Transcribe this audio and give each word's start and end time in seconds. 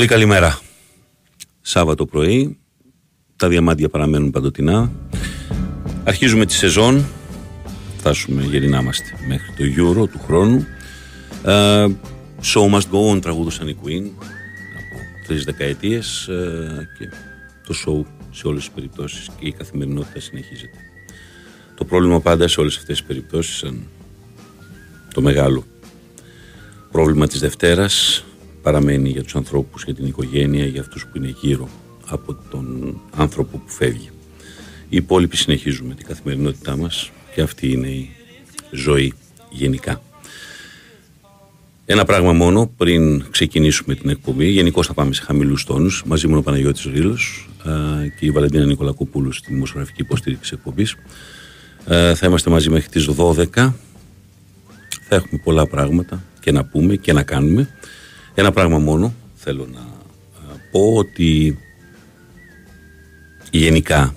Πολύ 0.00 0.12
καλημέρα. 0.12 0.58
Σάββατο 1.60 2.06
πρωί. 2.06 2.58
Τα 3.36 3.48
διαμάντια 3.48 3.88
παραμένουν 3.88 4.30
παντοτινά. 4.30 4.92
Αρχίζουμε 6.04 6.46
τη 6.46 6.52
σεζόν. 6.52 7.04
Φτάσουμε, 7.98 8.42
γερινά 8.42 8.80
είμαστε 8.80 9.18
μέχρι 9.28 9.46
το 9.56 9.82
Euro 9.82 10.08
του 10.08 10.20
χρόνου. 10.26 10.66
Ε, 11.44 11.86
show 12.42 12.70
must 12.70 12.90
go 12.92 13.14
on 13.14 13.20
τραγούδωσαν 13.20 13.68
οι 13.68 13.76
Queen 13.84 14.10
από 14.78 15.26
τρεις 15.26 15.44
δεκαετίες 15.44 16.28
ε, 16.28 16.88
και 16.98 17.08
το 17.66 17.74
show 17.86 18.10
σε 18.30 18.46
όλες 18.46 18.62
τις 18.64 18.70
περιπτώσεις 18.74 19.28
και 19.38 19.46
η 19.46 19.52
καθημερινότητα 19.52 20.20
συνεχίζεται. 20.20 20.78
Το 21.76 21.84
πρόβλημα 21.84 22.20
πάντα 22.20 22.48
σε 22.48 22.60
όλες 22.60 22.76
αυτές 22.76 22.98
τις 22.98 23.06
περιπτώσεις 23.06 23.56
σαν 23.56 23.88
το 25.14 25.20
μεγάλο 25.20 25.64
πρόβλημα 26.90 27.26
της 27.26 27.40
Δευτέρας 27.40 28.24
παραμένει 28.62 29.08
για 29.08 29.22
τους 29.22 29.34
ανθρώπους, 29.36 29.84
για 29.84 29.94
την 29.94 30.06
οικογένεια, 30.06 30.64
για 30.64 30.80
αυτούς 30.80 31.06
που 31.06 31.16
είναι 31.16 31.34
γύρω 31.40 31.68
από 32.06 32.36
τον 32.50 32.96
άνθρωπο 33.16 33.58
που 33.58 33.70
φεύγει. 33.70 34.10
Οι 34.88 34.96
υπόλοιποι 34.96 35.36
συνεχίζουμε 35.36 35.94
την 35.94 36.06
καθημερινότητά 36.06 36.76
μας 36.76 37.10
και 37.34 37.40
αυτή 37.40 37.72
είναι 37.72 37.88
η 37.88 38.10
ζωή 38.70 39.12
γενικά. 39.50 40.02
Ένα 41.92 42.04
πράγμα 42.04 42.32
μόνο 42.32 42.70
πριν 42.76 43.30
ξεκινήσουμε 43.30 43.94
την 43.94 44.10
εκπομπή. 44.10 44.46
Γενικώς 44.46 44.86
θα 44.86 44.94
πάμε 44.94 45.12
σε 45.12 45.22
χαμηλούς 45.22 45.64
τόνους. 45.64 46.02
Μαζί 46.06 46.26
μου 46.26 46.30
είναι 46.30 46.40
ο 46.40 46.42
Παναγιώτης 46.42 46.84
Ρήλος 46.84 47.48
ε, 47.64 48.08
και 48.18 48.26
η 48.26 48.30
Βαλεντίνα 48.30 48.64
Νικολακοπούλου 48.64 49.32
στη 49.32 49.52
δημοσιογραφική 49.52 50.02
υποστήριξη 50.02 50.52
εκπομπής. 50.54 50.96
Ε, 51.86 52.14
θα 52.14 52.26
είμαστε 52.26 52.50
μαζί 52.50 52.70
μέχρι 52.70 52.88
τις 52.88 53.08
12. 53.16 53.46
Θα 55.08 55.16
έχουμε 55.16 55.40
πολλά 55.44 55.66
πράγματα 55.66 56.22
και 56.40 56.52
να 56.52 56.64
πούμε 56.64 56.96
και 56.96 57.12
να 57.12 57.22
κάνουμε. 57.22 57.68
Ένα 58.34 58.52
πράγμα 58.52 58.78
μόνο 58.78 59.14
θέλω 59.34 59.68
να 59.72 59.80
ε, 59.80 60.58
πω 60.70 60.94
ότι 60.94 61.58
γενικά 63.50 64.14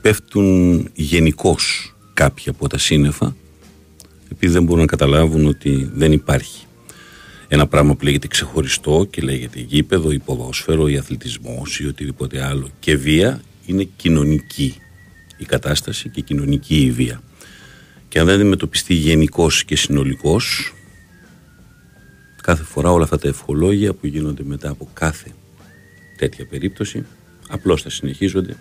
πέφτουν 0.00 0.88
γενικώς 0.94 1.94
κάποια 2.14 2.52
από 2.52 2.68
τα 2.68 2.78
σύννεφα 2.78 3.36
επειδή 4.32 4.52
δεν 4.52 4.62
μπορούν 4.62 4.80
να 4.80 4.86
καταλάβουν 4.86 5.46
ότι 5.46 5.90
δεν 5.94 6.12
υπάρχει 6.12 6.64
ένα 7.48 7.66
πράγμα 7.66 7.94
που 7.94 8.04
λέγεται 8.04 8.26
ξεχωριστό 8.26 9.06
και 9.10 9.22
λέγεται 9.22 9.60
γήπεδο 9.60 10.10
ή 10.10 10.18
ποδόσφαιρο 10.18 10.88
ή 10.88 10.96
αθλητισμός 10.96 11.80
ή 11.80 11.86
οτιδήποτε 11.86 12.44
άλλο. 12.44 12.68
Και 12.78 12.96
βία 12.96 13.40
είναι 13.66 13.88
κοινωνική 13.96 14.74
η 15.36 15.44
κατάσταση 15.44 16.08
και 16.08 16.20
κοινωνική 16.20 16.80
η 16.80 16.90
βία. 16.90 17.22
Και 18.08 18.18
αν 18.18 18.26
δεν 18.26 18.34
αντιμετωπιστεί 18.34 18.94
γενικώς 18.94 19.64
και 19.64 19.76
συνολικός 19.76 20.74
κάθε 22.42 22.62
φορά 22.62 22.90
όλα 22.90 23.04
αυτά 23.04 23.18
τα 23.18 23.28
ευχολόγια 23.28 23.92
που 23.94 24.06
γίνονται 24.06 24.42
μετά 24.44 24.70
από 24.70 24.88
κάθε 24.92 25.32
τέτοια 26.16 26.46
περίπτωση 26.46 27.04
απλώς 27.48 27.82
θα 27.82 27.90
συνεχίζονται 27.90 28.56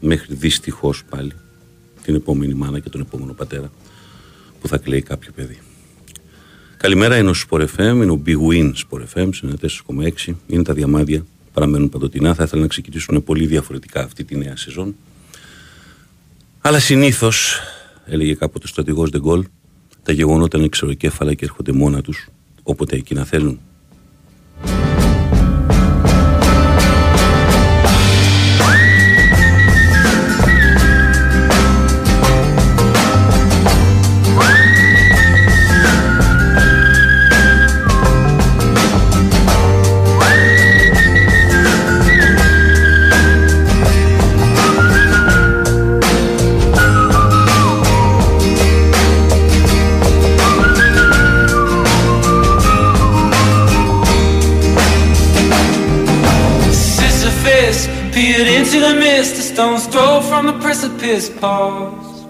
μέχρι 0.00 0.34
δυστυχώς 0.34 1.04
πάλι 1.04 1.32
την 2.02 2.14
επόμενη 2.14 2.54
μάνα 2.54 2.78
και 2.78 2.88
τον 2.88 3.00
επόμενο 3.00 3.32
πατέρα 3.32 3.70
που 4.60 4.68
θα 4.68 4.78
κλαίει 4.78 5.02
κάποιο 5.02 5.32
παιδί. 5.34 5.58
Καλημέρα, 6.76 7.18
είναι 7.18 7.30
ο 7.30 7.34
Sport 7.48 7.66
FM, 7.76 7.94
είναι 7.94 8.10
ο 8.10 8.22
Big 8.26 8.36
Win 8.36 8.72
Sport 8.72 9.02
FM, 9.14 9.30
4,6. 10.26 10.34
Είναι 10.46 10.62
τα 10.62 10.74
διαμάδια, 10.74 11.24
παραμένουν 11.52 11.88
παντοτινά. 11.88 12.34
Θα 12.34 12.42
ήθελα 12.42 12.62
να 12.62 12.68
ξεκινήσουν 12.68 13.24
πολύ 13.24 13.46
διαφορετικά 13.46 14.02
αυτή 14.02 14.24
τη 14.24 14.36
νέα 14.36 14.56
σεζόν. 14.56 14.94
Αλλά 16.60 16.78
συνήθως, 16.78 17.60
έλεγε 18.06 18.34
κάποτε 18.34 18.64
ο 18.64 18.68
στρατηγός 18.68 19.10
Ντεγκόλ, 19.10 19.44
τα 20.02 20.12
γεγονότα 20.12 20.58
είναι 20.58 20.68
ξεροκέφαλα 20.68 21.34
και 21.34 21.44
έρχονται 21.44 21.72
μόνα 21.72 22.02
τους 22.02 22.28
όποτε 22.66 22.96
εκείνα 22.96 23.24
θέλουν. 23.24 23.60
Into 58.76 58.88
the 58.88 59.00
mist, 59.00 59.38
a 59.38 59.42
stone's 59.42 59.86
throw 59.86 60.20
from 60.20 60.46
the 60.46 60.52
precipice 60.60 61.30
paused. 61.30 62.28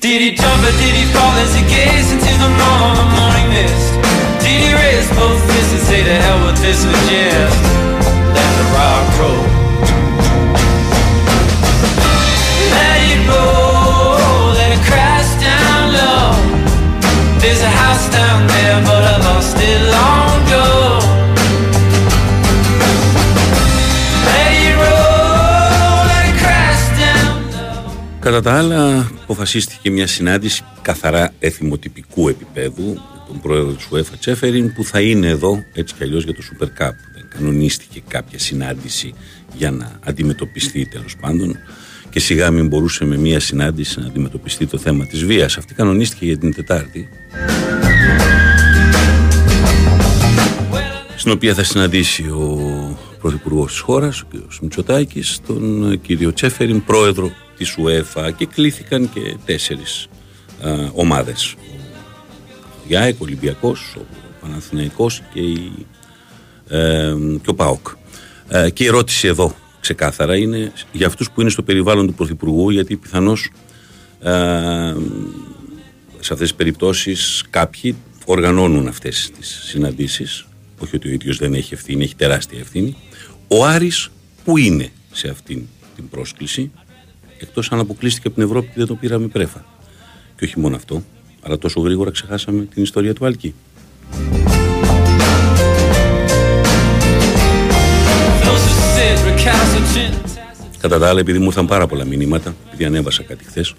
Did 0.00 0.20
he 0.20 0.30
jump 0.32 0.62
or 0.62 0.72
did 0.80 0.94
he 0.94 1.04
fall 1.12 1.34
as 1.44 1.54
he 1.54 1.62
gazed 1.62 2.12
into 2.12 2.32
the 2.42 2.50
morn, 2.60 2.94
the 2.96 3.08
morning 3.16 3.48
mist? 3.52 3.92
Did 4.40 4.58
he 4.64 4.72
raise 4.72 5.08
both 5.10 5.40
fists 5.50 5.72
and 5.76 5.82
say 5.88 6.02
to 6.04 6.14
hell 6.24 6.46
with 6.46 6.58
this 6.62 6.82
just 6.84 7.58
let 8.36 8.50
the 8.58 8.66
rock 8.76 9.06
roll? 9.20 9.44
Let 12.76 12.98
it 13.12 13.20
roll, 13.28 14.54
let 14.58 14.70
it 14.76 14.82
crash 14.88 15.30
down 15.48 15.82
low. 16.00 16.32
There's 17.40 17.60
a 17.60 17.72
house 17.82 18.06
down 18.10 18.46
there, 18.46 18.80
but 18.88 19.02
I 19.04 19.16
lost 19.28 19.56
it 19.58 19.80
long 19.92 20.31
Κατά 28.32 28.50
τα 28.50 28.58
άλλα, 28.58 29.10
αποφασίστηκε 29.22 29.90
μια 29.90 30.06
συνάντηση 30.06 30.64
καθαρά 30.82 31.32
εθιμοτυπικού 31.38 32.28
επίπεδου 32.28 32.84
με 32.84 33.24
τον 33.26 33.40
πρόεδρο 33.40 33.72
του 33.72 33.96
UEFA 33.96 34.18
Τσέφεριν 34.20 34.72
που 34.72 34.84
θα 34.84 35.00
είναι 35.00 35.26
εδώ 35.26 35.64
έτσι 35.72 35.94
κι 35.94 36.02
αλλιώς 36.02 36.24
για 36.24 36.34
το 36.34 36.42
Super 36.42 36.64
Cup. 36.64 36.92
Δεν 37.14 37.28
κανονίστηκε 37.28 38.02
κάποια 38.08 38.38
συνάντηση 38.38 39.14
για 39.56 39.70
να 39.70 39.98
αντιμετωπιστεί 40.04 40.86
τέλος 40.86 41.16
πάντων 41.20 41.56
και 42.10 42.20
σιγά 42.20 42.50
μην 42.50 42.66
μπορούσε 42.66 43.04
με 43.04 43.16
μια 43.16 43.40
συνάντηση 43.40 44.00
να 44.00 44.06
αντιμετωπιστεί 44.06 44.66
το 44.66 44.78
θέμα 44.78 45.06
της 45.06 45.24
βίας. 45.24 45.56
Αυτή 45.56 45.74
κανονίστηκε 45.74 46.24
για 46.24 46.38
την 46.38 46.54
Τετάρτη 46.54 47.08
στην 51.16 51.32
οποία 51.32 51.54
θα 51.54 51.62
συναντήσει 51.64 52.22
ο 52.22 52.98
Πρωθυπουργός 53.20 53.70
της 53.70 53.80
χώρας, 53.80 54.20
ο 54.20 54.26
κ. 54.30 54.62
Μητσοτάκης, 54.62 55.40
τον 55.46 56.00
κύριο 56.00 56.32
Τσέφεριν, 56.32 56.84
πρόεδρο 56.84 57.32
της 57.56 57.76
UEFA 57.78 58.30
και 58.36 58.46
κλήθηκαν 58.46 59.12
και 59.12 59.36
τέσσερις 59.44 60.08
α, 60.64 60.70
ομάδες. 60.92 61.54
Ο 62.58 62.84
Γιάεκ, 62.86 63.14
ο 63.14 63.24
Ολυμπιακός, 63.24 63.96
ο 63.98 64.04
Παναθηναϊκός 64.40 65.22
και, 65.34 65.40
η, 65.40 65.86
ε, 66.68 67.14
και 67.42 67.50
ο 67.50 67.54
ΠΑΟΚ. 67.54 67.88
Ε, 68.48 68.70
και 68.70 68.84
η 68.84 68.86
ερώτηση 68.86 69.28
εδώ 69.28 69.54
ξεκάθαρα 69.80 70.36
είναι 70.36 70.72
για 70.92 71.06
αυτούς 71.06 71.30
που 71.30 71.40
είναι 71.40 71.50
στο 71.50 71.62
περιβάλλον 71.62 72.06
του 72.06 72.14
Πρωθυπουργού 72.14 72.70
γιατί 72.70 72.96
πιθανώς 72.96 73.50
ε, 74.20 74.30
σε 76.20 76.32
αυτές 76.32 76.38
τις 76.38 76.54
περιπτώσεις 76.54 77.44
κάποιοι 77.50 77.96
οργανώνουν 78.24 78.88
αυτές 78.88 79.30
τις 79.38 79.62
συναντήσεις 79.64 80.46
όχι 80.78 80.96
ότι 80.96 81.08
ο 81.08 81.10
ίδιος 81.10 81.38
δεν 81.38 81.54
έχει 81.54 81.74
ευθύνη, 81.74 82.04
έχει 82.04 82.16
τεράστια 82.16 82.58
ευθύνη 82.58 82.96
ο 83.48 83.64
Άρης 83.64 84.08
που 84.44 84.56
είναι 84.56 84.92
σε 85.12 85.28
αυτήν 85.28 85.62
την 85.94 86.08
πρόσκληση 86.08 86.70
εκτός 87.42 87.72
αν 87.72 87.78
αποκλείστηκε 87.78 88.26
από 88.26 88.36
την 88.36 88.44
Ευρώπη 88.44 88.66
και 88.66 88.74
δεν 88.76 88.86
το 88.86 88.94
πήραμε 88.94 89.26
πρέφα 89.26 89.64
και 90.36 90.44
όχι 90.44 90.60
μόνο 90.60 90.76
αυτό 90.76 91.02
αλλά 91.42 91.58
τόσο 91.58 91.80
γρήγορα 91.80 92.10
ξεχάσαμε 92.10 92.64
την 92.64 92.82
ιστορία 92.82 93.14
του 93.14 93.24
Άλκη 93.26 93.54
Those 98.44 98.64
who 98.68 98.74
sit 98.94 99.18
recalcitrant. 99.28 100.22
Κατά 100.82 100.98
τα 100.98 101.08
άλλα, 101.08 101.20
επειδή 101.20 101.38
μου 101.38 101.44
ήρθαν 101.44 101.66
πάρα 101.66 101.86
πολλά 101.86 102.04
μηνύματα, 102.04 102.54
επειδή 102.66 102.84
ανέβασα 102.84 103.22
κάτι 103.22 103.44
χθες, 103.44 103.74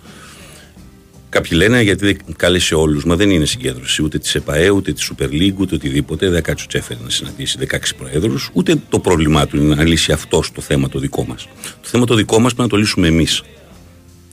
κάποιοι 1.33 1.51
λένε 1.53 1.81
γιατί 1.81 2.05
δεν 2.05 2.17
κάλεσε 2.35 2.75
όλους. 2.75 3.05
Μα 3.05 3.15
δεν 3.15 3.29
είναι 3.29 3.45
συγκέντρωση 3.45 4.03
ούτε 4.03 4.17
της 4.17 4.35
ΕΠΑΕ, 4.35 4.69
ούτε 4.69 4.93
της 4.93 5.11
Super 5.11 5.29
League, 5.29 5.55
ούτε 5.57 5.75
οτιδήποτε. 5.75 6.29
Δεν 6.29 6.43
κάτσει 6.43 6.63
ο 6.63 6.67
Τσέφερ 6.67 6.99
να 6.99 7.09
συναντήσει 7.09 7.57
16 7.59 7.95
προέδρους, 7.97 8.49
ούτε 8.53 8.75
το 8.89 8.99
πρόβλημά 8.99 9.47
του 9.47 9.57
είναι 9.57 9.75
να 9.75 9.83
λύσει 9.83 10.11
αυτός 10.11 10.51
το 10.51 10.61
θέμα 10.61 10.89
το 10.89 10.99
δικό 10.99 11.25
μας. 11.25 11.47
Το 11.81 11.87
θέμα 11.87 12.05
το 12.05 12.15
δικό 12.15 12.39
μας 12.39 12.53
πρέπει 12.53 12.69
να 12.69 12.75
το 12.75 12.77
λύσουμε 12.77 13.07
εμείς. 13.07 13.43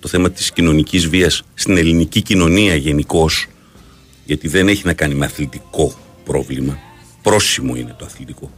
Το 0.00 0.08
θέμα 0.08 0.30
της 0.30 0.52
κοινωνικής 0.52 1.08
βίας 1.08 1.42
στην 1.54 1.76
ελληνική 1.76 2.22
κοινωνία 2.22 2.75
γενικώς, 2.75 3.46
γιατί 4.25 4.48
δεν 4.48 4.68
έχει 4.68 4.82
να 4.86 4.92
κάνει 4.92 5.14
με 5.14 5.25
αθλητικό 5.25 5.94
πρόβλημα. 6.25 6.78
Πρόσημο 7.22 7.76
είναι 7.76 7.94
το 7.98 8.04
αθλητικό. 8.04 8.50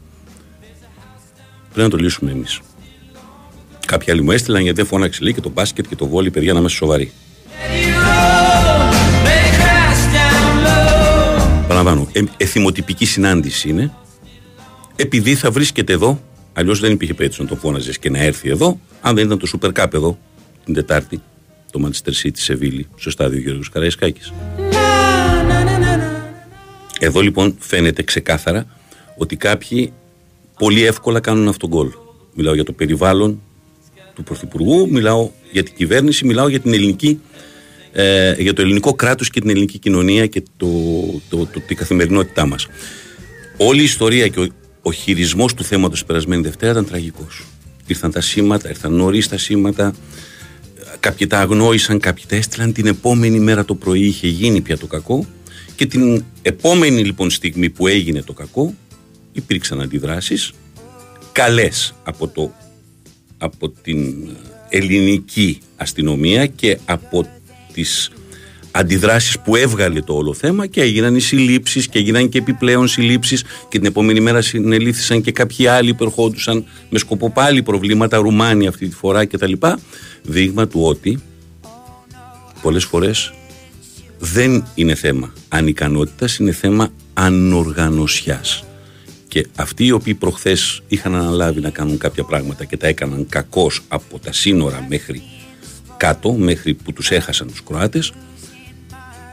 Πρέπει 1.72 1.90
να 1.90 1.96
το 1.96 1.96
λύσουμε 1.96 2.30
εμείς. 2.30 2.60
Κάποιοι 3.86 4.12
άλλοι 4.12 4.22
μου 4.22 4.30
έστειλαν 4.30 4.62
γιατί 4.62 4.76
δεν 4.76 4.86
φώναξε 4.86 5.22
λέει 5.22 5.32
και 5.32 5.40
το 5.40 5.50
μπάσκετ 5.50 5.86
και 5.88 5.96
το 5.96 6.06
βόλι, 6.06 6.30
παιδιά 6.30 6.52
να 6.52 6.58
είμαστε 6.58 6.78
σοβαροί. 6.78 7.12
Let 8.22 8.58
it 8.58 8.66
roll, 8.68 8.90
let 9.26 9.40
it 9.46 9.54
crash 9.60 10.02
down 10.16 10.52
low. 10.64 11.66
Παραλαμβάνω, 11.68 12.08
ε, 12.12 12.22
εθιμοτυπική 12.36 13.04
συνάντηση 13.04 13.68
είναι, 13.68 13.92
επειδή 14.96 15.34
θα 15.34 15.50
βρίσκεται 15.50 15.92
εδώ, 15.92 16.22
αλλιώς 16.52 16.80
δεν 16.80 16.92
υπήρχε 16.92 17.14
περίπτωση 17.14 17.42
να 17.42 17.48
τον 17.48 17.58
φώναζες 17.58 17.98
και 17.98 18.10
να 18.10 18.18
έρθει 18.18 18.48
εδώ, 18.48 18.80
αν 19.00 19.14
δεν 19.14 19.24
ήταν 19.24 19.38
το 19.38 19.50
Super 19.52 19.72
Cup 19.72 19.94
εδώ 19.94 20.18
την 20.64 20.74
Τετάρτη, 20.74 21.22
το 21.70 21.80
Manchester 21.86 22.26
City 22.26 22.36
Σεβίλη, 22.36 22.86
στο 22.96 23.10
στάδιο 23.10 23.40
Γιώργος 23.40 23.68
Καραϊσκάκης. 23.68 24.32
Εδώ 26.98 27.20
λοιπόν 27.20 27.56
φαίνεται 27.58 28.02
ξεκάθαρα 28.02 28.66
ότι 29.16 29.36
κάποιοι 29.36 29.92
πολύ 30.58 30.84
εύκολα 30.84 31.20
κάνουν 31.20 31.48
αυτόν 31.48 31.70
τον 31.70 31.78
γκολ. 31.78 31.92
Μιλάω 32.34 32.54
για 32.54 32.64
το 32.64 32.72
περιβάλλον 32.72 33.42
του 34.14 34.22
Πρωθυπουργού, 34.22 34.88
μιλάω 34.90 35.30
για 35.52 35.62
την 35.62 35.74
κυβέρνηση, 35.74 36.24
μιλάω 36.24 36.48
για 36.48 36.60
την 36.60 36.72
ελληνική 36.72 37.20
ε, 37.92 38.34
για 38.38 38.52
το 38.52 38.62
ελληνικό 38.62 38.94
κράτος 38.94 39.30
και 39.30 39.40
την 39.40 39.50
ελληνική 39.50 39.78
κοινωνία 39.78 40.26
και 40.26 40.42
το, 40.56 40.68
το, 41.28 41.46
το, 41.46 41.60
την 41.66 41.76
καθημερινότητά 41.76 42.46
μας. 42.46 42.68
Όλη 43.56 43.80
η 43.80 43.84
ιστορία 43.84 44.28
και 44.28 44.40
ο, 44.40 44.46
ο 44.82 44.92
χειρισμός 44.92 45.54
του 45.54 45.64
θέματος 45.64 45.98
την 45.98 46.06
περασμένη 46.06 46.42
Δευτέρα 46.42 46.72
ήταν 46.72 46.86
τραγικός. 46.86 47.44
Ήρθαν 47.86 48.10
τα 48.10 48.20
σήματα, 48.20 48.68
ήρθαν 48.68 48.92
νωρίς 48.92 49.28
τα 49.28 49.38
σήματα, 49.38 49.94
κάποιοι 51.00 51.26
τα 51.26 51.40
αγνόησαν, 51.40 51.98
κάποιοι 51.98 52.24
τα 52.28 52.36
έστειλαν 52.36 52.72
την 52.72 52.86
επόμενη 52.86 53.38
μέρα 53.38 53.64
το 53.64 53.74
πρωί 53.74 54.00
είχε 54.00 54.28
γίνει 54.28 54.60
πια 54.60 54.78
το 54.78 54.86
κακό 54.86 55.26
και 55.76 55.86
την 55.86 56.24
επόμενη 56.42 57.04
λοιπόν 57.04 57.30
στιγμή 57.30 57.70
που 57.70 57.86
έγινε 57.86 58.22
το 58.22 58.32
κακό 58.32 58.74
υπήρξαν 59.32 59.80
αντιδράσεις 59.80 60.52
καλές 61.32 61.94
από, 62.02 62.28
το, 62.28 62.52
από 63.38 63.68
την 63.68 64.28
ελληνική 64.68 65.58
αστυνομία 65.76 66.46
και 66.46 66.78
από 66.84 67.26
τις 67.72 68.10
αντιδράσεις 68.72 69.38
που 69.40 69.56
έβγαλε 69.56 70.00
το 70.00 70.14
όλο 70.14 70.34
θέμα 70.34 70.66
και 70.66 70.80
έγιναν 70.80 71.16
οι 71.16 71.20
συλλήψεις 71.20 71.88
και 71.88 71.98
έγιναν 71.98 72.28
και 72.28 72.38
επιπλέον 72.38 72.88
συλλήψεις 72.88 73.42
και 73.42 73.78
την 73.78 73.84
επόμενη 73.84 74.20
μέρα 74.20 74.40
συνελήφθησαν 74.40 75.22
και 75.22 75.32
κάποιοι 75.32 75.66
άλλοι 75.66 75.94
που 75.94 76.04
ερχόντουσαν 76.04 76.64
με 76.90 76.98
σκοπό 76.98 77.30
πάλι 77.30 77.62
προβλήματα, 77.62 78.16
Ρουμάνοι 78.16 78.66
αυτή 78.66 78.88
τη 78.88 78.94
φορά 78.94 79.26
κτλ. 79.26 79.52
Δείγμα 80.22 80.66
του 80.66 80.82
ότι 80.82 81.22
πολλές 82.62 82.84
φορές 82.84 83.32
δεν 84.18 84.66
είναι 84.74 84.94
θέμα 84.94 85.32
ανικανότητας, 85.48 86.36
είναι 86.36 86.52
θέμα 86.52 86.92
ανοργανωσιάς. 87.14 88.64
Και 89.28 89.46
αυτοί 89.56 89.84
οι 89.84 89.90
οποίοι 89.90 90.14
προχθές 90.14 90.82
είχαν 90.88 91.14
αναλάβει 91.14 91.60
να 91.60 91.70
κάνουν 91.70 91.98
κάποια 91.98 92.24
πράγματα 92.24 92.64
και 92.64 92.76
τα 92.76 92.86
έκαναν 92.86 93.26
κακώς 93.28 93.80
από 93.88 94.18
τα 94.18 94.32
σύνορα 94.32 94.86
μέχρι 94.88 95.22
κάτω, 96.02 96.32
μέχρι 96.32 96.74
που 96.74 96.92
τους 96.92 97.10
έχασαν 97.10 97.46
τους 97.46 97.62
Κροάτες, 97.64 98.12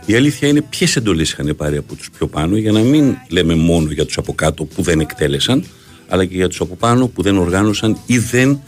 η 0.05 0.15
αλήθεια 0.15 0.47
είναι 0.47 0.61
ποιες 0.61 0.95
εντολές 0.95 1.31
είχαν 1.31 1.55
πάρει 1.55 1.77
από 1.77 1.95
τους 1.95 2.09
πιο 2.17 2.27
πάνω, 2.27 2.57
για 2.57 2.71
να 2.71 2.79
μην 2.79 3.15
λέμε 3.29 3.55
μόνο 3.55 3.91
για 3.91 4.05
τους 4.05 4.17
από 4.17 4.33
κάτω 4.33 4.63
που 4.63 4.81
δεν 4.81 4.99
εκτέλεσαν, 4.99 5.63
αλλά 6.07 6.25
και 6.25 6.35
για 6.35 6.47
τους 6.47 6.61
από 6.61 6.75
πάνω 6.75 7.07
που 7.07 7.21
δεν 7.21 7.37
οργάνωσαν 7.37 7.97
ή 8.05 8.17
δεν 8.17 8.59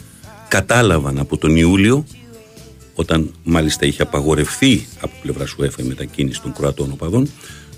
κατάλαβαν 0.48 1.18
από 1.18 1.36
τον 1.36 1.56
Ιούλιο, 1.56 2.04
όταν 2.94 3.34
μάλιστα 3.44 3.86
είχε 3.86 4.02
απαγορευτεί 4.02 4.86
από 5.00 5.14
πλευρά 5.22 5.46
σου 5.46 5.64
η 5.64 5.82
μετακίνηση 5.82 6.42
των 6.42 6.52
Κροατών 6.52 6.90
οπαδών, 6.92 7.28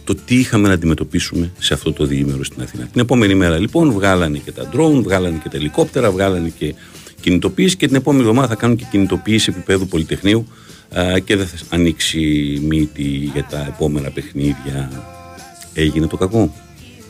το 0.05 0.15
τι 0.15 0.35
είχαμε 0.35 0.69
να 0.69 0.75
αντιμετωπίσουμε 0.75 1.53
σε 1.59 1.75
αυτό 1.75 1.93
το 1.93 2.05
διήμερο 2.05 2.45
στην 2.45 2.63
Αθήνα. 2.63 2.85
Την 2.93 3.01
επόμενη 3.01 3.35
μέρα 3.35 3.59
λοιπόν 3.59 3.93
βγάλανε 3.93 4.39
και 4.39 4.53
τα 4.53 4.69
ντρόουν, 4.69 5.03
βγάλανε 5.03 5.41
και 5.43 5.49
τα 5.49 5.57
ελικόπτερα, 5.57 6.11
βγάλανε 6.11 6.53
και 6.59 6.75
κινητοποίηση 7.25 7.77
και 7.77 7.87
την 7.87 7.97
επόμενη 7.97 8.23
εβδομάδα 8.23 8.49
θα 8.49 8.55
κάνουν 8.55 8.77
και 8.77 8.85
κινητοποίηση 8.91 9.51
επίπεδου 9.51 9.87
Πολυτεχνείου 9.87 10.47
και 11.25 11.37
δεν 11.37 11.47
θα 11.47 11.57
ανοίξει 11.69 12.19
μύτη 12.69 13.03
για 13.33 13.47
τα 13.51 13.65
επόμενα 13.69 14.11
παιχνίδια. 14.11 14.91
Έγινε 15.75 16.07
το 16.07 16.17
κακό. 16.17 16.55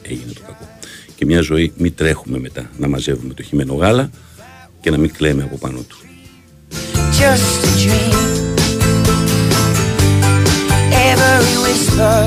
Έγινε 0.02 0.32
το 0.32 0.40
κακό. 0.46 0.68
Και 1.14 1.24
μια 1.24 1.40
ζωή 1.40 1.72
μην 1.76 1.94
τρέχουμε 1.94 2.38
μετά 2.38 2.70
να 2.78 2.88
μαζεύουμε 2.88 3.34
το 3.34 3.42
χειμένο 3.42 3.74
γάλα 3.74 4.10
και 4.80 4.90
να 4.90 4.98
μην 4.98 5.12
κλαίμε 5.12 5.42
από 5.42 5.56
πάνω 5.56 5.78
του. 5.88 5.96
Just 7.20 7.64
a 7.68 7.72
dream. 7.82 8.18
Every 11.10 11.56
whisper, 11.64 12.18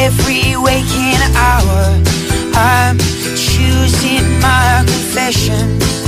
every 0.00 0.44
waking 0.66 1.22
hour, 1.44 1.80
I'm 2.54 2.98
choosing 2.98 4.40
my 4.40 4.84
confessions, 4.86 6.02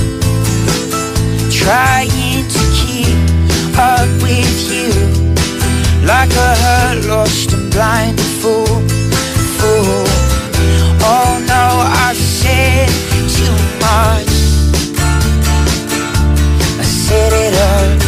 trying 1.53 2.47
to 2.47 2.61
keep 2.77 3.77
up 3.77 4.07
with 4.21 4.71
you 4.71 5.25
like 6.05 6.29
a 6.31 6.55
hurt, 6.55 7.05
lost 7.05 7.51
and 7.53 7.71
blind 7.71 8.19
fool, 8.19 8.65
fool. 9.57 10.05
Oh 11.01 11.43
no, 11.47 11.65
I 12.07 12.13
said 12.13 12.89
too 13.35 13.55
much. 13.81 14.33
I 16.79 16.83
set 16.83 17.33
it 17.33 17.53
up. 17.73 17.99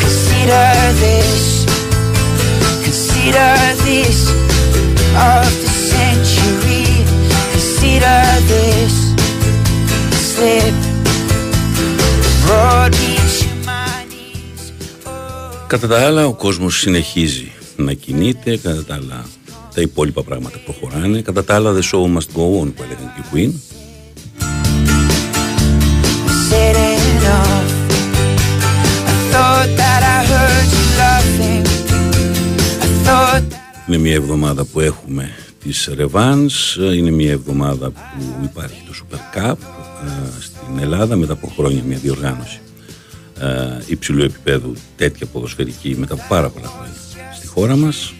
Consider 0.00 0.68
this, 1.00 1.64
consider 2.84 3.50
this 3.84 4.30
of. 5.16 5.69
Consider 8.00 8.40
this 8.52 8.94
slip 10.32 10.76
brought 12.46 12.92
me 12.92 13.18
Κατά 15.66 15.86
τα 15.88 16.06
άλλα 16.06 16.26
ο 16.26 16.34
κόσμος 16.34 16.78
συνεχίζει 16.78 17.52
να 17.76 17.92
κινείται, 17.92 18.56
κατά 18.56 18.84
τα 18.84 18.94
άλλα 18.94 19.24
τα 19.74 19.80
υπόλοιπα 19.80 20.22
πράγματα 20.22 20.58
προχωράνε, 20.58 21.20
κατά 21.20 21.44
τα 21.44 21.54
άλλα 21.54 21.72
the 21.72 21.82
show 21.82 22.16
must 22.16 22.36
go 22.36 22.62
on 22.62 22.72
που 22.74 22.82
έλεγαν 22.82 23.12
και 23.14 23.20
οι 23.20 23.24
Queen. 23.32 23.52
Είναι 33.86 33.98
μια 33.98 34.14
εβδομάδα 34.14 34.64
που 34.64 34.80
έχουμε 34.80 35.30
τις 35.62 35.88
Revans, 35.98 36.76
είναι 36.94 37.10
μια 37.10 37.30
εβδομάδα 37.30 37.90
που 37.90 38.44
υπάρχει 38.44 38.82
το 38.86 38.94
Super 39.00 39.38
Cup 39.38 39.56
ε, 40.04 40.40
στην 40.40 40.78
Ελλάδα 40.80 41.16
μετά 41.16 41.32
από 41.32 41.52
χρόνια 41.56 41.82
μια 41.82 41.98
διοργάνωση 41.98 42.60
ε, 43.40 43.82
υψηλού 43.86 44.22
επίπεδου 44.22 44.74
τέτοια 44.96 45.26
ποδοσφαιρική 45.26 45.96
μετά 45.98 46.14
από 46.14 46.24
πάρα 46.28 46.48
πολλά 46.48 46.66
χρόνια 46.66 46.94
στη 47.34 47.46
χώρα 47.46 47.76
μας. 47.76 48.12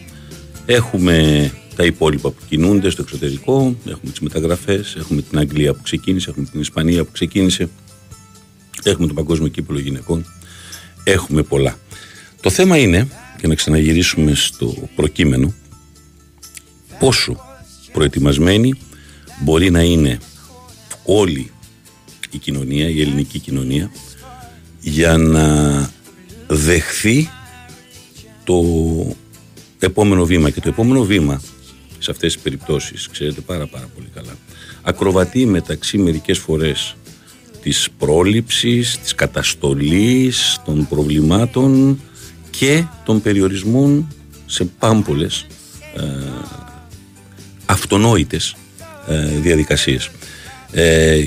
Έχουμε 0.67 1.51
τα 1.77 1.85
υπόλοιπα 1.85 2.31
που 2.31 2.43
κινούνται 2.49 2.91
στο 2.91 3.03
εξωτερικό, 3.03 3.77
έχουμε 3.85 4.11
τις 4.11 4.21
μεταγραφές, 4.21 4.97
έχουμε 4.99 5.23
την 5.23 5.39
Αγγλία 5.39 5.75
που 5.75 5.83
ξεκίνησε, 5.83 6.31
έχουμε 6.31 6.47
την 6.51 6.61
Ισπανία 6.61 7.05
που 7.05 7.13
ξεκίνησε, 7.13 7.69
έχουμε 8.83 9.07
τον 9.07 9.17
Παγκόσμιο 9.17 9.49
Κύπελο 9.49 9.79
Γυναικών, 9.79 10.27
έχουμε 11.05 11.43
πολλά. 11.43 11.79
Το 12.41 12.51
θέμα 12.51 12.77
είναι, 12.77 13.09
και 13.41 13.47
να 13.47 13.55
ξαναγυρίσουμε 13.55 14.35
στο 14.35 14.89
προκείμενο, 14.97 15.55
πόσο 17.01 17.37
προετοιμασμένη 17.93 18.75
μπορεί 19.43 19.71
να 19.71 19.83
είναι 19.83 20.19
όλη 21.05 21.51
η 22.31 22.39
κοινωνία, 22.39 22.89
η 22.89 23.01
ελληνική 23.01 23.39
κοινωνία, 23.39 23.91
για 24.81 25.17
να 25.17 25.91
δεχθεί 26.47 27.31
το 28.45 28.65
επόμενο 29.79 30.25
βήμα. 30.25 30.51
Και 30.51 30.61
το 30.61 30.69
επόμενο 30.69 31.05
βήμα 31.05 31.43
σε 31.99 32.11
αυτές 32.11 32.33
τις 32.33 32.43
περιπτώσεις, 32.43 33.09
ξέρετε 33.09 33.41
πάρα 33.41 33.67
πάρα 33.67 33.89
πολύ 33.95 34.09
καλά, 34.15 34.37
ακροβατεί 34.83 35.47
μεταξύ 35.47 35.99
μερικές 35.99 36.39
φορές 36.39 36.97
της 37.63 37.89
πρόληψης, 37.99 38.99
της 38.99 39.15
καταστολής, 39.15 40.61
των 40.65 40.89
προβλημάτων 40.89 42.01
και 42.51 42.85
των 43.05 43.23
περιορισμών 43.23 44.09
σε 44.47 44.65
πάμπολες 44.65 45.47
ε, 45.97 46.03
αυτονόητες 47.71 48.55
ε, 49.09 49.27
διαδικασίες. 49.27 50.11
Ε, 50.73 51.25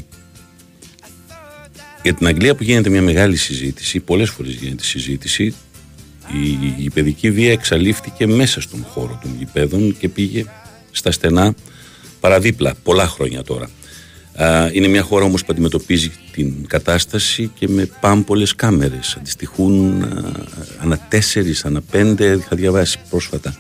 για 2.04 2.14
την 2.14 2.28
Αγγλία 2.28 2.56
που 2.56 2.64
γίνεται 2.64 2.90
μια 2.90 3.02
μεγάλη 3.02 3.36
συζήτηση, 3.36 4.00
πολλές 4.00 4.30
φορές 4.30 4.54
γίνεται 4.54 4.84
συζήτηση, 4.84 5.56
η, 6.34 6.84
η 6.84 6.90
παιδική 6.90 7.32
βία 7.32 7.52
εξαλείφθηκε 7.52 8.28
μέσα 8.28 8.62
στον 8.62 8.86
χώρο 8.90 9.20
των 9.22 9.36
γηπέδων 9.38 9.98
και 9.98 10.10
πήγε 10.10 10.46
στα 10.92 11.12
στενά 11.12 11.54
παραδίπλα, 12.20 12.74
πολλά 12.84 13.08
χρόνια 13.08 13.44
τώρα. 13.44 13.70
Είναι 14.72 14.88
μια 14.88 15.02
χώρα 15.02 15.26
όμως 15.26 15.42
που 15.42 15.48
αντιμετωπίζει 15.52 16.12
την 16.32 16.68
κατάσταση 16.68 17.52
και 17.60 17.68
με 17.68 17.90
πάμπολες 18.00 18.56
κάμερες. 18.56 19.16
Αντιστοιχούν 19.18 20.08
ανά 20.82 20.98
τέσσερις, 21.10 21.66
ανά 21.66 21.82
πέντε, 21.82 22.26
είχα 22.26 22.56
διαβάσει 22.56 23.00
πρόσφατα. 23.10 23.56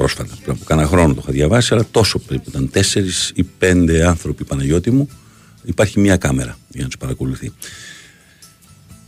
Πρόσφατα, 0.00 0.34
πριν 0.42 0.54
από 0.54 0.64
κανένα 0.64 0.88
χρόνο 0.88 1.14
το 1.14 1.20
είχα 1.22 1.32
διαβάσει, 1.32 1.74
αλλά 1.74 1.86
τόσο 1.90 2.18
περίπου 2.18 2.44
ήταν 2.48 2.70
τέσσερις 2.70 3.32
ή 3.34 3.42
πέντε 3.42 4.06
άνθρωποι 4.06 4.44
Παναγιώτη 4.44 4.90
μου 4.90 5.08
υπάρχει 5.64 6.00
μια 6.00 6.16
κάμερα 6.16 6.58
για 6.68 6.82
να 6.82 6.86
τους 6.86 6.96
παρακολουθεί. 6.96 7.52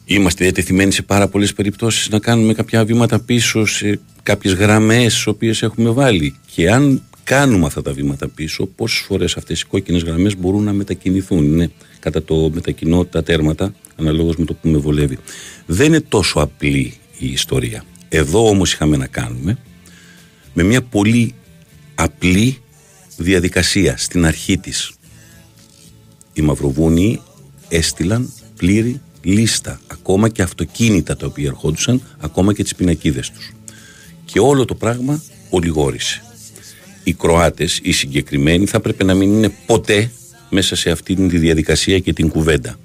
Είμαστε 0.05 0.45
διατεθειμένοι 0.45 0.93
σε 0.93 1.03
πάρα 1.03 1.29
πολλές 1.29 1.53
περιπτώσεις 1.53 2.09
να 2.09 2.19
κάνουμε 2.19 2.53
κάποια 2.55 2.85
βήματα 2.85 3.21
πίσω 3.21 3.67
σε 3.67 4.01
κάποιες 4.23 4.55
γραμμές 4.55 5.15
τις 5.15 5.27
οποίες 5.27 5.63
έχουμε 5.63 5.91
βάλει. 5.91 6.37
Και 6.55 6.71
αν 6.71 7.03
κάνουμε 7.25 7.67
αυτά 7.67 7.83
τα 7.83 7.93
βήματα 7.93 8.29
πίσω, 8.29 8.67
πόσες 8.67 8.99
φορές 8.99 9.37
αυτές 9.37 9.61
οι 9.61 9.67
κόκκινες 9.67 10.03
γραμμές 10.03 10.37
μπορούν 10.37 10.65
να 10.65 10.73
μετακινηθούν; 10.73 11.45
Είναι 11.45 11.71
κατά 12.01 12.23
το 12.23 12.51
μετακινώ 12.55 13.05
τα 13.05 13.23
τέρματα, 13.23 13.75
αναλόγως 13.97 14.37
με 14.37 14.45
το 14.45 14.55
που 14.55 14.69
με 14.69 14.79
βολεύει. 14.79 15.19
Δεν 15.67 15.87
είναι 15.87 16.01
τόσο 16.01 16.41
απλή 16.41 16.95
η 17.19 17.27
ιστορία. 17.27 17.85
Εδώ 18.09 18.49
όμως 18.49 18.73
είχαμε 18.73 18.97
να 18.97 19.07
κάνουμε 19.07 19.59
με 20.53 20.63
μια 20.63 20.83
πολύ 20.83 21.35
απλή 21.95 22.59
διαδικασία 23.17 23.97
στην 23.97 24.27
αρχή 24.27 24.59
της 24.59 24.93
οι 26.33 26.43
Μαυροβούνοι 26.43 27.21
έστειλαν 27.69 28.33
πλήρη 28.57 29.01
λίστα, 29.23 29.81
ακόμα 29.87 30.29
και 30.29 30.43
αυτοκίνητα 30.43 31.17
τα 31.17 31.27
οποία 31.27 31.47
ερχόντουσαν, 31.47 32.03
ακόμα 32.19 32.55
και 32.55 32.63
τις 32.63 32.75
πινακίδες 32.75 33.31
τους. 33.31 33.53
Και 34.25 34.41
όλο 34.41 34.65
το 34.65 34.75
πράγμα 34.75 35.23
ολιγόρησε. 35.51 36.23
Οι 37.05 37.13
Κροάτες, 37.13 37.81
οι 37.83 37.93
συγκεκριμένοι, 37.93 38.67
θα 38.67 38.77
έπρεπε 38.77 39.05
να 39.05 39.15
μην 39.15 39.33
είναι 39.33 39.53
ποτέ 39.67 40.11
μέσα 40.51 40.77
σε 40.77 40.91
αυτήν 40.91 41.29
τη 41.29 41.39
διαδικασία 41.39 41.99
και 41.99 42.13
την 42.13 42.29
κουβέντα. 42.29 42.79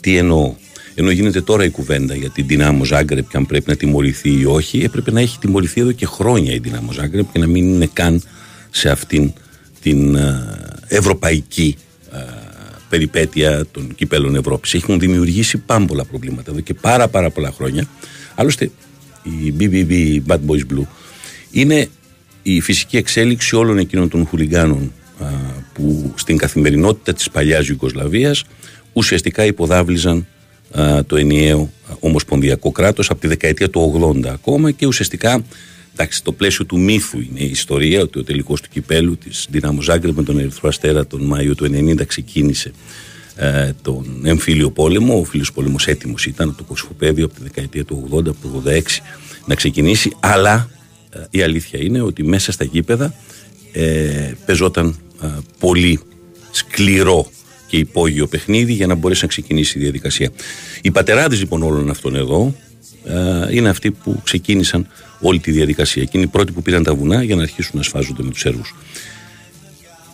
Τι 0.00 0.16
εννοώ; 0.16 0.54
Ενώ 1.00 1.10
γίνεται 1.10 1.40
τώρα 1.40 1.64
η 1.64 1.70
κουβέντα 1.70 2.14
για 2.14 2.30
την 2.30 2.46
Δυνάμο 2.46 2.84
Ζάγκρεπ 2.84 3.28
και 3.28 3.36
αν 3.36 3.46
πρέπει 3.46 3.64
να 3.68 3.76
τιμωρηθεί 3.76 4.38
ή 4.40 4.44
όχι, 4.44 4.82
έπρεπε 4.82 5.10
να 5.10 5.20
έχει 5.20 5.38
τιμωρηθεί 5.38 5.80
εδώ 5.80 5.92
και 5.92 6.06
χρόνια 6.06 6.54
η 6.54 6.58
Δυνάμο 6.58 6.92
Ζάγκρεπ 6.92 7.32
και 7.32 7.38
να 7.38 7.46
μην 7.46 7.74
είναι 7.74 7.88
καν 7.92 8.22
σε 8.70 8.90
αυτήν 8.90 9.32
την 9.80 10.14
ε, 10.14 10.58
ευρωπαϊκή 10.86 11.76
ε, 12.12 12.18
περιπέτεια 12.88 13.66
των 13.70 13.94
κυπέλων 13.94 14.34
Ευρώπης. 14.34 14.74
Έχουν 14.74 14.98
δημιουργήσει 14.98 15.58
πάμπολα 15.58 16.04
προβλήματα 16.04 16.50
εδώ 16.50 16.60
και 16.60 16.74
πάρα, 16.74 17.08
πάρα 17.08 17.30
πολλά 17.30 17.50
χρόνια. 17.50 17.86
Άλλωστε, 18.34 18.70
η 19.22 19.54
BBB, 19.58 20.20
Bad 20.26 20.40
Boys 20.46 20.74
Blue, 20.74 20.86
είναι 21.50 21.88
η 22.42 22.60
φυσική 22.60 22.96
εξέλιξη 22.96 23.56
όλων 23.56 23.78
εκείνων 23.78 24.08
των 24.08 24.26
χουλιγκάνων 24.26 24.92
που 25.72 26.12
στην 26.16 26.36
καθημερινότητα 26.36 27.12
της 27.12 27.30
παλιάς 27.30 27.68
Ιουγκοσλαβίας 27.68 28.44
ουσιαστικά 28.92 29.44
υποδάβλιζαν 29.44 30.26
το 31.06 31.16
ενιαίο 31.16 31.72
ομοσπονδιακό 32.00 32.72
κράτος 32.72 33.10
από 33.10 33.20
τη 33.20 33.26
δεκαετία 33.26 33.70
του 33.70 34.12
80 34.22 34.26
ακόμα 34.26 34.70
και 34.70 34.86
ουσιαστικά 34.86 35.44
εντάξει, 35.92 36.18
στο 36.18 36.32
πλαίσιο 36.32 36.64
του 36.64 36.78
μύθου 36.78 37.18
είναι 37.18 37.40
η 37.40 37.50
ιστορία 37.50 38.00
ότι 38.00 38.18
ο 38.18 38.24
τελικός 38.24 38.60
του 38.60 38.68
κυπέλου 38.72 39.16
της 39.16 39.46
Δυνάμου 39.50 39.82
Ζάγκρεπ 39.82 40.16
με 40.16 40.22
τον 40.22 40.38
Ερυθρό 40.38 40.68
Αστέρα 40.68 41.06
τον 41.06 41.24
Μάιο 41.24 41.54
του 41.54 41.64
90 41.64 42.06
ξεκίνησε 42.06 42.72
ε, 43.36 43.72
τον 43.82 44.20
εμφύλιο 44.24 44.70
πόλεμο. 44.70 45.18
Ο 45.18 45.24
φίλος 45.24 45.52
πόλεμος 45.52 45.86
έτοιμος 45.86 46.26
ήταν 46.26 46.54
το 46.56 46.64
κοσφοπέδιο 46.64 47.24
από 47.24 47.34
τη 47.34 47.42
δεκαετία 47.42 47.84
του 47.84 48.08
80, 48.12 48.24
του 48.24 48.62
86 48.66 48.80
να 49.46 49.54
ξεκινήσει. 49.54 50.16
Αλλά 50.20 50.70
ε, 51.10 51.18
η 51.30 51.42
αλήθεια 51.42 51.80
είναι 51.82 52.00
ότι 52.00 52.24
μέσα 52.24 52.52
στα 52.52 52.64
γήπεδα 52.64 53.14
ε, 53.72 54.32
πεζόταν 54.46 54.98
ε, 55.22 55.26
πολύ 55.58 56.00
σκληρό 56.50 57.30
και 57.70 57.76
υπόγειο 57.76 58.26
παιχνίδι 58.26 58.72
για 58.72 58.86
να 58.86 58.94
μπορέσει 58.94 59.22
να 59.22 59.28
ξεκινήσει 59.28 59.78
η 59.78 59.82
διαδικασία. 59.82 60.30
Οι 60.82 60.90
πατεράδες 60.90 61.38
λοιπόν 61.38 61.62
όλων 61.62 61.90
αυτών 61.90 62.14
εδώ 62.16 62.54
ε, 63.04 63.56
είναι 63.56 63.68
αυτοί 63.68 63.90
που 63.90 64.20
ξεκίνησαν 64.24 64.86
όλη 65.20 65.38
τη 65.38 65.50
διαδικασία. 65.50 66.02
Εκείνοι 66.02 66.22
οι 66.22 66.26
πρώτοι 66.26 66.52
που 66.52 66.62
πήραν 66.62 66.82
τα 66.82 66.94
βουνά 66.94 67.22
για 67.22 67.36
να 67.36 67.42
αρχίσουν 67.42 67.72
να 67.74 67.82
σφάζονται 67.82 68.22
με 68.22 68.30
τους 68.30 68.44
έργους. 68.44 68.74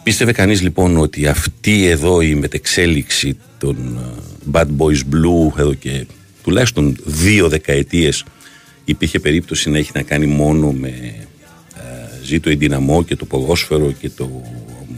Πίστευε 0.03 0.33
κανείς 0.33 0.63
λοιπόν 0.63 0.97
ότι 0.97 1.27
αυτή 1.27 1.87
εδώ 1.87 2.21
η 2.21 2.35
μετεξέλιξη 2.35 3.37
των 3.59 3.77
ε, 3.99 4.51
Bad 4.53 4.67
Boys 4.79 5.01
Blue 5.15 5.59
εδώ 5.59 5.75
και 5.75 6.07
τουλάχιστον 6.43 6.97
δύο 7.05 7.49
δεκαετίες 7.49 8.25
υπήρχε 8.85 9.19
περίπτωση 9.19 9.71
να 9.71 9.79
έχει 9.79 9.91
να 9.95 10.03
κάνει 10.03 10.27
μόνο 10.27 10.73
με 10.73 11.15
ε, 12.27 12.29
ζήτο 12.29 12.51
η 12.51 12.55
δυναμό 12.55 13.05
και 13.05 13.17
το 13.17 13.25
ποδόσφαιρο 13.25 13.93
και 13.93 14.11
το 14.11 14.43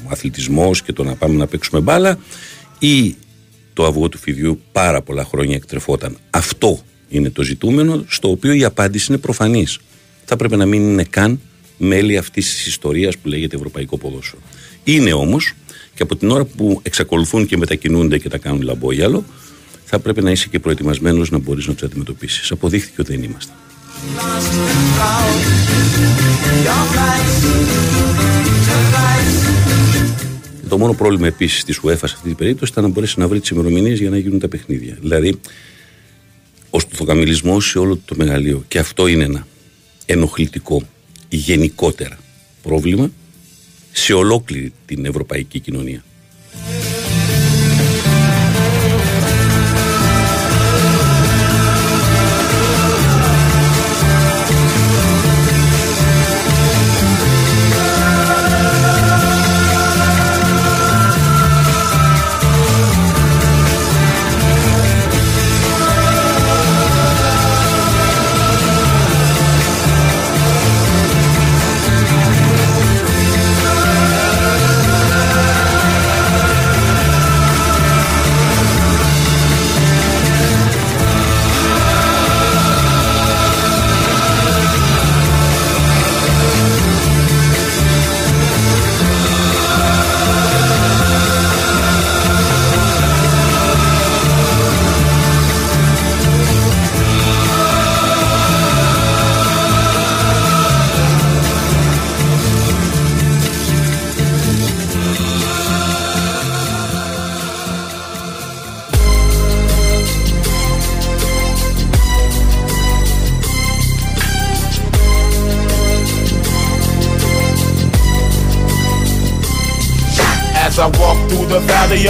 αθλητισμός 0.08 0.82
και 0.82 0.92
το 0.92 1.04
να 1.04 1.14
πάμε 1.14 1.37
να 1.37 1.47
παίξουμε 1.47 1.80
μπάλα 1.80 2.18
ή 2.78 3.16
το 3.73 3.87
αυγό 3.87 4.08
του 4.08 4.18
φιδιού 4.18 4.61
πάρα 4.73 5.02
πολλά 5.02 5.25
χρόνια 5.25 5.56
εκτρεφόταν. 5.56 6.16
Αυτό 6.30 6.80
είναι 7.08 7.30
το 7.30 7.42
ζητούμενο 7.42 8.04
στο 8.08 8.30
οποίο 8.30 8.52
η 8.52 8.64
απάντηση 8.64 9.06
είναι 9.08 9.20
προφανής. 9.20 9.78
Θα 10.25 10.37
πρέπει 10.37 10.56
να 10.56 10.66
μην 10.66 10.82
είναι 10.82 11.04
καν 11.04 11.40
μέλη 11.78 12.16
αυτής 12.16 12.54
της 12.54 12.66
ιστορίας 12.66 13.18
που 13.18 13.28
λέγεται 13.28 13.56
Ευρωπαϊκό 13.56 13.99
Ποδόσφαιρο. 13.99 14.42
Είναι 14.85 15.12
όμως 15.12 15.52
και 15.94 16.02
από 16.02 16.16
την 16.16 16.30
ώρα 16.30 16.44
που 16.44 16.80
εξακολουθούν 16.82 17.47
και 17.47 17.56
μετακινούνται 17.56 18.18
και 18.18 18.28
τα 18.28 18.38
κάνουν 18.38 18.62
λαμπόγιαλο 18.62 19.25
θα 19.85 19.99
πρέπει 19.99 20.23
να 20.23 20.30
είσαι 20.30 20.49
και 20.49 20.58
προετοιμασμένος 20.58 21.30
να 21.30 21.38
μπορείς 21.38 21.66
να 21.66 21.73
τους 21.75 21.82
αντιμετωπίσεις. 21.82 22.50
Αποδείχθηκε 22.50 23.00
ότι 23.00 23.12
δεν 23.12 23.23
είμαστε. 23.23 23.52
Το 30.69 30.78
μόνο 30.78 30.93
πρόβλημα 30.93 31.26
επίσης 31.26 31.64
της 31.64 31.81
UEFA 31.85 31.97
σε 31.99 32.14
αυτή 32.14 32.28
την 32.28 32.37
περίπτωση 32.37 32.73
ήταν 32.73 32.85
να 32.85 32.90
μπορέσει 32.90 33.19
να 33.19 33.28
βρει 33.28 33.40
τις 33.40 33.49
ημερομηνίες 33.49 33.99
για 33.99 34.11
να 34.11 34.19
γίνουν 34.19 34.38
τα 34.38 34.49
παιχνίδια. 34.49 34.97
Δηλαδή, 35.00 35.40
ο 36.71 36.81
στοθοκαμιλισμό 36.81 37.61
σε 37.61 37.78
όλο 37.78 38.00
το 38.05 38.14
μεγαλείο. 38.19 38.64
Και 38.69 38.78
αυτό 38.78 39.07
είναι 39.07 39.25
ένα 39.25 39.47
ενοχλητικό 40.07 40.83
γενικότερα 41.28 42.19
πρόβλημα 42.62 43.11
σε 43.93 44.12
ολόκληρη 44.12 44.73
την 44.87 45.05
ευρωπαϊκή 45.05 45.61
κοινωνία. 45.61 46.05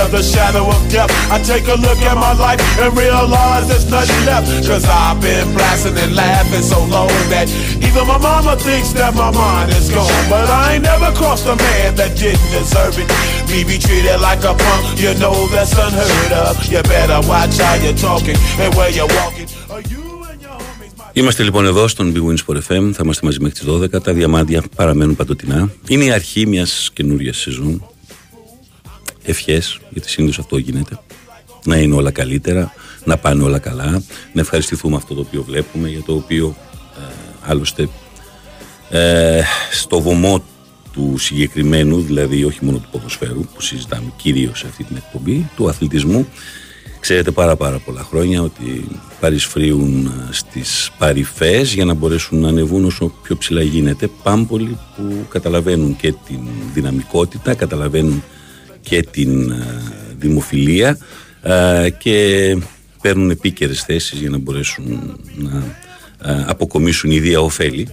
Valley 0.08 0.20
of 0.20 0.24
the 0.24 0.32
shadow 0.32 0.64
of 0.68 0.80
death. 0.90 1.10
I 1.30 1.38
take 1.42 1.66
a 1.68 1.76
look 1.76 1.98
at 1.98 2.16
my 2.16 2.32
life 2.32 2.60
and 2.80 2.96
realize 2.96 3.68
there's 3.68 3.88
nothing 3.90 4.26
left. 4.26 4.66
Cause 4.66 4.84
I've 4.84 5.20
been 5.20 5.52
blasting 5.54 5.96
and 5.96 6.14
laughing 6.14 6.62
so 6.62 6.80
long 6.84 7.08
that 7.30 7.48
even 7.82 8.06
my 8.06 8.18
mama 8.18 8.56
thinks 8.56 8.92
that 8.92 9.14
my 9.14 9.30
mind 9.30 9.70
is 9.70 9.90
gone. 9.90 10.10
But 10.28 10.48
I 10.50 10.74
ain't 10.74 10.84
never 10.84 11.12
crossed 11.12 11.46
a 11.46 11.56
man 11.56 11.94
that 11.96 12.16
didn't 12.16 12.50
deserve 12.50 12.98
it. 12.98 13.08
Me 13.50 13.64
be 13.64 13.78
treated 13.78 14.20
like 14.20 14.42
a 14.44 14.54
punk, 14.54 15.00
you 15.00 15.14
know 15.22 15.46
that's 15.52 15.72
unheard 15.72 16.32
of. 16.44 16.54
You 16.72 16.82
better 16.82 17.20
watch 17.28 17.58
how 17.58 17.74
you're 17.82 18.00
talking 18.08 18.36
and 18.62 18.74
where 18.74 18.90
you're 18.90 19.12
walking. 19.20 19.48
Είμαστε 21.12 21.42
λοιπόν 21.42 21.64
εδώ 21.66 21.88
στον 21.88 22.12
Big 22.14 22.30
Wins 22.30 22.42
for 22.46 22.56
FM. 22.56 22.90
Θα 22.92 23.02
είμαστε 23.04 23.26
μαζί 23.26 23.38
μέχρι 23.40 23.58
τι 23.58 23.66
12. 23.68 24.02
Τα 24.02 24.12
διαμάντια 24.12 24.62
παραμένουν 24.76 25.16
παντοτινά. 25.16 25.70
Είναι 25.88 26.04
η 26.04 26.10
αρχή 26.10 26.46
μια 26.46 26.66
καινούρια 26.92 27.32
σεζόν 27.32 27.82
ευχές, 29.30 29.80
γιατί 29.90 30.10
συνήθως 30.10 30.38
αυτό 30.38 30.56
γίνεται. 30.56 30.98
Να 31.64 31.76
είναι 31.76 31.94
όλα 31.94 32.10
καλύτερα, 32.10 32.72
να 33.04 33.16
πάνε 33.16 33.42
όλα 33.42 33.58
καλά, 33.58 34.02
να 34.32 34.40
ευχαριστηθούμε 34.40 34.96
αυτό 34.96 35.14
το 35.14 35.20
οποίο 35.20 35.42
βλέπουμε, 35.42 35.88
για 35.88 36.02
το 36.02 36.14
οποίο 36.14 36.56
ε, 36.98 37.12
άλλωστε 37.40 37.88
ε, 38.90 39.42
στο 39.70 40.00
βωμό 40.00 40.44
του 40.92 41.14
συγκεκριμένου, 41.18 42.00
δηλαδή 42.00 42.44
όχι 42.44 42.64
μόνο 42.64 42.78
του 42.78 42.88
ποδοσφαίρου 42.90 43.40
που 43.54 43.60
συζητάμε 43.60 44.12
κυρίως 44.16 44.58
σε 44.58 44.66
αυτή 44.66 44.84
την 44.84 44.96
εκπομπή, 44.96 45.50
του 45.56 45.68
αθλητισμού, 45.68 46.26
ξέρετε 47.00 47.30
πάρα 47.30 47.56
πάρα 47.56 47.78
πολλά 47.78 48.02
χρόνια 48.02 48.42
ότι 48.42 48.88
παρισφρίουν 49.20 50.06
ε, 50.06 50.32
στις 50.32 50.90
παρυφές 50.98 51.74
για 51.74 51.84
να 51.84 51.94
μπορέσουν 51.94 52.40
να 52.40 52.48
ανεβούν 52.48 52.84
όσο 52.84 53.12
πιο 53.22 53.36
ψηλά 53.36 53.62
γίνεται 53.62 54.08
πάμπολοι 54.22 54.78
που 54.96 55.26
καταλαβαίνουν 55.28 55.96
και 55.96 56.12
την 56.26 56.40
δυναμικότητα, 56.74 57.54
καταλαβαίνουν 57.54 58.22
και 58.88 59.02
την 59.02 59.50
ε, 59.50 59.82
δημοφιλία 60.18 60.98
ε, 61.42 61.90
και 61.98 62.56
παίρνουν 63.02 63.30
επίκαιρες 63.30 63.82
θέσεις 63.82 64.18
για 64.18 64.30
να 64.30 64.38
μπορέσουν 64.38 65.16
να 65.36 65.76
ε, 66.32 66.44
αποκομίσουν 66.46 67.10
ιδία 67.10 67.40
ωφέλη. 67.40 67.88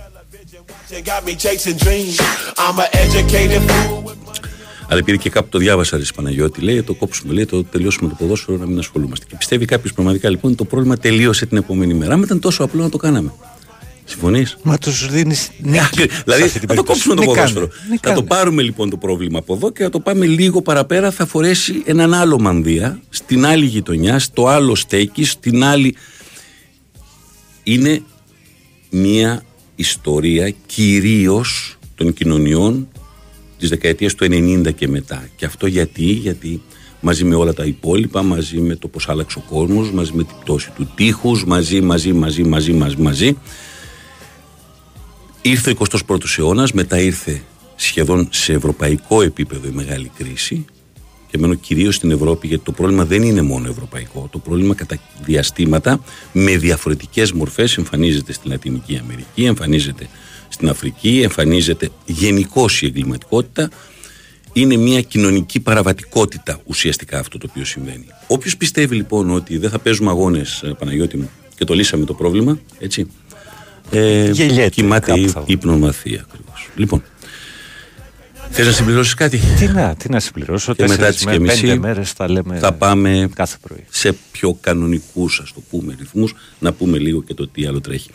Αλλά 4.89 4.99
επειδή 4.99 5.17
και 5.17 5.29
κάπου 5.29 5.49
το 5.49 5.57
διάβασα, 5.57 5.97
Ρε 5.97 6.03
Παναγιώτη, 6.15 6.61
λέει 6.61 6.83
το 6.83 6.93
κόψουμε, 6.93 7.33
λέει 7.33 7.45
το 7.45 7.63
τελειώσουμε 7.63 8.09
το 8.09 8.15
ποδόσφαιρο 8.19 8.57
να 8.57 8.65
μην 8.65 8.79
ασχολούμαστε. 8.79 9.25
Και 9.29 9.35
πιστεύει 9.37 9.65
κάποιος 9.65 9.93
πραγματικά 9.93 10.29
λοιπόν 10.29 10.55
το 10.55 10.65
πρόβλημα 10.65 10.97
τελείωσε 10.97 11.45
την 11.45 11.57
επόμενη 11.57 11.93
μέρα. 11.93 12.13
Αν 12.13 12.21
ήταν 12.21 12.39
τόσο 12.39 12.63
απλό 12.63 12.81
να 12.81 12.89
το 12.89 12.97
κάναμε. 12.97 13.31
Συμφωνείς; 14.07 14.57
Μα 14.63 14.77
τους 14.77 15.09
δίνεις 15.09 15.49
νίκη. 15.57 16.09
δηλαδή 16.25 16.47
θα 16.47 16.75
το 16.75 16.83
κόψουμε 16.83 17.15
το 17.15 17.21
ποδόσφαιρο. 17.21 17.69
Θα 18.01 18.13
το 18.13 18.23
πάρουμε 18.23 18.61
λοιπόν 18.61 18.89
το 18.89 18.97
πρόβλημα 18.97 19.39
από 19.39 19.53
εδώ 19.53 19.71
και 19.71 19.83
θα 19.83 19.89
το 19.89 19.99
πάμε 19.99 20.25
λίγο 20.25 20.61
παραπέρα. 20.61 21.11
Θα 21.11 21.25
φορέσει 21.25 21.81
έναν 21.85 22.13
άλλο 22.13 22.39
μανδύα 22.39 22.99
στην 23.09 23.45
άλλη 23.45 23.65
γειτονιά, 23.65 24.19
στο 24.19 24.47
άλλο 24.47 24.75
στέκι, 24.75 25.23
στην 25.23 25.63
άλλη. 25.63 25.95
Είναι 27.63 28.01
μια 28.89 29.43
ιστορία 29.75 30.53
κυρίως 30.65 31.77
των 31.95 32.13
κοινωνιών 32.13 32.87
της 33.59 33.69
δεκαετίας 33.69 34.15
του 34.15 34.25
90 34.25 34.75
και 34.75 34.87
μετά. 34.87 35.27
Και 35.35 35.45
αυτό 35.45 35.67
γιατί, 35.67 36.03
γιατί 36.03 36.61
μαζί 36.99 37.23
με 37.23 37.35
όλα 37.35 37.53
τα 37.53 37.65
υπόλοιπα, 37.65 38.23
μαζί 38.23 38.59
με 38.59 38.75
το 38.75 38.87
πώς 38.87 39.09
άλλαξε 39.09 39.37
ο 39.37 39.43
κόσμος, 39.49 39.91
μαζί 39.91 40.11
με 40.13 40.23
την 40.23 40.35
πτώση 40.39 40.71
του 40.75 40.91
τείχους, 40.95 41.45
μαζί, 41.45 41.81
μαζί, 41.81 42.13
μαζί, 42.13 42.43
μαζί, 42.43 42.73
μαζί, 42.73 42.95
μαζί 42.97 43.37
ήρθε 45.49 45.71
ο 45.71 45.85
21ος 46.07 46.37
αιώνας, 46.37 46.71
μετά 46.71 46.99
ήρθε 46.99 47.41
σχεδόν 47.75 48.27
σε 48.31 48.53
ευρωπαϊκό 48.53 49.21
επίπεδο 49.21 49.67
η 49.67 49.71
μεγάλη 49.71 50.11
κρίση 50.17 50.65
και 51.31 51.37
μένω 51.37 51.53
κυρίως 51.53 51.95
στην 51.95 52.11
Ευρώπη, 52.11 52.47
γιατί 52.47 52.63
το 52.63 52.71
πρόβλημα 52.71 53.05
δεν 53.05 53.21
είναι 53.21 53.41
μόνο 53.41 53.69
ευρωπαϊκό. 53.69 54.27
Το 54.31 54.39
πρόβλημα 54.39 54.75
κατά 54.75 54.99
διαστήματα 55.25 56.03
με 56.31 56.57
διαφορετικές 56.57 57.31
μορφές 57.31 57.77
εμφανίζεται 57.77 58.33
στη 58.33 58.47
Λατινική 58.47 58.97
Αμερική, 58.97 59.45
εμφανίζεται 59.45 60.07
στην 60.49 60.69
Αφρική, 60.69 61.21
εμφανίζεται 61.21 61.89
γενικώ 62.05 62.65
η 62.81 62.85
εγκληματικότητα. 62.85 63.69
Είναι 64.53 64.75
μια 64.75 65.01
κοινωνική 65.01 65.59
παραβατικότητα 65.59 66.59
ουσιαστικά 66.65 67.19
αυτό 67.19 67.37
το 67.37 67.47
οποίο 67.49 67.65
συμβαίνει. 67.65 68.05
Όποιος 68.27 68.57
πιστεύει 68.57 68.95
λοιπόν 68.95 69.31
ότι 69.31 69.57
δεν 69.57 69.69
θα 69.69 69.79
παίζουμε 69.79 70.09
αγώνες, 70.09 70.63
Παναγιώτη 70.79 71.17
μου, 71.17 71.29
και 71.55 71.65
το 71.65 71.73
λύσαμε 71.73 72.05
το 72.05 72.13
πρόβλημα, 72.13 72.59
έτσι. 72.79 73.07
Ε, 73.91 74.69
κοιμάται 74.69 75.13
ύπνομαθία 75.45 76.25
ακριβώς. 76.27 76.69
Λοιπόν, 76.75 77.03
Θες 78.57 78.65
να 78.65 78.71
συμπληρώσεις 78.71 79.13
κάτι; 79.13 79.37
Τι 79.37 79.67
να, 79.67 79.95
τι 79.95 80.09
να 80.09 80.19
συμπληρώσω. 80.19 80.73
Και 80.73 80.87
μετά 80.87 81.07
τις 81.09 81.25
και 81.25 81.39
μισή 81.39 81.79
μέρες 81.79 82.11
θα, 82.11 82.31
λέμε 82.31 82.57
θα 82.57 82.73
πάμε 82.73 83.29
κάθε 83.35 83.57
πρωί. 83.61 83.85
σε 83.89 84.15
πιο 84.31 84.57
κανονικούς, 84.61 85.39
ας 85.43 85.53
το 85.53 85.61
πούμε, 85.69 85.95
ρυθμούς, 85.99 86.35
να 86.59 86.73
πούμε 86.73 86.97
λίγο 86.97 87.23
και 87.23 87.33
το 87.33 87.47
τι 87.47 87.65
άλλο 87.65 87.81
τρέχει. 87.81 88.09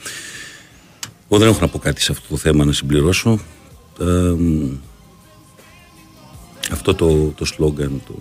Εγώ 1.28 1.40
δεν 1.40 1.48
έχω 1.48 1.60
να 1.60 1.68
πω 1.68 1.78
κάτι 1.78 2.00
σε 2.00 2.12
αυτό 2.12 2.28
το 2.28 2.36
θέμα 2.36 2.64
να 2.64 2.72
συμπληρώσω. 2.72 3.38
Ε, 4.00 4.34
αυτό 6.72 6.94
το, 6.94 7.32
το 7.36 7.44
σλόγγαν 7.44 8.02
το, 8.06 8.12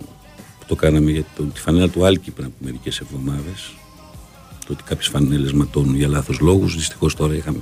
που 0.58 0.64
το 0.66 0.74
κάναμε 0.74 1.10
για 1.10 1.24
το, 1.36 1.42
τη 1.42 1.60
φανέλα 1.60 1.88
του 1.88 2.04
Άλκη 2.04 2.30
πριν 2.30 2.46
από 2.46 2.54
μερικές 2.58 3.00
εβδομάδες. 3.00 3.72
Το 4.70 4.76
ότι 4.76 4.88
κάποιες 4.88 5.08
φανέλες 5.08 5.52
ματώνουν 5.52 5.96
για 5.96 6.08
λάθος 6.08 6.40
λόγους. 6.40 6.74
Δυστυχώς 6.74 7.14
τώρα 7.14 7.34
είχαμε 7.34 7.58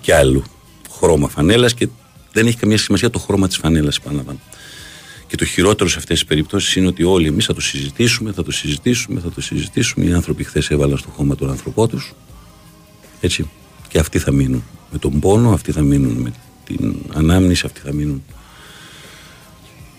και 0.00 0.14
άλλο 0.14 0.44
χρώμα 0.90 1.28
φανέλας 1.28 1.74
και 1.74 1.88
δεν 2.32 2.46
έχει 2.46 2.56
καμία 2.56 2.78
σημασία 2.78 3.10
το 3.10 3.18
χρώμα 3.18 3.46
της 3.46 3.56
φανέλας, 3.56 3.96
επαναλαμβάνω. 3.96 4.38
Και 5.26 5.36
το 5.36 5.44
χειρότερο 5.44 5.90
σε 5.90 5.98
αυτές 5.98 6.18
τις 6.18 6.28
περιπτώσεις 6.28 6.76
είναι 6.76 6.86
ότι 6.86 7.02
όλοι 7.02 7.26
εμείς 7.26 7.44
θα 7.44 7.54
το 7.54 7.60
συζητήσουμε, 7.60 8.32
θα 8.32 8.42
το 8.42 8.52
συζητήσουμε, 8.52 9.20
θα 9.20 9.30
το 9.30 9.40
συζητήσουμε. 9.40 10.04
Οι 10.04 10.12
άνθρωποι 10.12 10.44
χθες 10.44 10.70
έβαλαν 10.70 10.98
στο 10.98 11.08
χώμα 11.10 11.34
τον 11.34 11.50
άνθρωπό 11.50 11.86
τους. 11.86 12.12
Έτσι. 13.20 13.50
Και 13.88 13.98
αυτοί 13.98 14.18
θα 14.18 14.32
μείνουν 14.32 14.64
με 14.92 14.98
τον 14.98 15.20
πόνο, 15.20 15.52
αυτοί 15.52 15.72
θα 15.72 15.82
μείνουν 15.82 16.12
με 16.12 16.32
την 16.64 16.94
ανάμνηση, 17.12 17.66
αυτοί 17.66 17.80
θα 17.80 17.92
μείνουν 17.92 18.24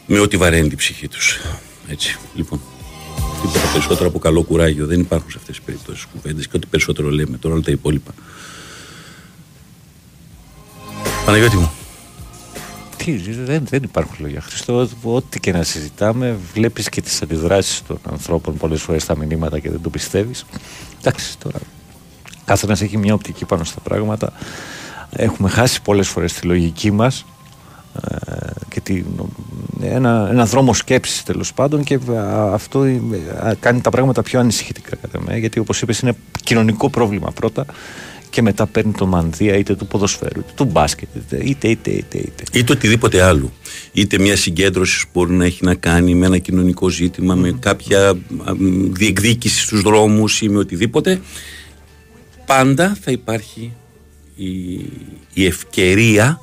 με 0.06 0.20
ό,τι 0.20 0.38
βαραίνει 0.38 0.68
την 0.68 0.78
ψυχή 0.78 1.08
τους. 1.08 1.40
Έτσι. 1.88 2.18
Λοιπόν. 2.36 2.62
Τίποτα 3.46 3.72
περισσότερο 3.72 4.10
από 4.10 4.20
καλό 4.20 4.44
κουράγιο. 4.44 4.86
Δεν 4.86 5.00
υπάρχουν 5.00 5.32
σε 5.32 5.38
αυτές 5.40 5.56
τις 5.56 5.66
περιπτώσεις 5.66 6.06
κουβέντες 6.06 6.48
και 6.48 6.58
ό,τι 6.58 6.68
περισσότερο 6.68 7.10
λέμε 7.10 7.38
τώρα 7.38 7.54
όλα 7.54 7.64
τα 7.64 7.72
υπόλοιπα. 7.72 8.12
Παναγιώτη 11.26 11.56
μου, 11.56 11.72
δεν, 13.46 13.66
δεν 13.66 13.84
υπάρχουν 13.84 14.16
λόγια. 14.20 14.42
Χριστό, 14.42 14.88
ό,τι 15.04 15.40
και 15.40 15.52
να 15.52 15.64
συζητάμε, 15.64 16.38
βλέπεις 16.54 16.90
και 16.90 17.02
τις 17.02 17.22
αντιδράσεις 17.22 17.82
των 17.88 17.98
ανθρώπων 18.12 18.58
πολλές 18.58 18.82
φορές 18.82 19.04
στα 19.04 19.18
μηνύματα 19.18 19.60
και 19.60 19.70
δεν 19.70 19.82
το 19.82 19.90
πιστεύεις. 19.90 20.46
Εντάξει, 21.00 21.38
τώρα. 21.38 21.60
Κάθε 22.46 22.66
ένα 22.66 22.78
έχει 22.82 22.98
μια 22.98 23.14
οπτική 23.14 23.46
πάνω 23.46 23.64
στα 23.64 23.80
πράγματα. 23.80 24.34
Έχουμε 25.10 25.50
χάσει 25.50 25.82
πολλές 25.82 26.08
φορές 26.08 26.34
τη 26.34 26.48
λογική 26.48 26.92
μας 26.92 27.20
ε, 27.20 27.35
και 28.70 28.80
τη, 28.82 29.04
ένα, 29.82 30.28
ένα 30.32 30.46
δρόμο 30.46 30.74
σκέψης 30.74 31.24
τέλος 31.24 31.54
πάντων 31.54 31.84
και 31.84 32.00
αυτό 32.52 32.86
κάνει 33.60 33.82
τα 33.82 33.90
πράγματα 33.90 34.24
πιο 34.24 34.40
ανησυχητικά 34.40 34.96
κατά 34.96 35.22
με, 35.22 35.38
γιατί 35.38 35.60
όπως 35.60 35.82
είπες 35.82 36.00
είναι 36.00 36.14
κοινωνικό 36.44 36.90
πρόβλημα 36.90 37.32
πρώτα 37.32 37.66
και 38.30 38.42
μετά 38.42 38.66
παίρνει 38.66 38.92
το 38.92 39.06
μανδύα 39.06 39.58
είτε 39.58 39.76
του 39.76 39.88
ποδοσφαίρου, 39.88 40.40
είτε 40.40 40.52
του 40.56 40.66
μπάσκετ, 40.66 41.08
είτε 41.16 41.38
είτε 41.44 41.68
είτε. 41.68 41.92
είτε, 41.92 42.18
είτε. 42.18 42.44
είτε 42.52 42.72
οτιδήποτε 42.72 43.22
άλλο. 43.22 43.52
Είτε 43.92 44.20
μια 44.20 44.36
συγκέντρωση 44.36 45.06
που 45.06 45.10
μπορεί 45.14 45.34
να 45.34 45.46
έχει 45.46 45.66
να 45.66 45.76
κάνει 45.76 46.16
με 46.16 46.26
ένα 46.26 46.38
κοινωνικό 46.38 46.90
ζήτημα, 46.90 47.36
με 47.36 47.58
κάποια 47.60 48.18
διεκδίκηση 48.92 49.62
στους 49.62 49.82
δρόμους 49.82 50.42
ή 50.42 50.50
με 50.50 50.58
οτιδήποτε. 50.58 51.22
Πάντα 52.46 52.98
θα 53.02 53.12
υπάρχει 53.12 53.74
η, 54.36 54.74
η 55.34 55.46
ευκαιρία, 55.46 56.40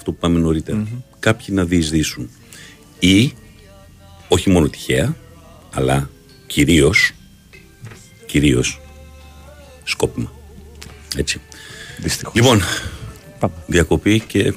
αυτό 0.00 0.12
που 0.12 0.18
πάμε 0.18 0.62
κάποιοι 1.18 1.46
να 1.50 1.64
διεισδύσουν. 1.64 2.30
Ή, 2.98 3.32
όχι 4.28 4.50
μόνο 4.50 4.68
τυχαία, 4.68 5.16
αλλά 5.74 6.10
κυρίως, 6.46 7.12
κυρίως 8.26 8.80
σκόπιμα. 9.84 10.32
Έτσι. 11.16 11.40
Δυστυχώς. 11.98 12.34
Λοιπόν, 12.34 12.60
διακοπή 13.66 14.20
και 14.20 14.54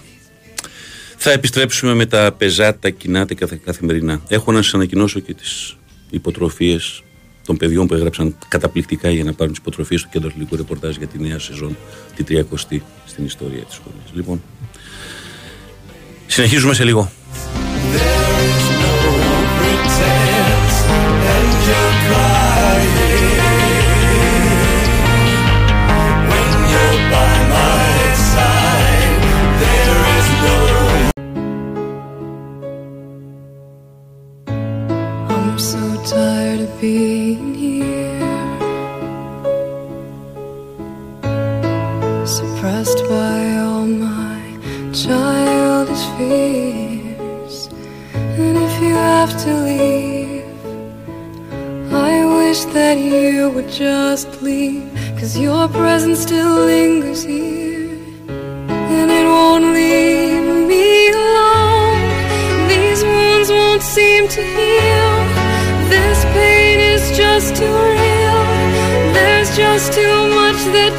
θα 1.17 1.31
επιστρέψουμε 1.31 1.93
με 1.93 2.05
τα 2.05 2.31
πεζά, 2.37 2.79
τα 2.79 2.89
κοινά, 2.89 3.25
τα 3.25 3.35
καθημερινά. 3.63 4.21
Έχω 4.27 4.51
να 4.51 4.61
σας 4.61 4.73
ανακοινώσω 4.73 5.19
και 5.19 5.33
τις 5.33 5.77
υποτροφίες 6.09 7.03
των 7.45 7.57
παιδιών 7.57 7.87
που 7.87 7.93
έγραψαν 7.93 8.37
καταπληκτικά 8.47 9.09
για 9.09 9.23
να 9.23 9.33
πάρουν 9.33 9.53
τις 9.53 9.61
υποτροφίες 9.61 10.01
του 10.01 10.09
κέντρου 10.11 10.27
αθλητικού 10.27 10.55
ρεπορτάζ 10.55 10.95
για 10.95 11.07
τη 11.07 11.19
νέα 11.19 11.39
σεζόν, 11.39 11.77
τη 12.15 12.23
30η 12.27 12.79
στην 13.05 13.25
ιστορία 13.25 13.63
της 13.63 13.75
σχολής. 13.75 14.13
Λοιπόν, 14.13 14.41
συνεχίζουμε 16.33 16.73
σε 16.73 16.83
λίγο. 16.83 17.11
being 36.83 37.22
would 53.53 53.69
just 53.69 54.41
leave, 54.41 54.83
cause 55.19 55.37
your 55.37 55.67
presence 55.67 56.21
still 56.21 56.65
lingers 56.65 57.23
here, 57.23 57.99
and 58.27 59.11
it 59.11 59.25
won't 59.25 59.65
leave 59.65 60.67
me 60.67 61.09
alone. 61.09 62.01
These 62.67 63.03
wounds 63.03 63.49
won't 63.51 63.83
seem 63.83 64.27
to 64.27 64.41
heal. 64.41 65.15
This 65.93 66.25
pain 66.33 66.79
is 66.79 67.15
just 67.15 67.55
too 67.55 67.65
real. 67.65 68.41
There's 69.13 69.55
just 69.55 69.93
too 69.93 70.17
much 70.39 70.59
that 70.75 70.93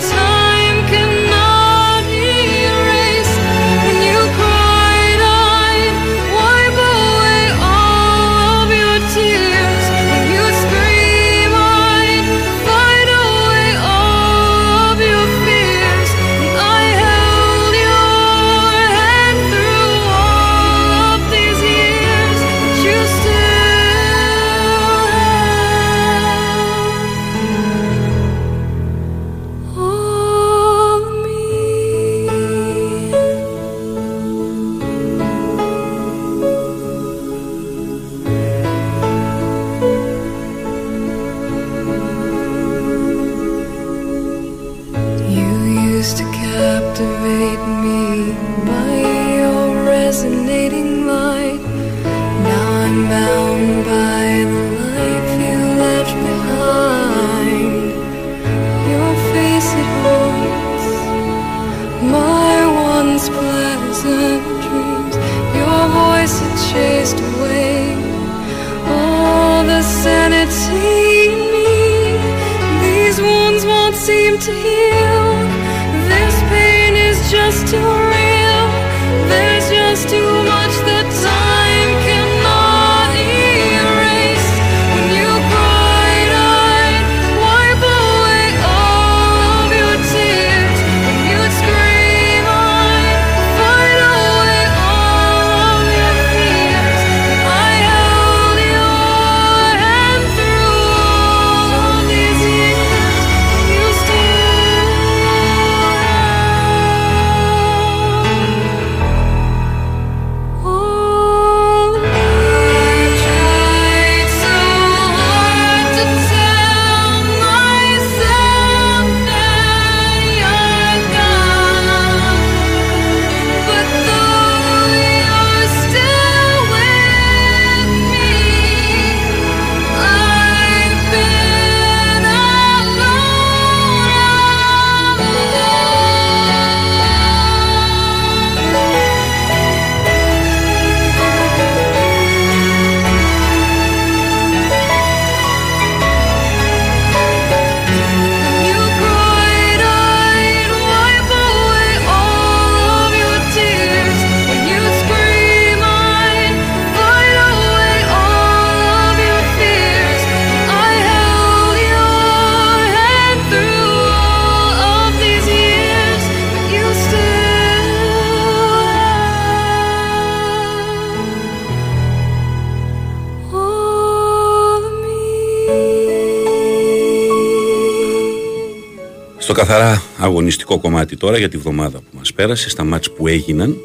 καθαρά 179.54 180.02
αγωνιστικό 180.18 180.78
κομμάτι 180.78 181.16
τώρα 181.16 181.38
για 181.38 181.48
τη 181.48 181.56
βδομάδα 181.56 181.98
που 181.98 182.16
μας 182.16 182.32
πέρασε, 182.32 182.68
στα 182.68 182.84
μάτς 182.84 183.10
που 183.10 183.26
έγιναν. 183.26 183.76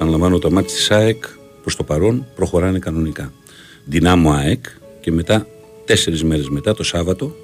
Αναλαμβάνω 0.00 0.38
το 0.38 0.50
μάτς 0.50 0.72
της 0.72 0.90
ΑΕΚ 0.90 1.24
προς 1.62 1.76
το 1.76 1.82
παρόν 1.84 2.26
προχωράνε 2.34 2.78
κανονικά. 2.78 3.32
Δυνάμω 3.84 4.32
ΑΕΚ 4.32 4.64
και 5.00 5.12
μετά, 5.12 5.46
τέσσερις 5.84 6.24
μέρες 6.24 6.48
μετά, 6.48 6.74
το 6.74 6.82
Σάββατο, 6.82 7.36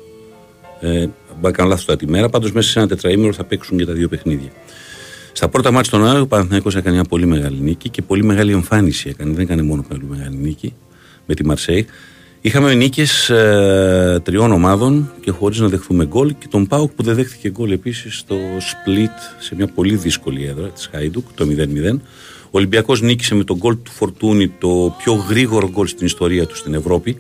ε, 0.81 1.07
κάνω 1.51 1.69
λάθος 1.69 1.97
τη 1.97 2.09
μέρα, 2.09 2.29
πάντως 2.29 2.53
μέσα 2.53 2.71
σε 2.71 2.79
ένα 2.79 2.89
τετραήμερο 2.89 3.33
θα 3.33 3.45
παίξουν 3.45 3.79
και 3.79 3.87
τα 3.87 3.93
δύο 3.93 4.09
παιχνίδια. 4.09 4.51
Στα 5.33 5.49
πρώτα 5.49 5.71
μάτια 5.71 5.91
των 5.91 6.07
ΑΕΚ 6.07 6.23
ο 6.23 6.27
Παναθηναϊκός 6.27 6.77
έκανε 6.77 6.95
μια 6.95 7.05
πολύ 7.05 7.27
μεγάλη 7.27 7.61
νίκη 7.61 7.89
και 7.89 8.03
πολύ 8.03 8.25
μεγάλη 8.25 8.53
εμφάνιση 8.53 9.09
έκανε. 9.09 9.33
Δεν 9.33 9.41
έκανε 9.41 9.63
μόνο 9.63 9.85
πολύ 9.89 10.05
μεγάλη 10.09 10.37
νίκη 10.37 10.75
με 11.27 11.35
τη 11.35 11.47
Μαρσέη. 11.47 11.87
Είχαμε 12.47 12.75
νίκες 12.75 13.31
ε, 13.31 14.21
τριών 14.23 14.53
ομάδων 14.53 15.13
και 15.21 15.31
χωρίς 15.31 15.59
να 15.59 15.69
δεχθούμε 15.69 16.07
γκολ 16.07 16.35
και 16.39 16.47
τον 16.51 16.67
Πάουκ 16.67 16.91
που 16.93 17.03
δεν 17.03 17.15
δέχτηκε 17.15 17.51
γκολ 17.51 17.71
επίσης 17.71 18.19
στο 18.19 18.37
split 18.37 19.39
σε 19.39 19.55
μια 19.55 19.67
πολύ 19.67 19.97
δύσκολη 19.97 20.47
έδρα 20.47 20.69
της 20.69 20.89
Χάιντουκ, 20.93 21.27
το 21.35 21.47
0-0. 21.49 21.99
Ο 22.45 22.49
Ολυμπιακός 22.51 23.01
νίκησε 23.01 23.35
με 23.35 23.45
τον 23.45 23.57
γκολ 23.57 23.77
του 23.83 23.91
Φορτούνη 23.91 24.49
το 24.49 24.95
πιο 24.99 25.13
γρήγορο 25.15 25.71
γκολ 25.71 25.87
στην 25.87 26.07
ιστορία 26.07 26.47
του 26.47 26.57
στην 26.57 26.75
Ευρώπη 26.75 27.19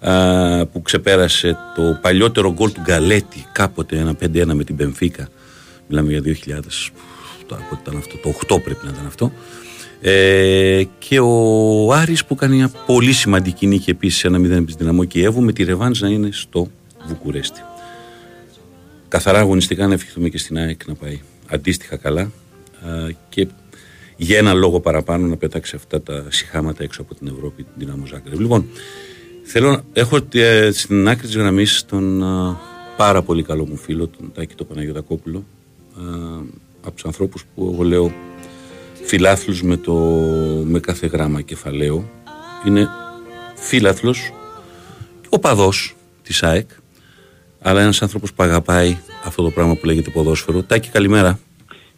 ε, 0.00 0.62
που 0.72 0.82
ξεπέρασε 0.82 1.56
το 1.74 1.98
παλιότερο 2.02 2.52
γκολ 2.52 2.72
του 2.72 2.80
Γκαλέτη 2.80 3.46
κάποτε 3.52 3.96
ένα 3.98 4.14
5-1 4.22 4.44
με 4.54 4.64
την 4.64 4.76
Πενφύκα. 4.76 5.28
Μιλάμε 5.88 6.10
για 6.10 6.22
2000. 6.22 6.60
Τώρα, 7.46 7.62
ήταν 7.82 7.96
αυτό, 7.96 8.16
το 8.16 8.56
8 8.56 8.62
πρέπει 8.64 8.84
να 8.84 8.90
ήταν 8.90 9.06
αυτό. 9.06 9.32
Ε, 10.00 10.82
και 10.98 11.20
ο 11.20 11.92
Άρης 11.92 12.24
που 12.24 12.34
κάνει 12.34 12.56
μια 12.56 12.70
πολύ 12.86 13.12
σημαντική 13.12 13.66
νίκη 13.66 13.90
επίσης 13.90 14.24
ένα 14.24 14.38
0 14.38 14.50
επί 14.50 14.74
Δυναμό 14.78 15.04
Κιέβου 15.04 15.42
με 15.42 15.52
τη 15.52 15.64
Ρεβάνς 15.64 16.00
να 16.00 16.08
είναι 16.08 16.28
στο 16.32 16.70
Βουκουρέστι. 17.06 17.60
Καθαρά 19.08 19.38
αγωνιστικά 19.38 19.86
να 19.86 19.94
ευχηθούμε 19.94 20.28
και 20.28 20.38
στην 20.38 20.58
ΑΕΚ 20.58 20.86
να 20.86 20.94
πάει 20.94 21.20
αντίστοιχα 21.46 21.96
καλά 21.96 22.30
και 23.28 23.48
για 24.16 24.38
ένα 24.38 24.52
λόγο 24.52 24.80
παραπάνω 24.80 25.26
να 25.26 25.36
πετάξει 25.36 25.76
αυτά 25.76 26.02
τα 26.02 26.24
συχάματα 26.28 26.82
έξω 26.82 27.02
από 27.02 27.14
την 27.14 27.26
Ευρώπη, 27.26 27.62
την 27.62 27.72
Δυναμό 27.76 28.06
Ζάγκρεβ. 28.06 28.38
Λοιπόν, 28.38 28.66
θέλω, 29.42 29.84
έχω 29.92 30.18
ε, 30.32 30.70
στην 30.72 31.08
άκρη 31.08 31.26
της 31.26 31.36
γραμμής 31.36 31.84
τον 31.84 32.24
πάρα 32.96 33.22
πολύ 33.22 33.42
καλό 33.42 33.66
μου 33.66 33.76
φίλο, 33.76 34.08
τον 34.08 34.32
Τάκη 34.34 34.54
το 34.54 34.64
Παναγιωτακόπουλο, 34.64 35.44
από 36.80 36.94
τους 36.94 37.04
ανθρώπους 37.04 37.44
που 37.54 37.70
εγώ 37.72 37.82
λέω 37.82 38.12
φιλάθλους 39.06 39.62
με, 39.62 39.76
το, 39.76 39.94
με 40.64 40.80
κάθε 40.80 41.06
γράμμα 41.06 41.40
κεφαλαίο. 41.40 42.10
Είναι 42.66 42.88
φίλαθλος, 43.54 44.32
ο 45.28 45.38
παδός 45.38 45.96
της 46.22 46.42
ΑΕΚ, 46.42 46.70
αλλά 47.60 47.80
ένας 47.80 48.02
άνθρωπος 48.02 48.32
που 48.32 48.42
αγαπάει 48.42 48.96
αυτό 49.24 49.42
το 49.42 49.50
πράγμα 49.50 49.74
που 49.74 49.86
λέγεται 49.86 50.10
ποδόσφαιρο. 50.10 50.62
Τάκη, 50.62 50.88
καλημέρα. 50.88 51.38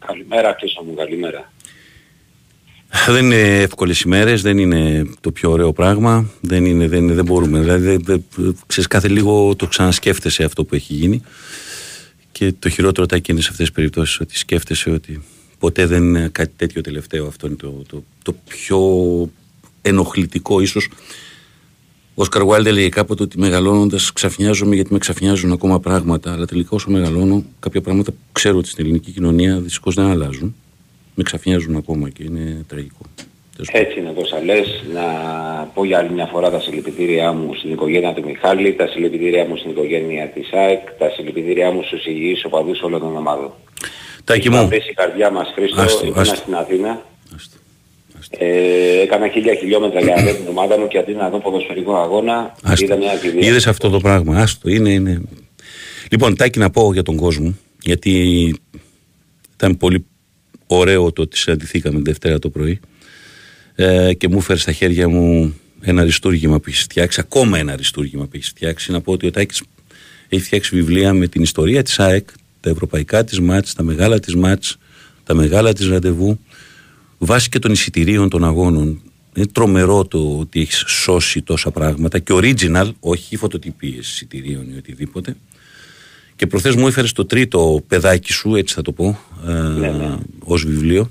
Καλημέρα, 0.07 0.57
Χρήστο 0.59 0.83
μου, 0.83 0.94
καλημέρα. 0.94 1.53
Δεν 3.07 3.25
είναι 3.25 3.61
εύκολες 3.61 4.01
ημέρες, 4.01 4.42
δεν 4.42 4.59
είναι 4.59 5.07
το 5.21 5.31
πιο 5.33 5.51
ωραίο 5.51 5.73
πράγμα. 5.73 6.31
Δεν, 6.40 6.64
είναι, 6.64 6.88
δεν, 6.88 7.14
δεν 7.14 7.25
μπορούμε. 7.25 7.61
Δηλαδή, 7.61 8.01
ξέρεις, 8.66 8.87
κάθε 8.87 9.09
λίγο 9.09 9.57
το 9.57 9.66
ξανασκέφτεσαι 9.66 10.44
αυτό 10.44 10.64
που 10.64 10.75
έχει 10.75 10.94
γίνει. 10.94 11.23
Και 12.33 12.53
το 12.59 12.68
χειρότερο 12.68 13.07
τάκι 13.07 13.33
είναι 13.33 13.40
σε 13.40 13.49
αυτές 13.51 13.66
τις 13.66 13.75
περιπτώσεις 13.75 14.21
ότι 14.21 14.38
σκέφτεσαι 14.38 14.90
ότι 14.90 15.23
Ποτέ 15.59 15.87
δεν 15.87 16.03
είναι 16.03 16.29
κάτι 16.33 16.53
τέτοιο 16.57 16.81
τελευταίο. 16.81 17.27
Αυτό 17.27 17.47
είναι 17.47 17.57
το, 17.57 17.83
το, 17.88 18.03
το 18.23 18.35
πιο 18.49 18.81
ενοχλητικό 19.83 20.61
ίσως. 20.61 20.88
Ο 22.14 22.21
Όσκαρ 22.21 22.44
Βάιλντ 22.44 22.66
έλεγε 22.66 22.88
κάποτε 22.88 23.23
ότι 23.23 23.38
μεγαλώνοντας 23.38 24.12
ξαφνιάζομαι 24.12 24.75
γιατί 24.75 24.92
με 24.92 24.99
ξαφνιάζουν 24.99 25.53
ακόμα 25.53 25.81
πράγματα. 25.81 26.33
Αλλά 26.33 26.47
τελικά 26.47 26.68
όσο 26.73 26.90
μεγαλώνω, 26.90 27.44
κάποια 27.61 27.81
πράγματα 27.81 28.11
που 28.11 28.18
ξέρω 28.33 28.59
ότι 28.59 28.68
στην 28.68 28.85
ελληνική 28.85 29.11
κοινωνία 29.11 29.61
δυστυχώς 29.61 29.94
δεν 29.94 30.07
αλλάζουν. 30.07 30.55
Με 31.14 31.23
ξαφνιάζουν 31.23 31.77
ακόμα 31.77 32.09
και 32.09 32.23
είναι 32.23 32.64
τραγικό. 32.68 33.01
Έτσι 33.73 33.99
είναι 33.99 34.11
τόσα 34.11 34.44
λες. 34.44 34.85
Να 34.94 35.03
πω 35.75 35.85
για 35.85 35.99
άλλη 35.99 36.11
μια 36.11 36.27
φορά 36.27 36.51
τα 36.51 36.61
συλληπιτήριά 36.61 37.33
μου 37.33 37.55
στην 37.55 37.73
οικογένεια 37.73 38.12
του 38.14 38.25
Μιχάλη, 38.25 38.75
τα 38.75 38.87
συλληπιτήριά 38.87 39.47
μου 39.47 39.57
στην 39.57 39.71
οικογένεια 39.71 40.29
της 40.29 40.53
ΑΕΚ, 40.53 40.90
τα 40.99 41.11
συλληπιτήριά 41.11 41.71
μου 41.71 41.83
στους 41.83 42.07
υγιείς 42.07 42.44
οπαδούς 42.44 42.81
όλων 42.83 43.01
των 43.01 43.16
ομάδων. 43.16 43.53
Τάκη 44.29 44.51
μου. 44.51 44.69
η 44.91 44.95
καρδιά 44.95 45.31
μας 45.31 45.53
Χρήστο, 45.55 46.07
ήμουν 46.07 46.25
στην 46.25 46.55
Αθήνα. 46.55 47.03
Ε, 48.31 49.01
έκανα 49.01 49.29
χίλια 49.29 49.55
χιλιόμετρα 49.55 50.01
για 50.01 50.14
να 50.14 50.23
δω 50.23 50.35
την 50.35 50.49
ομάδα 50.49 50.79
μου 50.79 50.88
και 50.88 50.99
αντί 50.99 51.12
να 51.12 51.29
δω 51.29 51.38
ποδοσφαιρικό 51.38 51.97
αγώνα 51.97 52.55
είδα 52.77 52.97
μια 52.97 53.17
κηδεία. 53.17 53.49
Είδες 53.49 53.67
αυτό 53.67 53.91
το 53.91 54.01
πράγμα, 54.01 54.41
άστο, 54.41 54.69
είναι, 54.69 54.91
είναι. 54.91 55.23
Λοιπόν, 56.11 56.37
Τάκη 56.37 56.59
να 56.59 56.71
πω 56.71 56.93
για 56.93 57.03
τον 57.03 57.17
κόσμο, 57.17 57.55
γιατί 57.83 58.14
ήταν 59.55 59.77
πολύ 59.77 60.05
ωραίο 60.67 61.12
το 61.12 61.23
ότι 61.23 61.37
συναντηθήκαμε 61.37 61.95
την 61.95 62.05
Δευτέρα 62.05 62.38
το 62.38 62.51
πρωί 62.51 62.81
ε, 63.75 64.14
και 64.14 64.29
μου 64.29 64.38
έφερε 64.38 64.59
στα 64.59 64.73
χέρια 64.73 65.09
μου 65.09 65.55
ένα 65.81 66.01
αριστούργημα 66.01 66.59
που 66.59 66.64
έχεις 66.69 66.83
φτιάξει, 66.83 67.21
ακόμα 67.21 67.59
ένα 67.59 67.73
αριστούργημα 67.73 68.25
που 68.25 68.31
έχεις 68.35 68.49
φτιάξει. 68.49 68.93
Να 68.93 69.01
πω 69.01 69.12
ότι 69.12 69.27
ο 69.27 69.31
Τάκης 69.31 69.62
έχει 70.29 70.43
φτιάξει 70.43 70.77
βιβλία 70.77 71.12
με 71.12 71.27
την 71.27 71.43
ιστορία 71.43 71.83
της 71.83 71.99
ΑΕΚ, 71.99 72.29
τα 72.61 72.71
ευρωπαϊκά 72.71 73.25
της 73.25 73.40
μάτς, 73.40 73.75
τα 73.75 73.83
μεγάλα 73.83 74.18
της 74.21 74.35
μάτς, 74.35 74.77
τα 75.25 75.35
μεγάλα 75.35 75.73
της 75.73 75.88
ραντεβού, 75.88 76.38
βάσει 77.18 77.49
και 77.49 77.59
των 77.59 77.73
εισιτηρίων 77.73 78.29
των 78.29 78.44
αγώνων. 78.44 79.03
Είναι 79.35 79.47
τρομερό 79.47 80.05
το 80.05 80.37
ότι 80.40 80.61
έχεις 80.61 80.85
σώσει 80.87 81.42
τόσα 81.42 81.71
πράγματα 81.71 82.18
και 82.18 82.33
original, 82.37 82.90
όχι 83.01 83.37
φωτοτυπίες 83.37 84.11
εισιτηρίων 84.11 84.71
ή 84.75 84.77
οτιδήποτε. 84.77 85.37
Και 86.37 86.47
προχθές 86.47 86.75
μου 86.75 86.87
έφερες 86.87 87.12
το 87.12 87.25
τρίτο 87.25 87.83
παιδάκι 87.88 88.33
σου, 88.33 88.55
έτσι 88.55 88.75
θα 88.75 88.83
το 88.83 88.92
πω, 88.92 89.18
ε, 89.49 89.53
ναι, 89.53 89.90
ναι. 89.90 90.16
ως 90.38 90.64
βιβλίο. 90.64 91.11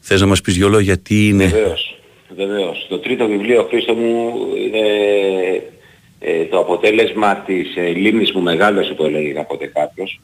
Θες 0.00 0.20
να 0.20 0.26
μας 0.26 0.40
πεις 0.40 0.54
δυο 0.54 0.68
λόγια 0.68 0.84
γιατί 0.84 1.28
είναι... 1.28 1.46
Βεβαίως, 1.46 1.98
βεβαίως. 2.36 2.86
Το 2.88 2.98
τρίτο 2.98 3.26
βιβλίο, 3.26 3.66
Χρήστο 3.70 3.94
μου, 3.94 4.32
είναι 4.66 4.82
ε, 6.20 6.44
το 6.44 6.58
αποτέλεσμα 6.58 7.36
της 7.36 7.76
ε, 7.76 7.88
λίμνης 7.88 8.32
μου 8.32 8.40
μεγάλος 8.40 8.92
που 8.96 9.04
έλεγε 9.04 9.32
κάποτε 9.32 9.66
κάποιος. 9.66 10.20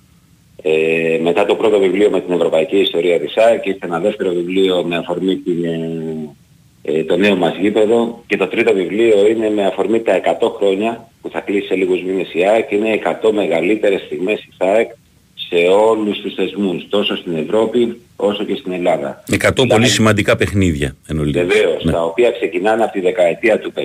Ε, 0.63 1.19
μετά 1.23 1.47
το 1.47 1.55
πρώτο 1.55 1.79
βιβλίο 1.79 2.11
με 2.11 2.21
την 2.21 2.35
Ευρωπαϊκή 2.35 2.77
Ιστορία 2.77 3.21
της 3.21 3.37
ΑΕΚ 3.37 3.67
ήρθε 3.67 3.87
ένα 3.87 4.01
δεύτερο 4.01 4.31
βιβλίο 4.31 4.85
με 4.85 4.97
αφορμή 4.97 5.37
την, 5.37 5.65
ε, 6.89 7.05
το 7.05 7.17
νέο 7.17 7.37
μας 7.37 7.57
γήπεδο 7.57 8.23
και 8.27 8.37
το 8.37 8.47
τρίτο 8.47 8.73
βιβλίο 8.73 9.27
είναι 9.27 9.51
με 9.51 9.67
αφορμή 9.67 10.01
τα 10.01 10.15
100 10.41 10.51
χρόνια 10.57 11.09
που 11.23 11.29
θα 11.31 11.41
κλείσει 11.41 11.67
σε 11.67 11.75
λίγους 11.75 12.03
μήνες 12.03 12.35
η 12.35 12.45
ΑΕΚ 12.45 12.71
είναι 12.71 13.01
100 13.23 13.33
μεγαλύτερες 13.33 14.01
στιγμές 14.01 14.41
της 14.41 14.57
ΑΕΚ 14.59 14.91
σε 15.49 15.57
όλους 15.89 16.21
τους 16.21 16.35
θεσμούς, 16.35 16.89
τόσο 16.89 17.17
στην 17.17 17.37
Ευρώπη 17.37 18.01
όσο 18.17 18.45
και 18.45 18.55
στην 18.55 18.73
Ελλάδα. 18.73 19.23
100 19.31 19.67
πολύ 19.69 19.89
σημαντικά 19.89 20.37
παιχνίδια 20.37 20.97
εν 21.07 21.33
Βεβαίως, 21.33 21.85
ναι. 21.85 21.93
τα 21.93 22.05
οποία 22.05 22.31
ξεκινάνε 22.31 22.83
από 22.83 22.93
τη 22.93 23.01
δεκαετία 23.01 23.59
του 23.59 23.73
50, 23.77 23.81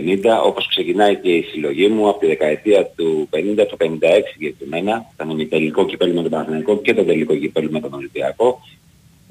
όπως 0.46 0.68
ξεκινάει 0.68 1.16
και 1.16 1.30
η 1.30 1.42
συλλογή 1.42 1.88
μου, 1.88 2.10
από 2.10 2.20
τη 2.20 2.26
δεκαετία 2.26 2.86
του 2.96 3.30
50, 3.32 3.66
του 3.70 3.78
56 3.80 4.52
μένα, 4.70 5.06
ήταν 5.14 5.50
τελικό 5.50 5.86
κυπέλο 5.86 6.14
με 6.14 6.22
τον 6.22 6.32
Παναθηναϊκό 6.32 6.78
και 6.78 6.94
το 6.94 7.04
τελικό 7.04 7.36
κυπέλο 7.36 7.68
με 7.72 7.80
τον 7.80 7.94
Ολυμπιακό 7.94 8.60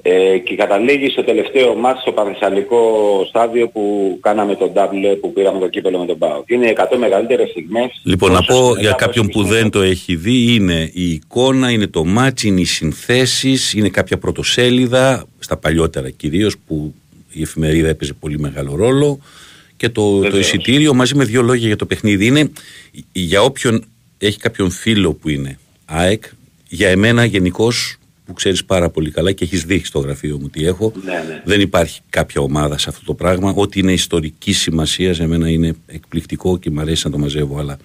ε, 0.01 0.37
και 0.37 0.55
καταλήγει 0.55 1.09
στο 1.09 1.23
τελευταίο 1.23 1.75
ματς 1.75 1.99
στο 2.01 2.11
Πανθεσσαλικό 2.11 2.81
στάδιο 3.27 3.67
που 3.67 4.17
κάναμε 4.21 4.55
τον 4.55 4.71
νταμπλ 4.75 5.17
που 5.21 5.33
πήραμε 5.33 5.59
το 5.59 5.67
κύπελο 5.67 5.99
με 5.99 6.05
τον 6.05 6.17
ΠΑΟ. 6.17 6.43
Είναι 6.45 6.73
100 6.75 6.97
μεγαλύτερες 6.97 7.49
στιγμές. 7.49 8.01
Λοιπόν, 8.03 8.31
να 8.31 8.43
πω 8.43 8.75
για 8.79 8.91
κάποιον 8.91 9.27
που 9.27 9.43
δεν 9.43 9.69
το 9.69 9.81
έχει 9.81 10.15
δει, 10.15 10.53
είναι 10.53 10.89
η 10.93 11.11
εικόνα, 11.11 11.71
είναι 11.71 11.87
το 11.87 12.05
ματς, 12.05 12.47
είναι 12.47 12.61
οι 12.61 12.65
συνθέσεις, 12.65 13.73
είναι 13.73 13.89
κάποια 13.89 14.17
πρωτοσέλιδα, 14.17 15.25
στα 15.39 15.57
παλιότερα 15.57 16.09
κυρίως 16.09 16.57
που 16.67 16.93
η 17.31 17.41
εφημερίδα 17.41 17.87
έπαιζε 17.87 18.13
πολύ 18.13 18.39
μεγάλο 18.39 18.75
ρόλο 18.75 19.19
και 19.77 19.89
το, 19.89 20.19
το 20.19 20.37
εισιτήριο 20.37 20.93
μαζί 20.93 21.15
με 21.15 21.23
δύο 21.23 21.41
λόγια 21.41 21.67
για 21.67 21.75
το 21.75 21.85
παιχνίδι. 21.85 22.25
Είναι 22.25 22.51
για 23.11 23.41
όποιον 23.41 23.85
έχει 24.17 24.37
κάποιον 24.37 24.71
φίλο 24.71 25.13
που 25.13 25.29
είναι 25.29 25.59
ΑΕΚ, 25.85 26.23
για 26.67 26.89
εμένα 26.89 27.25
γενικώς 27.25 27.95
που 28.31 28.37
ξέρεις 28.37 28.65
πάρα 28.65 28.89
πολύ 28.89 29.11
καλά 29.11 29.31
και 29.31 29.43
έχεις 29.43 29.63
δείξει 29.63 29.85
στο 29.85 29.99
γραφείο 29.99 30.37
μου 30.39 30.49
τι 30.49 30.65
έχω. 30.65 30.91
Ναι, 31.03 31.11
ναι. 31.11 31.41
Δεν 31.45 31.61
υπάρχει 31.61 32.01
κάποια 32.09 32.41
ομάδα 32.41 32.77
σε 32.77 32.89
αυτό 32.89 33.05
το 33.05 33.13
πράγμα. 33.13 33.53
Ό,τι 33.55 33.79
είναι 33.79 33.91
ιστορικής 33.91 34.59
σημασίας 34.59 35.17
για 35.17 35.27
μένα 35.27 35.49
είναι 35.49 35.75
εκπληκτικό 35.85 36.57
και 36.57 36.69
μου 36.69 36.79
αρέσει 36.79 37.01
να 37.05 37.11
το 37.11 37.17
μαζεύω. 37.17 37.59
Αλλά 37.59 37.73
ε, 37.73 37.77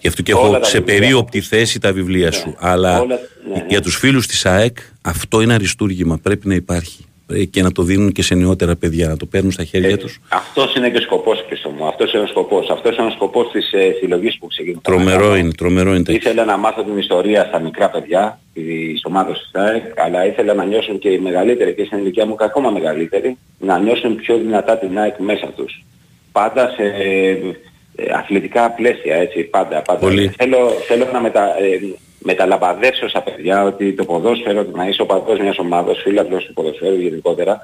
γι' 0.00 0.08
αυτό 0.08 0.22
και 0.22 0.32
έχω 0.32 0.58
σε 0.62 0.80
περίοπτη 0.80 1.40
θέση 1.40 1.78
τα 1.78 1.92
βιβλία 1.92 2.28
ναι. 2.28 2.32
σου. 2.32 2.54
Αλλά 2.58 3.00
όλα, 3.00 3.18
ναι, 3.48 3.54
ναι. 3.54 3.64
για 3.68 3.80
τους 3.80 3.96
φίλους 3.96 4.26
της 4.26 4.46
ΑΕΚ 4.46 4.76
αυτό 5.02 5.40
είναι 5.40 5.54
αριστούργημα. 5.54 6.18
Πρέπει 6.18 6.48
να 6.48 6.54
υπάρχει. 6.54 7.04
Ε, 7.34 7.44
και 7.44 7.62
να 7.62 7.72
το 7.72 7.82
δίνουν 7.82 8.12
και 8.12 8.22
σε 8.22 8.34
νεότερα 8.34 8.76
παιδιά, 8.76 9.08
να 9.08 9.16
το 9.16 9.26
παίρνουν 9.26 9.52
στα 9.52 9.64
χέρια 9.64 9.88
ε, 9.88 9.96
τους. 9.96 10.20
Αυτός 10.28 10.74
είναι 10.74 10.90
και 10.90 10.98
ο 10.98 11.00
σκοπός 11.00 11.44
και 11.48 11.68
μου. 11.78 11.86
Αυτός 11.86 12.12
είναι 12.12 12.22
ο 12.22 12.26
σκοπός. 12.26 12.70
Αυτός 12.70 12.96
είναι 12.96 13.06
ο 13.06 13.10
σκοπός 13.10 13.50
της 13.50 13.72
ε, 13.72 13.94
συλλογής 13.98 14.38
που 14.38 14.46
ξεκινάει. 14.46 14.80
Τρομερό 14.82 15.36
είναι, 15.36 15.52
τρομερό 15.52 15.94
είναι. 15.94 16.12
Ήθελα 16.12 16.44
να 16.44 16.56
μάθω 16.56 16.82
την 16.82 16.98
ιστορία 16.98 17.44
στα 17.44 17.58
μικρά 17.60 17.90
παιδιά, 17.90 18.38
της 18.52 19.02
ομάδας 19.04 19.38
της 19.38 19.50
ΣΑΕΚ, 19.52 20.00
αλλά 20.00 20.26
ήθελα 20.26 20.54
να 20.54 20.64
νιώσουν 20.64 20.98
και 20.98 21.08
οι 21.08 21.18
μεγαλύτεροι 21.18 21.74
και 21.74 21.84
στην 21.84 21.98
ηλικία 21.98 22.26
μου 22.26 22.36
και 22.36 22.44
ακόμα 22.44 22.70
μεγαλύτεροι, 22.70 23.36
να 23.58 23.78
νιώσουν 23.78 24.16
πιο 24.16 24.36
δυνατά 24.36 24.78
την 24.78 24.98
ΑΕΚ 24.98 25.18
μέσα 25.18 25.46
τους. 25.46 25.84
Πάντα 26.32 26.68
σε 26.76 26.82
ε, 26.82 28.12
αθλητικά 28.14 28.70
πλαίσια, 28.70 29.16
έτσι, 29.16 29.42
πάντα. 29.42 29.82
πάντα. 29.82 30.08
Θέλω, 30.36 30.68
θέλω 30.86 31.08
να 31.12 31.20
μετα, 31.20 31.58
ε, 31.58 31.78
μεταλαμπαδεύσω 32.22 33.08
στα 33.08 33.22
παιδιά 33.22 33.64
ότι 33.64 33.92
το 33.92 34.04
ποδόσφαιρο, 34.04 34.66
να 34.72 34.88
είσαι 34.88 35.02
ο 35.02 35.06
παδός 35.06 35.38
μιας 35.38 35.58
ομάδας, 35.58 35.98
φίλαθλος 36.02 36.44
του 36.44 36.52
ποδοσφαίρου 36.52 37.00
γενικότερα, 37.00 37.60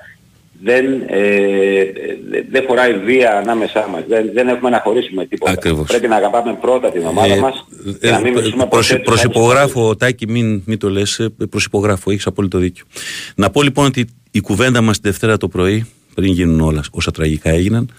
δεν, 0.62 0.84
ε, 1.06 1.84
δεν 2.50 2.64
φοράει 2.66 2.98
βία 2.98 3.38
ανάμεσά 3.38 3.88
μας. 3.90 4.02
Δεν, 4.08 4.30
δεν 4.34 4.48
έχουμε 4.48 4.70
να 4.70 4.80
χωρίσουμε 4.80 5.26
τίποτα. 5.26 5.52
Ακριβώς. 5.52 5.86
Πρέπει 5.86 6.08
να 6.08 6.16
αγαπάμε 6.16 6.56
πρώτα 6.60 6.90
την 6.90 7.06
ομάδα 7.06 7.34
ε, 7.34 7.38
μας 7.38 7.66
και 8.00 8.10
να 8.10 8.20
μην 8.20 8.36
ε, 8.36 8.64
προσυ, 8.68 8.98
Προσυπογράφω, 8.98 9.96
Τάκη, 9.96 10.26
μην, 10.28 10.62
μην 10.64 10.78
το 10.78 10.90
λες, 10.90 11.18
ε, 11.18 11.28
προσυπογράφω, 11.50 12.10
έχεις 12.10 12.26
απόλυτο 12.26 12.58
δίκιο. 12.58 12.84
Να 13.34 13.50
πω 13.50 13.62
λοιπόν 13.62 13.86
ότι 13.86 14.06
η 14.30 14.40
κουβέντα 14.40 14.80
μας 14.80 15.00
τη 15.00 15.08
Δευτέρα 15.08 15.36
το 15.36 15.48
πρωί, 15.48 15.86
πριν 16.14 16.32
γίνουν 16.32 16.60
όλα 16.60 16.84
όσα 16.90 17.10
τραγικά 17.10 17.50
έγιναν, 17.50 17.90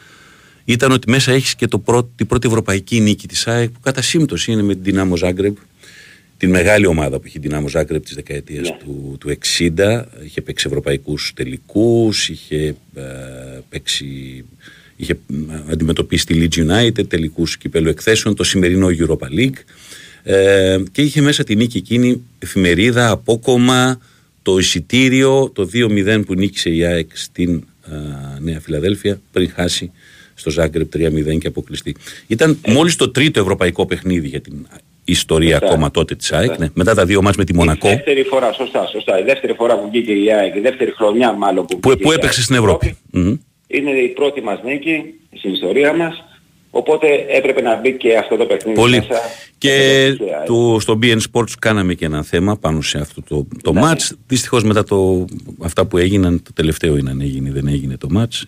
ήταν 0.65 0.91
ότι 0.91 1.09
μέσα 1.09 1.31
έχεις 1.31 1.55
και 1.55 1.67
το 1.67 1.79
πρώτο, 1.79 2.09
την 2.15 2.27
πρώτη 2.27 2.47
ευρωπαϊκή 2.47 2.99
νίκη 2.99 3.27
της 3.27 3.47
ΑΕΚ 3.47 3.69
που 3.69 3.79
κατά 3.79 4.01
σύμπτωση 4.01 4.51
είναι 4.51 4.61
με 4.61 4.73
την 4.73 4.83
Δυνάμο 4.83 5.15
Ζάγκρεπ 5.15 5.57
την 6.39 6.49
μεγάλη 6.49 6.85
ομάδα 6.85 7.19
που 7.19 7.27
είχε 7.27 7.39
την 7.39 7.55
Άμμο 7.55 7.67
Ζάγκρεπ 7.67 8.03
της 8.03 8.13
δεκαετίας 8.15 8.69
ναι. 8.69 8.77
του, 8.77 9.17
του 9.19 9.37
60 9.77 10.03
είχε 10.25 10.41
παίξει 10.41 10.65
ευρωπαϊκούς 10.67 11.31
τελικούς 11.35 12.29
είχε 12.29 12.75
ε, 12.95 13.03
παίξει 13.69 14.05
είχε 14.95 15.19
αντιμετωπίσει 15.69 16.25
τη 16.25 16.47
Leeds 16.51 16.69
United 16.69 17.07
τελικούς 17.09 17.57
κυπέλου 17.57 17.89
εκθέσεων 17.89 18.35
το 18.35 18.43
σημερινό 18.43 18.87
Europa 18.99 19.27
League 19.39 19.57
ε, 20.23 20.77
και 20.91 21.01
είχε 21.01 21.21
μέσα 21.21 21.43
τη 21.43 21.55
νίκη 21.55 21.77
εκείνη 21.77 22.21
εφημερίδα, 22.39 23.09
απόκομα 23.09 23.99
το 24.41 24.57
εισιτήριο, 24.57 25.51
το 25.53 25.69
2-0 25.73 26.23
που 26.25 26.33
νίκησε 26.33 26.69
η 26.69 26.85
ΑΕΚ 26.85 27.09
στην 27.13 27.63
ε, 27.85 28.39
Νέα 28.39 28.59
Φιλαδέλφια 28.59 29.21
πριν 29.31 29.51
χάσει 29.55 29.91
στο 30.33 30.49
Ζάγκρεπ 30.49 30.95
3-0 30.95 31.37
και 31.39 31.47
αποκλειστεί. 31.47 31.95
Ήταν 32.27 32.57
ε. 32.61 32.71
μόλις 32.71 32.95
το 32.95 33.09
τρίτο 33.09 33.39
ευρωπαϊκό 33.39 33.85
παιχνίδι 33.85 34.27
για 34.27 34.41
την 34.41 34.67
ιστορία 35.09 35.51
σωστά. 35.51 35.65
ακόμα 35.65 35.91
τότε 35.91 36.15
της 36.15 36.31
ΑΕΚ. 36.31 36.57
Ναι. 36.57 36.67
Μετά 36.73 36.93
τα 36.95 37.05
δύο 37.05 37.21
μάτς 37.21 37.37
με 37.37 37.43
τη 37.43 37.55
Μονακό. 37.55 37.87
Η 37.87 37.91
δεύτερη 37.91 38.23
φορά, 38.23 38.53
σωστά, 38.53 38.87
σωστά. 38.87 39.19
Η 39.19 39.23
δεύτερη 39.23 39.53
φορά 39.53 39.79
που 39.79 39.89
βγήκε 39.89 40.11
η 40.11 40.31
ΑΕΚ, 40.31 40.55
η 40.55 40.59
δεύτερη 40.59 40.91
χρονιά 40.91 41.31
μάλλον 41.31 41.65
που, 41.65 41.79
που, 41.79 41.97
που 41.97 42.11
έπαιξε 42.11 42.41
στην 42.41 42.55
Ευρώπη. 42.55 42.97
Mm-hmm. 43.13 43.37
Είναι 43.67 43.91
η 43.91 44.07
πρώτη 44.07 44.41
μας 44.41 44.59
νίκη 44.63 45.03
στην 45.37 45.53
ιστορία 45.53 45.93
μας. 45.93 46.23
Οπότε 46.71 47.07
έπρεπε 47.27 47.61
να 47.61 47.79
μπει 47.79 47.97
και 47.97 48.17
αυτό 48.17 48.35
το 48.35 48.45
παιχνίδι 48.45 48.79
Πολύ. 48.79 48.97
μέσα. 48.97 49.21
Και 49.57 50.15
του, 50.45 50.77
στο 50.79 50.99
BN 51.01 51.17
Sports 51.31 51.51
κάναμε 51.59 51.93
και 51.93 52.05
ένα 52.05 52.23
θέμα 52.23 52.57
πάνω 52.57 52.81
σε 52.81 52.97
αυτό 52.97 53.21
το, 53.21 53.47
το 53.61 53.73
ναι. 53.73 53.81
match. 53.83 54.09
Δυστυχώς 54.27 54.63
μετά 54.63 54.83
το, 54.83 55.25
αυτά 55.61 55.85
που 55.85 55.97
έγιναν, 55.97 56.43
το 56.43 56.53
τελευταίο 56.53 56.97
είναι 56.97 57.09
αν 57.09 57.21
έγινε 57.21 57.51
δεν 57.51 57.67
έγινε 57.67 57.97
το 57.97 58.07
match. 58.17 58.43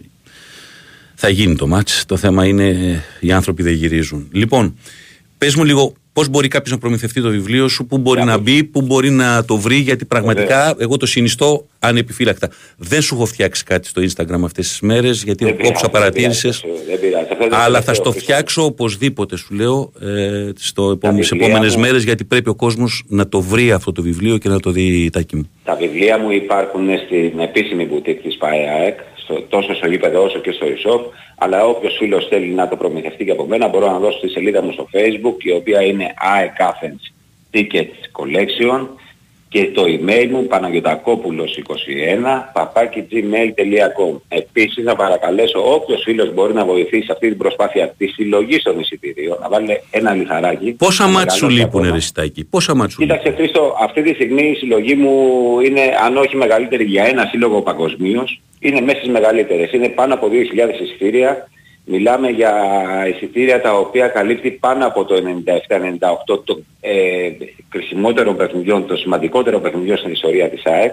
Θα 1.16 1.30
γίνει 1.30 1.56
το 1.56 1.78
match. 1.78 2.02
Το 2.06 2.18
θέμα 2.18 2.46
είναι 2.46 2.68
ε, 2.68 3.04
οι 3.20 3.32
άνθρωποι 3.32 3.64
δεν 3.64 3.74
γυρίζουν. 3.74 4.28
Λοιπόν, 4.32 4.78
πες 5.38 5.56
μου 5.56 5.64
λίγο 5.64 5.94
Πώς 6.14 6.28
μπορεί 6.28 6.48
κάποιος 6.48 6.72
να 6.72 6.78
προμηθευτεί 6.78 7.22
το 7.22 7.30
βιβλίο 7.30 7.68
σου, 7.68 7.86
πού 7.86 7.98
μπορεί 7.98 8.24
να 8.24 8.38
μπει, 8.38 8.64
πού 8.64 8.82
μπορεί 8.82 9.10
να 9.10 9.46
το 9.46 9.58
βρει, 9.58 9.76
γιατί 9.76 10.06
πραγματικά 10.06 10.76
εγώ 10.78 10.98
το 10.98 11.06
συνιστώ 11.06 11.66
ανεπιφύλακτα. 11.80 12.50
Δεν 12.78 13.02
σου 13.02 13.16
έχω 13.16 13.26
φτιάξει 13.26 13.64
κάτι 13.64 13.88
στο 13.88 14.02
Instagram 14.02 14.42
αυτές 14.44 14.68
τις 14.68 14.80
μέρες, 14.82 15.24
γιατί 15.24 15.46
όποιο 15.46 15.90
παρατήρησες. 15.92 16.64
Αλλά 17.52 17.82
θα 17.82 17.94
στο 17.94 18.12
φτιάξω 18.12 18.66
οπωσδήποτε, 18.66 19.38
σου 19.38 19.54
λέω, 19.54 19.92
ε, 20.02 20.50
στι 20.56 21.38
επόμενε 21.40 21.78
μέρες, 21.78 22.04
γιατί 22.04 22.24
πρέπει 22.24 22.50
ο 22.50 22.56
κόσμος 22.56 23.04
να 23.08 23.28
το 23.28 23.42
βρει 23.42 23.72
αυτό 23.72 23.92
το 23.92 24.02
βιβλίο 24.02 24.38
και 24.38 24.50
να 24.50 24.60
το 24.60 24.72
δει 24.72 25.10
τάκι 25.10 25.36
μου. 25.36 25.50
Τα 25.64 25.76
βιβλία 25.76 26.18
μου 26.18 26.32
υπάρχουν 26.32 26.88
στην 27.06 27.40
επίσημη 27.40 27.86
μπουτίκ 27.86 28.22
της 28.22 28.38
ΠΑΕΑΕΚ 28.38 29.00
τόσο 29.50 29.76
στο 29.76 29.88
γήπεδο 29.88 30.24
όσο 30.24 30.40
και 30.40 30.52
στο 30.52 30.66
e-shop, 30.66 31.02
αλλά 31.38 31.66
όποιος 31.66 31.96
φίλος 31.98 32.28
θέλει 32.28 32.48
να 32.48 32.68
το 32.68 32.76
προμηθευτεί 32.76 33.26
και 33.26 33.32
από 33.32 33.46
μένα 33.46 33.68
μπορώ 33.68 33.92
να 33.92 34.00
δώσω 34.00 34.20
τη 34.20 34.28
σελίδα 34.30 34.62
μου 34.62 34.72
στο 34.72 34.88
facebook 34.94 35.44
η 35.44 35.52
οποία 35.52 35.82
είναι 35.82 36.14
AECAFENS 36.38 37.12
Tickets 37.54 38.22
Collection 38.22 38.88
και 39.54 39.72
το 39.74 39.84
email 39.84 40.28
μου 40.32 40.48
παναγιωτακόπουλος21 40.48 42.24
παπάκι 42.54 43.08
gmail.com 43.12 44.20
Επίσης 44.28 44.84
να 44.84 44.96
παρακαλέσω 44.96 45.74
όποιος 45.74 46.02
φίλος 46.04 46.34
μπορεί 46.34 46.54
να 46.54 46.66
βοηθήσει 46.66 47.06
σε 47.06 47.12
αυτή 47.12 47.28
την 47.28 47.38
προσπάθεια 47.38 47.94
της 47.98 48.14
συλλογής 48.14 48.64
των 48.64 48.80
εισιτηρίων 48.80 49.38
να 49.42 49.50
βάλει 49.50 49.82
ένα 49.92 50.14
λιθαράκι. 50.14 50.72
Πόσα 50.72 51.08
μάτς 51.08 51.36
σου 51.36 51.50
λείπουν 51.50 51.92
Ρεστάκη, 51.92 52.46
πόσα 52.46 52.76
μάτς 52.76 52.94
σου 52.94 53.00
Κοίταξε 53.00 53.32
Χρήστο, 53.32 53.76
αυτή 53.82 54.02
τη 54.02 54.14
στιγμή 54.14 54.50
η 54.50 54.56
συλλογή 54.56 54.96
μου 54.96 55.14
είναι 55.60 55.82
αν 56.06 56.18
όχι 56.18 56.36
μεγαλύτερη 56.36 56.84
για 56.84 57.04
ένα 57.04 57.26
σύλλογο 57.26 57.62
παγκοσμίως, 57.62 58.42
είναι 58.60 58.82
μέσα 58.82 58.98
στις 58.98 59.10
μεγαλύτερες. 59.10 59.72
Είναι 59.72 59.90
πάνω 59.90 60.14
από 60.14 60.28
2.000 60.28 60.82
εισιτήρια 60.82 61.50
Μιλάμε 61.86 62.30
για 62.30 62.54
εισιτήρια 63.14 63.62
τα 63.62 63.78
οποία 63.78 64.08
καλύπτει 64.08 64.52
πάνω 64.52 64.86
από 64.86 65.06
το 65.06 65.16
97-98 65.16 66.40
το 66.44 66.62
ε, 66.82 67.30
κρισιμότερο 67.70 68.34
παιχνιδιών, 68.34 68.88
το 68.88 68.96
σημαντικότερο 68.96 69.60
παιχνιδιό 69.60 69.98
στην 69.98 70.12
ιστορία 70.12 70.50
της 70.50 70.66
ΑΕΚ. 70.66 70.92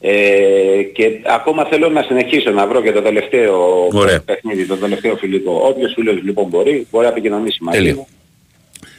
Ε, 0.00 0.82
και 0.82 1.20
ακόμα 1.24 1.64
θέλω 1.64 1.88
να 1.88 2.02
συνεχίσω 2.02 2.50
να 2.50 2.66
βρω 2.66 2.82
και 2.82 2.92
το 2.92 3.02
τελευταίο 3.02 3.88
Ωραία. 3.92 4.20
παιχνίδι, 4.20 4.66
το 4.66 4.76
τελευταίο 4.76 5.16
φιλικό. 5.16 5.60
Όποιος 5.64 5.92
φίλος 5.94 6.22
λοιπόν 6.22 6.46
μπορεί, 6.46 6.86
μπορεί 6.90 7.04
να 7.04 7.10
επικοινωνήσει 7.10 7.58
μαζί 7.62 7.92
μου. 7.92 8.06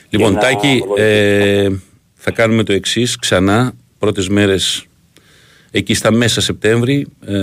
Λοιπόν, 0.10 0.36
Τάκη, 0.40 0.84
ε, 0.98 1.70
θα 2.14 2.32
κάνουμε 2.32 2.64
το 2.64 2.74
εξής 2.74 3.20
ξανά. 3.20 3.74
Πρώτες 4.00 4.28
μέρες 4.30 4.86
εκεί 5.78 5.94
στα 5.94 6.12
μέσα 6.12 6.42
Σεπτέμβρη, 6.42 7.08
ε, 7.26 7.34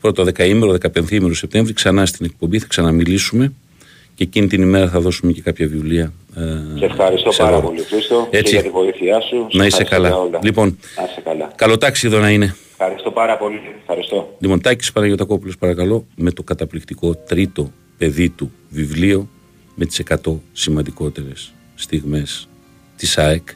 πρώτο 0.00 0.24
δεκαήμερο, 0.24 0.72
δεκαπενθήμερο 0.72 1.34
Σεπτέμβρη, 1.34 1.72
ξανά 1.72 2.06
στην 2.06 2.26
εκπομπή, 2.26 2.58
θα 2.58 2.66
ξαναμιλήσουμε 2.66 3.52
και 4.14 4.24
εκείνη 4.24 4.46
την 4.46 4.62
ημέρα 4.62 4.88
θα 4.88 5.00
δώσουμε 5.00 5.32
και 5.32 5.42
κάποια 5.42 5.66
βιβλία. 5.66 6.12
Ε, 6.36 6.84
ευχαριστώ 6.84 7.30
πάρα 7.36 7.60
πολύ 7.60 7.82
Χρήστο 7.82 8.28
Έτσι. 8.30 8.54
για 8.54 8.62
τη 8.62 8.68
βοήθειά 8.68 9.20
σου. 9.20 9.46
Να 9.52 9.66
είσαι 9.66 9.84
καλά. 9.84 10.10
Λοιπόν, 10.42 10.78
να 10.96 11.04
είσαι 11.04 11.20
καλά. 11.24 11.52
καλό 11.54 11.78
εδώ 12.02 12.18
να 12.18 12.30
είναι. 12.30 12.54
Ευχαριστώ 12.72 13.10
πάρα 13.10 13.36
πολύ. 13.36 13.60
Ευχαριστώ. 13.80 14.36
Λοιπόν, 14.38 14.60
Τάκης 14.60 14.92
Παναγιωτακόπουλος 14.92 15.58
παρακαλώ 15.58 16.06
με 16.14 16.30
το 16.30 16.42
καταπληκτικό 16.42 17.14
τρίτο 17.14 17.72
παιδί 17.98 18.28
του 18.28 18.52
βιβλίο 18.68 19.28
με 19.74 19.84
τις 19.84 20.02
100 20.24 20.32
σημαντικότερες 20.52 21.52
στιγμές 21.74 22.48
της 22.96 23.18
ΑΕΚ 23.18 23.48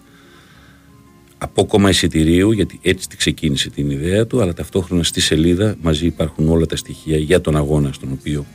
απόκομα 1.42 1.88
εισιτηρίου, 1.88 2.52
γιατί 2.52 2.78
έτσι 2.82 3.08
τη 3.08 3.16
ξεκίνησε 3.16 3.70
την 3.70 3.90
ιδέα 3.90 4.26
του, 4.26 4.40
αλλά 4.40 4.54
ταυτόχρονα 4.54 5.02
στη 5.02 5.20
σελίδα 5.20 5.76
μαζί 5.80 6.06
υπάρχουν 6.06 6.48
όλα 6.48 6.66
τα 6.66 6.76
στοιχεία 6.76 7.16
για 7.16 7.40
τον 7.40 7.56
αγώνα 7.56 7.92
στον 7.92 8.08
οποίο 8.12 8.46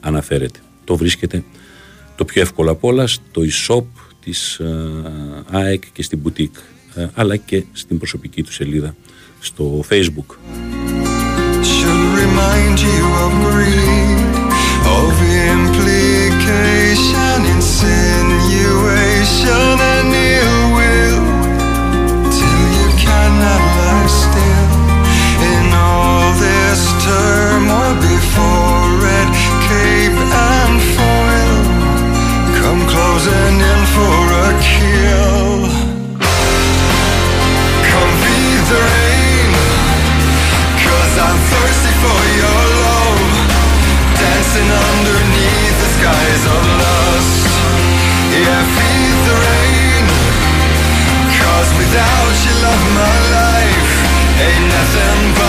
αναφέρεται. 0.00 0.58
Το 0.84 0.96
βρίσκεται 0.96 1.44
το 2.16 2.24
πιο 2.24 2.42
εύκολο 2.42 2.70
απ' 2.70 2.84
όλα 2.84 3.06
στο 3.06 3.42
e-shop 3.42 3.84
της 4.24 4.54
ε, 4.54 4.64
ΑΕΚ 5.50 5.82
και 5.92 6.02
στην 6.02 6.20
boutique, 6.24 6.60
ε, 6.94 7.06
αλλά 7.14 7.36
και 7.36 7.64
στην 7.72 7.98
προσωπική 7.98 8.42
του 8.42 8.52
σελίδα 8.52 8.96
στο 9.40 9.84
facebook. 9.90 10.36
turmoil 27.08 27.94
before 28.04 28.84
red 29.00 29.30
cape 29.68 30.20
and 30.52 30.76
foil 30.92 31.60
come 32.60 32.82
closing 32.92 33.56
in 33.72 33.82
for 33.96 34.20
a 34.46 34.50
kill. 34.60 35.56
Come 37.88 38.12
feed 38.22 38.62
the 38.72 38.80
rain, 38.92 39.50
cause 40.84 41.14
I'm 41.26 41.38
thirsty 41.52 41.92
for 42.02 42.20
your 42.42 42.62
love. 42.86 43.32
Dancing 44.20 44.70
underneath 44.88 45.76
the 45.82 45.90
skies 45.96 46.42
of 46.56 46.62
lust. 46.84 47.42
Yeah, 48.36 48.62
feed 48.76 49.18
the 49.28 49.36
rain, 49.48 50.04
cause 51.40 51.70
without 51.80 52.34
you, 52.44 52.54
love, 52.64 52.84
my 53.00 53.16
life 53.38 53.92
ain't 54.44 54.66
nothing 54.76 55.22
but. 55.38 55.47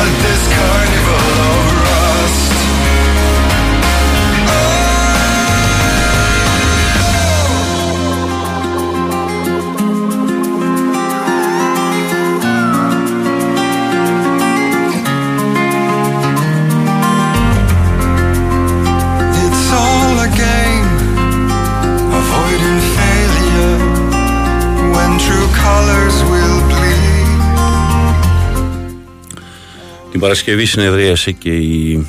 Την 30.19 30.27
Παρασκευή 30.27 30.65
συνεδρίασε 30.65 31.31
και 31.31 31.49
η 31.49 32.07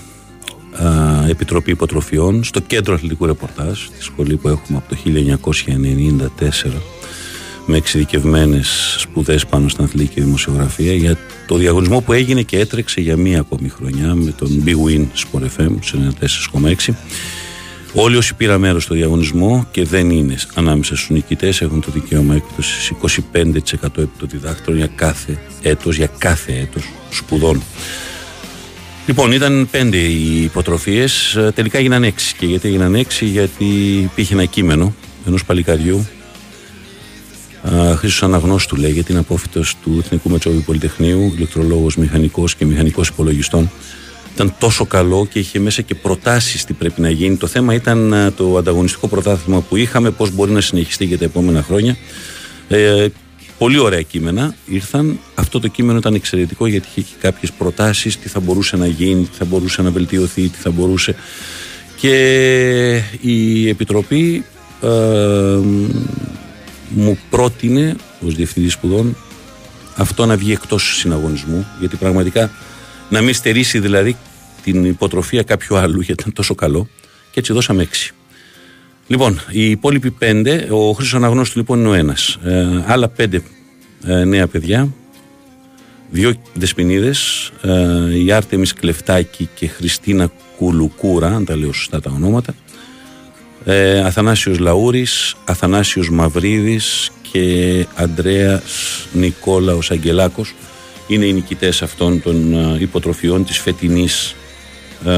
α, 0.73 1.29
Επιτροπή 1.29 1.71
Υποτροφιών 1.71 2.45
στο 2.45 2.61
κέντρο 2.61 2.95
αθλητικού 2.95 3.27
ρεπορτάζ, 3.27 3.79
τη 3.99 4.03
σχολή 4.03 4.37
που 4.37 4.49
έχουμε 4.49 4.79
από 4.79 4.95
το 4.95 5.01
1994 6.67 6.71
με 7.67 7.77
εξειδικευμένες 7.77 8.97
σπουδές 8.99 9.47
πάνω 9.47 9.69
στην 9.69 9.85
αθλητική 9.85 10.15
και 10.15 10.21
δημοσιογραφία 10.21 10.95
για 10.95 11.17
το 11.47 11.57
διαγωνισμό 11.57 12.01
που 12.01 12.13
έγινε 12.13 12.43
και 12.43 12.59
έτρεξε 12.59 13.01
για 13.01 13.17
μία 13.17 13.41
ακόμη 13.41 13.69
χρονιά 13.69 14.15
με 14.15 14.31
τον 14.31 14.63
Big 14.67 14.89
Win 14.89 15.07
Sport 15.15 15.43
FM 15.43 15.75
σε 15.81 16.15
94,6. 16.87 16.95
Όλοι 17.95 18.17
όσοι 18.17 18.35
πήραν 18.35 18.61
μέρος 18.61 18.83
στο 18.83 18.95
διαγωνισμό 18.95 19.67
και 19.71 19.85
δεν 19.85 20.11
είναι 20.11 20.37
ανάμεσα 20.55 20.97
στους 20.97 21.11
νικητές 21.11 21.61
έχουν 21.61 21.81
το 21.81 21.91
δικαίωμα 21.91 22.35
έκπτωσης 22.35 22.93
25% 23.03 23.27
επί 23.83 24.11
το 24.19 24.27
διδάκτρο 24.27 24.75
για 24.75 24.87
κάθε 24.95 25.39
έτος, 25.63 25.97
για 25.97 26.11
κάθε 26.19 26.53
έτος 26.53 26.91
σπουδών. 27.11 27.63
Λοιπόν, 29.07 29.33
ήταν 29.33 29.69
πέντε 29.71 29.97
οι 29.97 30.43
υποτροφίες. 30.43 31.35
Ε, 31.35 31.53
τελικά 31.55 31.79
έγιναν 31.79 32.05
έξι. 32.05 32.35
Και 32.37 32.47
γιατί 32.47 32.69
έγιναν 32.69 32.95
έξι, 32.95 33.25
γιατί 33.25 33.65
υπήρχε 34.03 34.35
ένα 34.35 34.45
κείμενο 34.45 34.95
ενός 35.27 35.45
παλικαριού. 35.45 36.07
Χρήσο 37.97 38.25
Αναγνώστου 38.25 38.77
λέγεται, 38.77 39.13
είναι 39.13 39.21
απόφυτος 39.21 39.77
του 39.83 39.97
Εθνικού 40.05 40.31
Μετσόβιου 40.31 40.63
Πολυτεχνείου, 40.67 41.33
ηλεκτρολόγος 41.37 41.97
μηχανικός 41.97 42.55
και 42.55 42.65
μηχανικός 42.65 43.09
υπολογιστών. 43.09 43.71
Ήταν 44.35 44.55
τόσο 44.59 44.85
καλό 44.85 45.27
και 45.33 45.39
είχε 45.39 45.59
μέσα 45.59 45.83
και 45.83 45.95
προτάσεις 45.95 46.65
τι 46.65 46.73
πρέπει 46.73 47.01
να 47.01 47.11
γίνει. 47.11 47.37
Το 47.37 47.47
θέμα 47.47 47.75
ήταν 47.75 48.13
ε, 48.13 48.31
το 48.31 48.57
ανταγωνιστικό 48.57 49.09
πρωτάθλημα 49.09 49.61
που 49.61 49.77
είχαμε, 49.77 50.11
πώς 50.11 50.31
μπορεί 50.31 50.51
να 50.51 50.61
συνεχιστεί 50.61 51.05
για 51.05 51.19
τα 51.19 51.25
επόμενα 51.25 51.63
χρόνια. 51.63 51.97
Ε, 52.69 53.07
Πολύ 53.61 53.79
ωραία 53.79 54.03
κείμενα 54.03 54.55
ήρθαν. 54.67 55.19
Αυτό 55.35 55.61
το 55.61 55.69
κείμενο 55.69 55.99
ήταν 55.99 56.15
εξαιρετικό 56.15 56.67
γιατί 56.67 56.89
είχε 56.89 57.01
και 57.01 57.15
κάποιες 57.21 57.53
προτάσεις 57.53 58.19
τι 58.19 58.29
θα 58.29 58.41
μπορούσε 58.41 58.77
να 58.77 58.87
γίνει, 58.87 59.23
τι 59.23 59.37
θα 59.37 59.45
μπορούσε 59.45 59.83
να 59.83 59.91
βελτιωθεί, 59.91 60.49
τι 60.49 60.59
θα 60.59 60.71
μπορούσε. 60.71 61.15
Και 61.97 63.03
η 63.21 63.69
Επιτροπή 63.69 64.45
ε, 64.83 64.89
μου 66.89 67.19
πρότεινε 67.31 67.97
ως 68.27 68.35
Διευθυντής 68.35 68.73
Σπουδών 68.73 69.17
αυτό 69.97 70.27
να 70.27 70.37
βγει 70.37 70.53
εκτός 70.53 70.97
συναγωνισμού 70.99 71.67
γιατί 71.81 71.97
πραγματικά 71.97 72.51
να 73.11 73.21
μην 73.21 73.35
στερήσει 73.35 73.79
δηλαδή 73.79 74.17
την 74.63 74.85
υποτροφία 74.85 75.43
κάποιου 75.43 75.77
άλλου 75.77 76.01
γιατί 76.01 76.21
ήταν 76.21 76.33
τόσο 76.33 76.55
καλό 76.55 76.89
και 77.31 77.41
έτσι 77.41 77.53
δώσαμε 77.53 77.83
έξι. 77.83 78.15
Λοιπόν, 79.07 79.41
οι 79.51 79.71
υπόλοιποι 79.71 80.11
πέντε, 80.11 80.69
ο 80.71 80.93
Χρήσο 80.93 81.17
Αναγνώστου 81.17 81.59
λοιπόν 81.59 81.79
είναι 81.79 81.89
ο 81.89 81.93
ένας. 81.93 82.39
Ε, 82.45 82.67
άλλα 82.87 83.09
πέντε 83.09 83.43
ε, 84.07 84.25
νέα 84.25 84.47
παιδιά, 84.47 84.89
δύο 86.11 86.35
δεσποινίδε, 86.55 87.15
ε, 87.63 88.19
η 88.19 88.33
Άρτεμις 88.33 88.73
Κλεφτάκη 88.73 89.49
και 89.55 89.69
Χριστίνα 89.69 90.31
Κουλουκούρα, 90.57 91.27
αν 91.27 91.45
τα 91.45 91.57
λέω 91.57 91.73
σωστά 91.73 92.01
τα 92.01 92.11
ονόματα. 92.15 92.55
Ε, 93.65 94.01
Αθανάσιος 94.01 94.59
Λαούρης, 94.59 95.37
Αθανάσιος 95.45 96.11
Μαυρίδης 96.11 97.11
και 97.33 97.87
Αντρέας 97.95 99.07
Νικόλαος 99.13 99.91
Αγγελάκος 99.91 100.55
είναι 101.11 101.25
οι 101.25 101.33
νικητές 101.33 101.83
αυτών 101.83 102.23
των 102.23 102.55
ε, 102.55 102.81
υποτροφιών 102.81 103.45
της 103.45 103.59
φετινής 103.59 104.35
ε, 105.05 105.13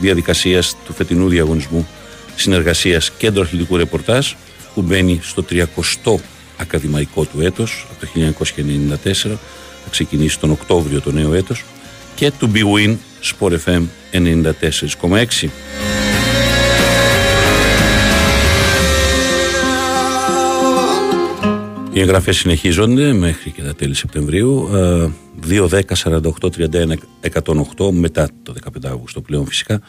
διαδικασίας 0.00 0.76
του 0.84 0.92
φετινού 0.92 1.28
διαγωνισμού 1.28 1.88
συνεργασίας 2.34 3.10
κέντρο 3.10 3.42
αθλητικού 3.42 3.76
ρεπορτάζ 3.76 4.32
που 4.74 4.82
μπαίνει 4.82 5.20
στο 5.22 5.44
30ο 5.50 6.14
ακαδημαϊκό 6.56 7.24
του 7.24 7.40
έτος 7.40 7.86
από 7.90 8.06
το 8.06 8.34
1994 9.02 9.36
θα 9.84 9.90
ξεκινήσει 9.90 10.38
τον 10.38 10.50
Οκτώβριο 10.50 11.00
το 11.00 11.12
νέο 11.12 11.34
έτος 11.34 11.64
και 12.14 12.30
του 12.38 12.50
BWIN 12.54 12.96
Sport 13.38 13.56
FM 13.64 13.82
94,6 14.12 16.01
Οι 21.92 22.00
εγγραφές 22.00 22.36
συνεχίζονται 22.36 23.12
μέχρι 23.12 23.50
και 23.50 23.62
τα 23.62 23.74
τέλη 23.74 23.94
Σεπτεμβρίου 23.94 24.68
2, 25.48 25.68
10, 25.68 25.80
48, 26.04 26.20
31, 26.40 26.94
108 27.78 27.90
μετά 27.90 28.28
το 28.42 28.54
15 28.64 28.88
Αύγουστο 28.90 29.20
πλέον 29.20 29.46
φυσικά 29.46 29.80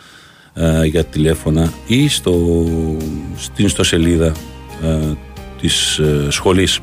ε, 0.54 0.86
για 0.86 1.04
τηλέφωνα 1.04 1.74
ή 1.88 2.08
στο, 2.08 2.66
στην 3.36 3.66
ιστοσελίδα 3.66 4.34
ε, 4.84 4.98
της 5.62 5.98
ε, 5.98 6.28
σχολής 6.30 6.80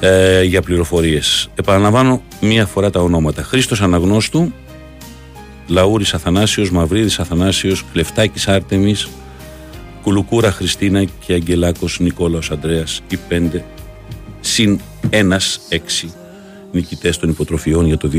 ε, 0.00 0.42
για 0.42 0.62
πληροφορίες. 0.62 1.48
Επαναλαμβάνω 1.54 2.22
μία 2.40 2.66
φορά 2.66 2.90
τα 2.90 3.00
ονόματα. 3.00 3.42
Χρήστος 3.42 3.80
Αναγνώστου, 3.80 4.52
Λαούρης 5.66 6.14
Αθανάσιος, 6.14 6.70
Μαυρίδης 6.70 7.18
Αθανάσιος, 7.18 7.84
Κλεφτάκης 7.92 8.48
Άρτεμις, 8.48 9.08
Κουλουκούρα 10.02 10.50
Χριστίνα 10.50 11.04
και 11.04 11.32
Αγγελάκος 11.32 12.00
Νικόλαος 12.00 12.50
Ανδρέας, 12.50 13.00
οι 13.08 13.16
πέντε 13.28 13.64
συν 14.60 14.80
ένας 15.10 15.60
έξι 15.68 16.12
νικητές 16.72 17.18
των 17.18 17.28
υποτροφιών 17.28 17.86
για 17.86 17.96
το 17.96 18.10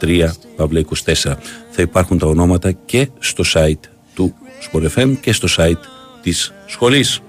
2023 0.00 0.28
Παύλα 0.56 0.84
24 1.04 1.14
θα 1.70 1.82
υπάρχουν 1.82 2.18
τα 2.18 2.26
ονόματα 2.26 2.72
και 2.72 3.08
στο 3.18 3.44
site 3.54 3.88
του 4.14 4.34
Sport 4.72 5.14
και 5.20 5.32
στο 5.32 5.48
site 5.56 5.82
της 6.22 6.52
σχολής. 6.66 7.20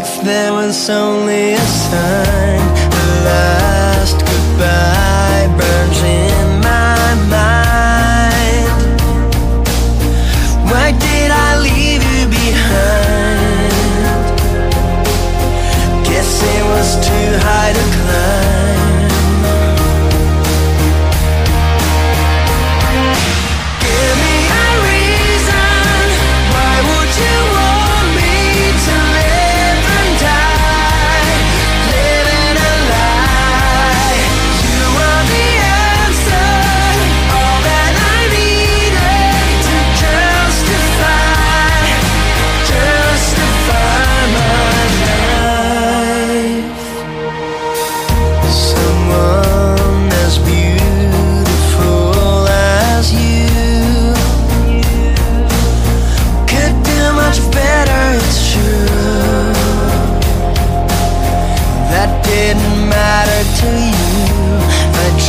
If 0.00 0.10
there 0.28 0.52
was 0.60 0.78
only 1.02 1.44
a 1.64 1.66
sign, 1.86 2.62
the 2.96 3.06
last 3.28 4.18
goodbye 4.30 5.46
burns 5.58 6.00
in 6.16 6.43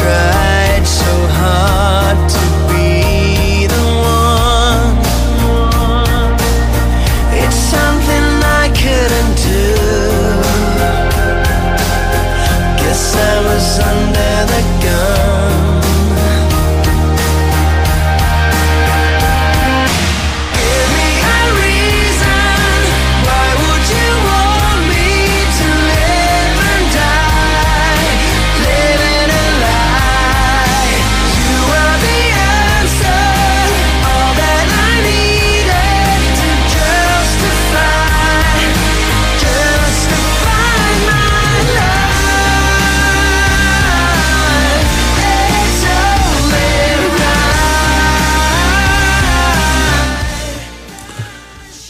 try 0.05 0.34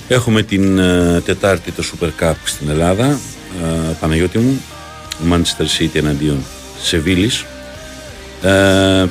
Έχουμε 0.07 0.43
την 0.43 0.77
ε, 0.77 1.21
Τετάρτη 1.25 1.71
το 1.71 1.83
Super 1.83 2.09
Cup 2.23 2.33
στην 2.43 2.69
Ελλάδα. 2.69 3.05
Ε, 3.09 3.93
Παναγιώτη 3.99 4.37
μου, 4.37 4.61
Manchester 5.31 5.79
City 5.79 5.95
εναντίον 5.95 6.37
Σεβίλης. 6.81 7.45
Ε, 8.41 9.05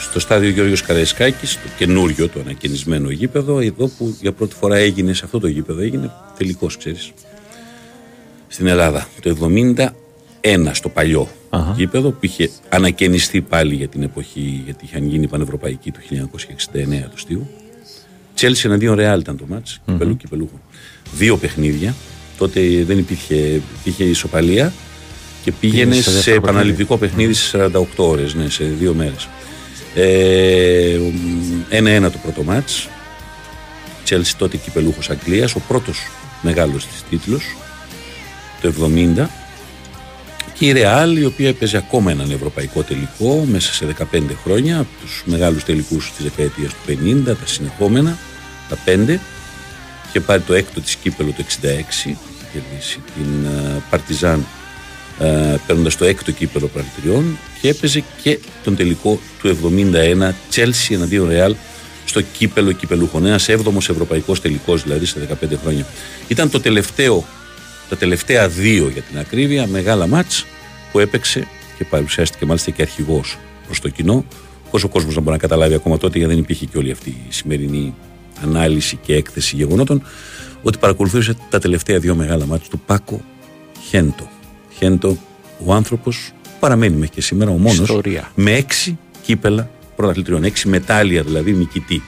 στο 0.00 0.20
στάδιο 0.20 0.50
Γιώργος 0.50 0.82
Καραϊσκάκης, 0.82 1.54
το 1.54 1.68
καινούριο, 1.78 2.28
το 2.28 2.40
ανακαινισμένο 2.40 3.10
γήπεδο, 3.10 3.60
εδώ 3.60 3.86
που 3.86 4.16
για 4.20 4.32
πρώτη 4.32 4.54
φορά 4.54 4.76
έγινε 4.76 5.12
σε 5.12 5.22
αυτό 5.24 5.40
το 5.40 5.46
γήπεδο, 5.46 5.80
έγινε 5.80 6.10
τελικός, 6.38 6.76
ξέρεις, 6.76 7.12
στην 8.48 8.66
Ελλάδα. 8.66 9.08
Το 9.22 9.36
71 10.40 10.70
στο 10.72 10.88
παλιό 10.88 11.28
Αχα. 11.50 11.74
γήπεδο 11.76 12.10
που 12.10 12.18
είχε 12.20 12.50
ανακαινιστεί 12.68 13.40
πάλι 13.40 13.74
για 13.74 13.88
την 13.88 14.02
εποχή, 14.02 14.62
γιατί 14.64 14.84
είχαν 14.84 15.06
γίνει 15.06 15.26
πανευρωπαϊκή 15.26 15.90
του 15.90 16.00
1969 16.10 17.08
του 17.10 17.18
Στίου. 17.18 17.48
Τσέλσι 18.34 18.66
εναντίον 18.66 18.94
Ρεάλ 18.94 19.20
ήταν 19.20 19.36
το 19.36 19.44
μάτς, 19.48 19.80
κυπελού 19.86 20.16
κυπελούχο. 20.16 20.60
Δύο 21.12 21.36
παιχνίδια, 21.36 21.94
τότε 22.38 22.60
δεν 22.60 22.98
υπήρχε, 22.98 23.60
υπήρχε 23.80 24.04
ισοπαλία 24.04 24.72
και 25.44 25.52
πήγαινε 25.52 25.90
Πήγε 25.90 26.02
στο 26.02 26.10
σε 26.10 26.16
δεύτερο 26.16 26.36
επαναληπτικό 26.36 26.96
παιχνίδι 26.98 27.32
σε 27.32 27.70
48 27.74 27.84
ώρες, 27.96 28.34
ναι, 28.34 28.48
σε 28.48 28.64
δύο 28.64 28.94
μέρες. 28.94 29.28
Ε, 29.94 31.00
ένα-ένα 31.68 32.10
το 32.10 32.18
πρώτο 32.22 32.42
μάτς. 32.42 32.88
Τσέλσι 34.04 34.36
τότε 34.36 34.56
κυπελούχος 34.56 35.10
Αγγλίας, 35.10 35.54
ο 35.54 35.60
πρώτος 35.68 36.10
μεγάλος 36.42 36.86
της 36.86 37.02
τίτλος, 37.10 37.56
το 38.60 38.68
70. 38.68 39.30
Και 40.54 40.66
η 40.66 40.72
Ρεάλ, 40.72 41.16
η 41.16 41.24
οποία 41.24 41.48
έπαιζε 41.48 41.76
ακόμα 41.76 42.10
έναν 42.10 42.30
ευρωπαϊκό 42.30 42.82
τελικό 42.82 43.46
μέσα 43.50 43.72
σε 43.72 43.86
15 44.12 44.20
χρόνια, 44.44 44.78
από 44.78 44.88
τους 45.00 45.22
μεγάλους 45.26 45.64
τελικούς 45.64 46.12
της 46.16 46.24
δεκαετίας 46.24 46.72
του 46.72 46.78
50, 46.86 47.24
τα 47.24 47.46
συνεχόμενα, 47.46 48.18
τα 48.68 48.78
5. 48.84 49.20
Είχε 50.08 50.20
πάρει 50.20 50.40
το 50.40 50.54
έκτο 50.54 50.80
της 50.80 50.94
κύπελο 50.94 51.32
το 51.36 51.44
66, 51.44 52.16
κερδίσει 52.52 52.98
την 53.14 53.44
ε, 53.44 53.82
Παρτιζάν 53.90 54.46
ε, 55.20 55.54
παίρνοντας 55.66 55.96
το 55.96 56.04
έκτο 56.04 56.30
κύπελο 56.30 56.66
πρωταθλητριών 56.66 57.38
και 57.60 57.68
έπαιζε 57.68 58.02
και 58.22 58.38
τον 58.64 58.76
τελικό 58.76 59.20
του 59.40 59.58
71 59.92 60.30
Chelsea 60.54 60.90
εναντίον 60.90 61.28
Ρεάλ 61.28 61.54
στο 62.04 62.20
κύπελο 62.20 62.72
κυπελούχων. 62.72 63.26
Ένας 63.26 63.48
έβδομος 63.48 63.88
ευρωπαϊκός 63.88 64.40
τελικός 64.40 64.82
δηλαδή 64.82 65.06
σε 65.06 65.28
15 65.42 65.46
χρόνια. 65.62 65.86
Ήταν 66.28 66.50
το 66.50 66.60
τελευταίο, 66.60 67.26
τα 67.88 67.96
τελευταία 67.96 68.48
δύο 68.48 68.88
για 68.88 69.02
την 69.02 69.18
ακρίβεια, 69.18 69.66
μεγάλα 69.66 70.06
μάτς 70.06 70.46
που 70.92 70.98
έπαιξε 70.98 71.46
και 71.78 71.84
παρουσιάστηκε 71.84 72.46
μάλιστα 72.46 72.70
και 72.70 72.82
αρχηγός 72.82 73.38
προς 73.66 73.80
το 73.80 73.88
κοινό. 73.88 74.24
Όσο 74.70 74.86
ο 74.86 74.90
κόσμος 74.90 75.14
να 75.14 75.20
μπορεί 75.20 75.32
να 75.32 75.38
καταλάβει 75.38 75.74
ακόμα 75.74 75.98
τότε, 75.98 76.18
γιατί 76.18 76.34
δεν 76.34 76.42
υπήρχε 76.42 76.66
και 76.66 76.78
όλη 76.78 76.90
αυτή 76.90 77.08
η 77.10 77.32
σημερινή 77.32 77.94
ανάλυση 78.42 78.96
και 78.96 79.14
έκθεση 79.14 79.56
γεγονότων, 79.56 80.02
ότι 80.62 80.78
παρακολουθούσε 80.78 81.36
τα 81.50 81.58
τελευταία 81.58 81.98
δύο 81.98 82.14
μεγάλα 82.14 82.46
μάτια 82.46 82.68
του 82.70 82.78
Πάκο 82.86 83.20
Χέντο. 83.88 84.28
Χέντο, 84.76 85.16
ο 85.64 85.74
άνθρωπος 85.74 86.32
παραμένει 86.60 86.94
μέχρι 86.94 87.14
και 87.14 87.20
σήμερα 87.20 87.50
ο 87.50 87.56
μόνος 87.56 87.78
Ιστορία. 87.78 88.30
με 88.34 88.52
έξι 88.52 88.98
κύπελα 89.22 89.70
πρωταθλητριών, 89.96 90.44
έξι 90.44 90.68
μετάλλια 90.68 91.22
δηλαδή 91.22 91.52
νικητή. 91.52 92.02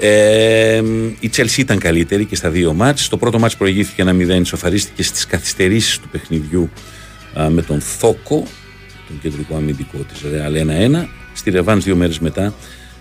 Ε, 0.00 0.82
η 1.20 1.30
Chelsea 1.36 1.58
ήταν 1.58 1.78
καλύτερη 1.78 2.24
και 2.24 2.36
στα 2.36 2.50
δύο 2.50 2.72
μάτς. 2.72 3.08
Το 3.08 3.16
πρώτο 3.16 3.38
μάτς 3.38 3.56
προηγήθηκε 3.56 4.02
ένα 4.02 4.12
0, 4.12 4.40
ισοφαρίστηκε 4.40 5.02
στις 5.02 5.26
καθυστερήσεις 5.26 5.98
του 5.98 6.08
παιχνιδιού 6.08 6.70
α, 7.40 7.50
με 7.50 7.62
τον 7.62 7.80
Θόκο, 7.80 8.46
τον 9.06 9.18
κεντρικό 9.20 9.56
αμυντικό 9.56 9.98
της 9.98 10.20
Real 10.22 11.00
1-1. 11.02 11.06
Στη 11.32 11.50
Ρεβάνς 11.50 11.84
δύο 11.84 11.96
μέρες 11.96 12.18
μετά 12.18 12.54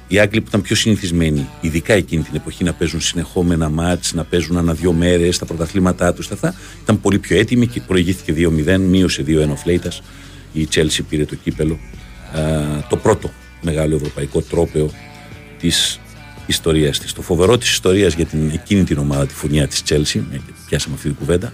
οι 0.08 0.20
Άγγλοι 0.20 0.42
που 0.42 0.48
ήταν 0.48 0.62
πιο 0.62 0.76
συνηθισμένοι, 0.76 1.48
ειδικά 1.62 1.94
εκείνη 1.94 2.24
την 2.24 2.36
εποχή, 2.36 2.64
να 2.64 2.74
παίζουν 2.74 3.02
συνεχόμενα 3.02 3.70
μάτς, 3.70 4.14
να 4.14 4.24
παίζουν 4.24 4.58
ανά 4.58 4.74
δύο 4.74 4.92
μέρες 4.92 5.38
τα 5.38 5.46
πρωταθλήματά 5.46 6.14
τους, 6.14 6.28
τα 6.28 6.34
αυτά, 6.34 6.56
ήταν 6.84 7.02
πολύ 7.02 7.20
πιο 7.20 7.38
έτοιμοι 7.38 7.68
και 7.68 7.82
προηγήθηκε 7.82 8.34
2-0, 8.34 8.80
μείωσε 8.80 9.24
2-1 9.28 9.50
ο 9.52 9.56
Φλέιτας. 9.56 10.02
Η 10.54 10.68
Chelsea 10.76 11.00
πήρε 11.10 11.26
το 11.26 11.36
κύπελο, 11.36 11.80
α, 12.34 12.42
το 12.90 12.98
πρώτο 12.98 13.32
μεγάλο 13.62 13.96
ευρωπαϊκό 13.96 14.42
τρόπαιο 14.42 14.92
της 15.60 16.00
ιστορίας 16.48 17.00
της. 17.00 17.14
Το 17.14 17.22
φοβερό 17.22 17.58
της 17.58 17.70
ιστορίας 17.70 18.14
για 18.14 18.26
την, 18.26 18.50
εκείνη 18.54 18.84
την 18.84 18.98
ομάδα, 18.98 19.26
τη 19.26 19.34
φωνιά 19.34 19.68
της 19.68 19.82
Chelsea, 19.90 20.22
μια 20.30 20.42
και 20.46 20.54
πιάσαμε 20.68 20.96
αυτή 20.96 21.08
την 21.08 21.18
κουβέντα, 21.18 21.54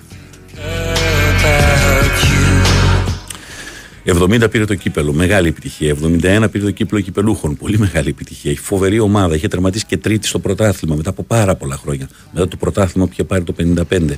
70 4.05 4.47
πήρε 4.51 4.65
το 4.65 4.75
κύπελο, 4.75 5.13
μεγάλη 5.13 5.47
επιτυχία. 5.47 5.95
71 6.01 6.47
πήρε 6.51 6.63
το 6.63 6.71
κύπελο 6.71 7.01
κυπελούχων, 7.01 7.57
πολύ 7.57 7.77
μεγάλη 7.77 8.09
επιτυχία. 8.09 8.51
Έχει 8.51 8.59
φοβερή 8.59 8.99
ομάδα, 8.99 9.35
είχε 9.35 9.47
τερματίσει 9.47 9.85
και 9.85 9.97
τρίτη 9.97 10.27
στο 10.27 10.39
πρωτάθλημα 10.39 10.95
μετά 10.95 11.09
από 11.09 11.23
πάρα 11.23 11.55
πολλά 11.55 11.77
χρόνια. 11.77 12.09
Μετά 12.33 12.47
το 12.47 12.57
πρωτάθλημα 12.57 13.05
που 13.05 13.11
είχε 13.13 13.23
πάρει 13.23 13.43
το 13.43 13.53
55. 13.89 14.17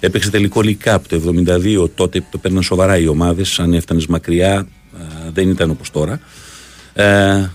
Έπαιξε 0.00 0.30
τελικό 0.30 0.60
League 0.64 0.76
Cup 0.84 0.98
το 1.08 1.34
72, 1.46 1.90
τότε 1.94 2.24
το 2.30 2.38
παίρναν 2.38 2.62
σοβαρά 2.62 2.98
οι 2.98 3.06
ομάδες. 3.06 3.58
Αν 3.58 3.72
έφτανες 3.72 4.06
μακριά, 4.06 4.54
α, 4.54 4.66
δεν 5.32 5.48
ήταν 5.48 5.70
όπως 5.70 5.90
τώρα. 5.90 6.20
Ε, 6.92 7.50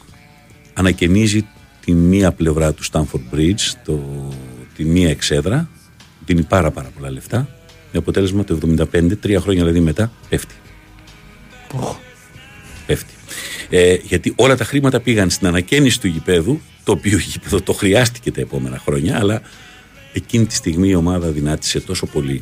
ανακαινίζει 0.73 1.45
τη 1.87 1.93
μία 1.93 2.31
πλευρά 2.31 2.73
του 2.73 2.83
Stanford 2.91 3.35
Bridge, 3.35 3.71
το, 3.85 3.99
τη 4.75 4.85
μία 4.85 5.09
εξέδρα, 5.09 5.69
δίνει 6.25 6.43
πάρα 6.43 6.71
πάρα 6.71 6.89
πολλά 6.95 7.11
λεφτά. 7.11 7.37
Με 7.91 7.99
αποτέλεσμα 7.99 8.43
το 8.43 8.59
75, 8.93 9.17
τρία 9.19 9.39
χρόνια 9.39 9.61
δηλαδή 9.61 9.79
μετά, 9.79 10.11
πέφτει. 10.29 10.55
Πέφτει. 12.85 13.13
Ε, 13.69 13.93
γιατί 13.93 14.33
όλα 14.35 14.55
τα 14.55 14.63
χρήματα 14.63 14.99
πήγαν 14.99 15.29
στην 15.29 15.47
ανακαίνιση 15.47 15.99
του 15.99 16.07
γηπέδου, 16.07 16.61
το 16.83 16.91
οποίο 16.91 17.17
γήπεδο 17.17 17.61
το 17.61 17.73
χρειάστηκε 17.73 18.31
τα 18.31 18.41
επόμενα 18.41 18.79
χρόνια, 18.79 19.17
αλλά 19.17 19.41
εκείνη 20.13 20.45
τη 20.45 20.53
στιγμή 20.53 20.89
η 20.89 20.95
ομάδα 20.95 21.27
δυνάτησε 21.27 21.79
τόσο 21.79 22.05
πολύ, 22.05 22.41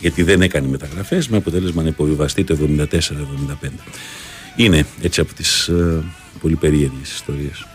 γιατί 0.00 0.22
δεν 0.22 0.42
έκανε 0.42 0.68
μεταγραφές, 0.68 1.28
με 1.28 1.36
αποτέλεσμα 1.36 1.82
να 1.82 1.88
υποβιβαστεί 1.88 2.44
το 2.44 2.58
74-75. 2.78 2.86
Είναι 4.56 4.86
έτσι 5.02 5.20
από 5.20 5.34
τις 5.34 5.68
ε, 5.68 6.04
πολύ 6.40 6.56
περίεργες 6.56 7.12
ιστορίες. 7.12 7.66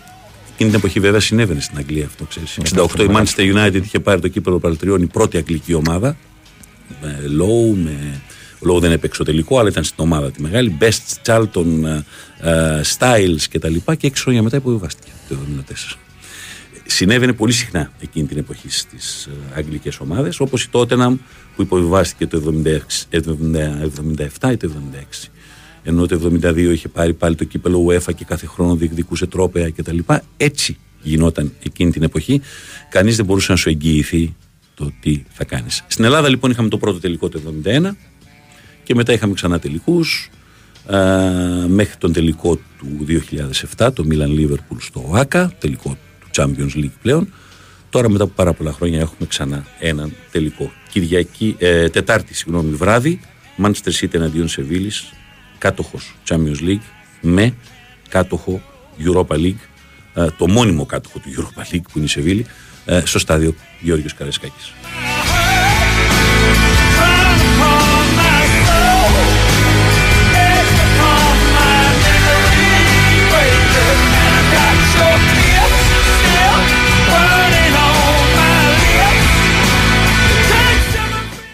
Εκείνη 0.61 0.75
την 0.75 0.85
εποχή 0.85 0.99
βέβαια 0.99 1.19
συνέβαινε 1.19 1.59
στην 1.59 1.77
Αγγλία 1.77 2.05
αυτό, 2.05 2.23
ξέρεις. 2.23 2.57
68 2.75 2.99
η 2.99 3.07
Manchester 3.09 3.55
United 3.55 3.81
είχε 3.83 3.99
πάρει 3.99 4.21
το 4.21 4.27
κύπελο 4.27 4.59
Παλτριών, 4.59 5.01
η 5.01 5.05
πρώτη 5.05 5.37
αγγλική 5.37 5.73
ομάδα. 5.73 6.17
Με 7.01 7.19
Low, 7.25 7.75
με... 7.83 8.21
Ο 8.59 8.75
Low 8.75 8.79
δεν 8.79 8.91
έπαιξε 8.91 9.17
το 9.17 9.23
τελικό, 9.23 9.59
αλλά 9.59 9.69
ήταν 9.69 9.83
στην 9.83 10.03
ομάδα 10.03 10.31
τη 10.31 10.41
μεγάλη. 10.41 10.77
Best, 10.79 11.25
Charlton, 11.25 12.03
ε, 12.41 12.49
ε, 12.49 12.81
Styles 12.97 13.43
κτλ. 13.51 13.75
Και, 13.85 13.95
και 13.95 14.07
έξι 14.07 14.23
χρόνια 14.23 14.41
μετά 14.41 14.57
υποβιβάστηκε 14.57 15.11
το 15.29 15.35
1974. 15.93 15.97
Συνέβαινε 16.85 17.33
πολύ 17.33 17.51
συχνά 17.51 17.91
εκείνη 18.01 18.27
την 18.27 18.37
εποχή 18.37 18.69
στις 18.69 19.29
αγγλικές 19.55 19.99
ομάδες, 19.99 20.39
όπως 20.39 20.63
η 20.63 20.69
Tottenham 20.71 21.13
που 21.55 21.61
υποβιβάστηκε 21.61 22.27
το 22.27 22.61
76, 22.65 22.77
77 23.11 24.51
ή 24.51 24.57
το 24.57 24.71
76 24.93 25.29
ενώ 25.83 26.05
το 26.05 26.31
72 26.43 26.57
είχε 26.57 26.87
πάρει 26.87 27.13
πάλι 27.13 27.35
το 27.35 27.43
κύπελο 27.43 27.85
UEFA 27.85 28.15
και 28.15 28.25
κάθε 28.25 28.45
χρόνο 28.45 28.75
διεκδικούσε 28.75 29.25
τρόπαια 29.25 29.69
κτλ. 29.69 29.97
Έτσι 30.37 30.77
γινόταν 31.01 31.53
εκείνη 31.63 31.91
την 31.91 32.03
εποχή. 32.03 32.41
Κανείς 32.89 33.15
δεν 33.15 33.25
μπορούσε 33.25 33.51
να 33.51 33.57
σου 33.57 33.69
εγγυηθεί 33.69 34.35
το 34.75 34.91
τι 34.99 35.23
θα 35.29 35.43
κάνεις. 35.43 35.83
Στην 35.87 36.03
Ελλάδα 36.03 36.29
λοιπόν 36.29 36.51
είχαμε 36.51 36.69
το 36.69 36.77
πρώτο 36.77 36.99
τελικό 36.99 37.29
το 37.29 37.41
71 37.63 37.89
και 38.83 38.95
μετά 38.95 39.13
είχαμε 39.13 39.33
ξανά 39.33 39.59
τελικούς 39.59 40.29
μέχρι 41.67 41.97
τον 41.97 42.13
τελικό 42.13 42.55
του 42.55 43.05
2007, 43.77 43.93
το 43.93 44.05
Milan 44.09 44.39
Liverpool 44.39 44.77
στο 44.79 45.11
ΆΚΑ, 45.13 45.53
τελικό 45.59 45.97
του 46.19 46.27
Champions 46.35 46.75
League 46.75 46.95
πλέον. 47.01 47.33
Τώρα 47.89 48.09
μετά 48.09 48.23
από 48.23 48.33
πάρα 48.35 48.53
πολλά 48.53 48.71
χρόνια 48.71 48.99
έχουμε 48.99 49.27
ξανά 49.27 49.65
έναν 49.79 50.13
τελικό. 50.31 50.71
Κυριακή, 50.89 51.55
ε, 51.57 51.89
Τετάρτη, 51.89 52.33
συγγνώμη, 52.33 52.73
βράδυ, 52.73 53.19
Manchester 53.63 53.91
City 54.01 54.13
εναντίον 54.13 54.47
Σεβίλης, 54.47 55.13
κάτοχος 55.61 56.15
Champions 56.27 56.61
League 56.61 56.85
με 57.21 57.53
κάτοχο 58.09 58.61
Europa 58.99 59.35
League, 59.35 59.63
ε, 60.13 60.27
το 60.37 60.47
μόνιμο 60.47 60.85
κάτοχο 60.85 61.19
του 61.19 61.29
Europa 61.37 61.73
League 61.73 61.83
που 61.91 61.97
είναι 61.97 62.05
η 62.05 62.09
Σεβίλη, 62.09 62.45
ε, 62.85 63.01
στο 63.05 63.19
στάδιο 63.19 63.55
Γεώργιος 63.81 64.13
Καρεσκάκης. 64.13 64.73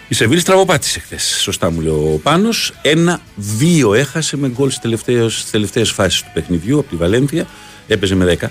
Η 0.10 0.16
Σεβίλη 0.16 0.40
στραβοπάτησε 0.40 1.00
χθες. 1.00 1.40
Σωστά 1.42 1.72
μου 1.72 1.80
λέει 1.80 1.92
ο 1.92 2.20
Πάνος. 2.24 2.74
Ένα-δύο 2.82 3.94
έχασε 3.94 4.38
με 4.38 4.48
γκολ 4.48 4.72
στις 4.72 5.50
τελευταίες 5.52 5.92
φάσεις 5.92 6.22
του 6.22 6.30
παιχνιδιού 6.34 6.80
από 6.80 6.90
τη 6.90 6.96
Βαλένθια. 6.96 7.48
Έπαιζε 7.88 8.16
με 8.16 8.38
10 8.40 8.44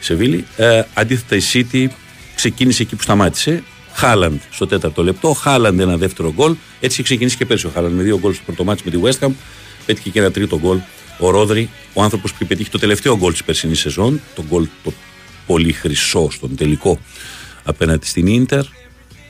η 0.00 0.04
Σεβίλη. 0.04 0.44
Ε, 0.56 0.82
αντίθετα 0.94 1.36
η 1.36 1.40
City 1.52 1.86
ξεκίνησε 2.34 2.82
εκεί 2.82 2.96
που 2.96 3.02
σταμάτησε. 3.02 3.62
Χάλαντ 3.92 4.40
στο 4.50 4.66
τέταρτο 4.66 5.02
λεπτό. 5.02 5.32
Χάλαντ 5.32 5.80
ένα 5.80 5.96
δεύτερο 5.96 6.32
γκολ. 6.32 6.50
Έτσι 6.80 6.92
είχε 6.92 7.02
ξεκινήσει 7.02 7.36
και 7.36 7.46
πέρσι 7.46 7.66
ο 7.66 7.70
Χάλαντ 7.74 7.92
με 7.92 8.02
δύο 8.02 8.18
γκολ 8.18 8.34
στο 8.34 8.42
πρώτο 8.46 8.64
μάτι 8.64 8.82
με 8.84 8.90
τη 8.90 8.98
West 9.02 9.26
Ham. 9.26 9.32
Πέτυχε 9.86 10.10
και 10.10 10.18
ένα 10.18 10.30
τρίτο 10.30 10.58
γκολ. 10.58 10.78
Ο 11.18 11.30
Ρόδρυ, 11.30 11.70
ο 11.92 12.02
άνθρωπος 12.02 12.32
που 12.32 12.46
πετύχει 12.46 12.70
το 12.70 12.78
τελευταίο 12.78 13.16
γκολ 13.16 13.32
της 13.32 13.44
περσινής 13.44 13.78
σεζόν. 13.78 14.20
Το 14.34 14.44
γκολ 14.48 14.66
το 14.84 14.92
πολύ 15.46 15.72
χρυσό 15.72 16.30
στον 16.30 16.56
τελικό 16.56 16.98
απέναντι 17.64 18.06
στην 18.06 18.26
Ίντερ. 18.26 18.64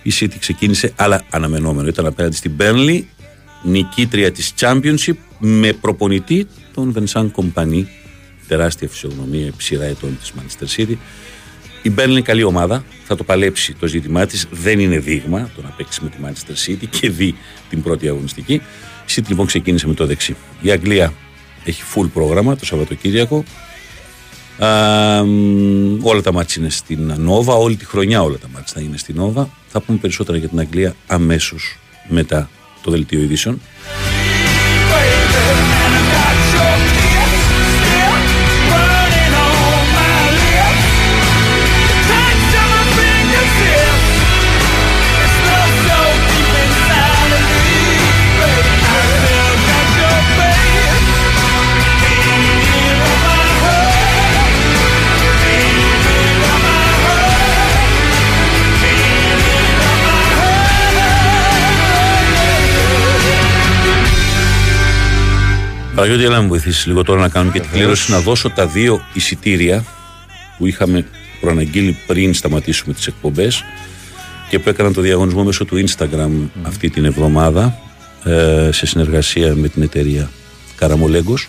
Η 0.02 0.12
City 0.20 0.34
ξεκίνησε, 0.38 0.92
αλλά 0.96 1.24
αναμενόμενο 1.30 1.88
ήταν 1.88 2.06
απέναντι 2.06 2.36
στην 2.36 2.52
Burnley, 2.58 3.02
νικήτρια 3.62 4.32
της 4.32 4.54
Championship 4.60 5.14
με 5.38 5.72
προπονητή 5.72 6.46
τον 6.74 6.94
Vincent 6.98 7.30
Kompany, 7.30 7.84
τεράστια 8.48 8.88
φυσιογνωμία 8.88 9.46
επί 9.46 9.62
σειρά 9.62 9.84
ετών 9.84 10.18
της 10.20 10.32
Manchester 10.38 10.80
City. 10.80 10.96
Η 11.82 11.92
Burnley 11.96 12.08
είναι 12.08 12.20
καλή 12.20 12.42
ομάδα, 12.42 12.84
θα 13.04 13.16
το 13.16 13.24
παλέψει 13.24 13.74
το 13.74 13.86
ζήτημά 13.86 14.26
της, 14.26 14.46
δεν 14.50 14.80
είναι 14.80 14.98
δείγμα 14.98 15.50
το 15.56 15.62
να 15.62 15.68
παίξει 15.68 16.00
με 16.02 16.08
τη 16.08 16.16
Manchester 16.24 16.70
City 16.70 16.88
και 16.90 17.10
δει 17.10 17.34
την 17.68 17.82
πρώτη 17.82 18.08
αγωνιστική. 18.08 18.52
Η 18.52 18.62
City 19.14 19.28
λοιπόν 19.28 19.46
ξεκίνησε 19.46 19.86
με 19.86 19.94
το 19.94 20.06
δεξί. 20.06 20.36
Η 20.60 20.70
Αγγλία 20.70 21.12
έχει 21.64 21.82
full 21.94 22.08
πρόγραμμα 22.14 22.56
το 22.56 22.64
Σαββατοκύριακο. 22.64 23.44
Α, 24.58 25.20
όλα 26.00 26.20
τα 26.22 26.32
μάτια 26.32 26.62
είναι 26.62 26.70
στην 26.70 27.14
Νόβα, 27.16 27.54
όλη 27.54 27.76
τη 27.76 27.84
χρονιά 27.84 28.22
όλα 28.22 28.36
τα 28.36 28.48
μάτια 28.52 28.72
θα 28.74 28.80
είναι 28.80 28.96
στην 28.96 29.14
Νόβα. 29.16 29.50
Θα 29.68 29.80
πούμε 29.80 29.98
περισσότερα 29.98 30.38
για 30.38 30.48
την 30.48 30.58
Αγγλία 30.58 30.94
αμέσως 31.06 31.78
μετά 32.08 32.50
το 32.82 32.90
δελτίο 32.90 33.20
ειδήσεων. 33.20 33.60
Παραγιώτη, 65.98 66.24
έλα 66.24 66.36
να 66.36 66.42
μου 66.42 66.48
βοηθήσεις 66.48 66.86
λίγο 66.86 67.02
τώρα 67.02 67.20
να 67.20 67.28
κάνουμε 67.28 67.52
και 67.52 67.60
την 67.60 67.70
κλήρωση 67.70 68.10
να 68.10 68.20
δώσω 68.20 68.50
τα 68.50 68.66
δύο 68.66 69.04
εισιτήρια 69.12 69.84
που 70.58 70.66
είχαμε 70.66 71.06
προαναγγείλει 71.40 71.96
πριν 72.06 72.34
σταματήσουμε 72.34 72.94
τις 72.94 73.06
εκπομπές 73.06 73.64
και 74.48 74.58
που 74.58 74.68
έκαναν 74.68 74.92
το 74.92 75.00
διαγωνισμό 75.00 75.44
μέσω 75.44 75.64
του 75.64 75.84
Instagram 75.86 76.30
αυτή 76.62 76.90
την 76.90 77.04
εβδομάδα 77.04 77.78
ε, 78.24 78.68
σε 78.72 78.86
συνεργασία 78.86 79.54
με 79.54 79.68
την 79.68 79.82
εταιρεία 79.82 80.30
Καραμολέγκος. 80.76 81.48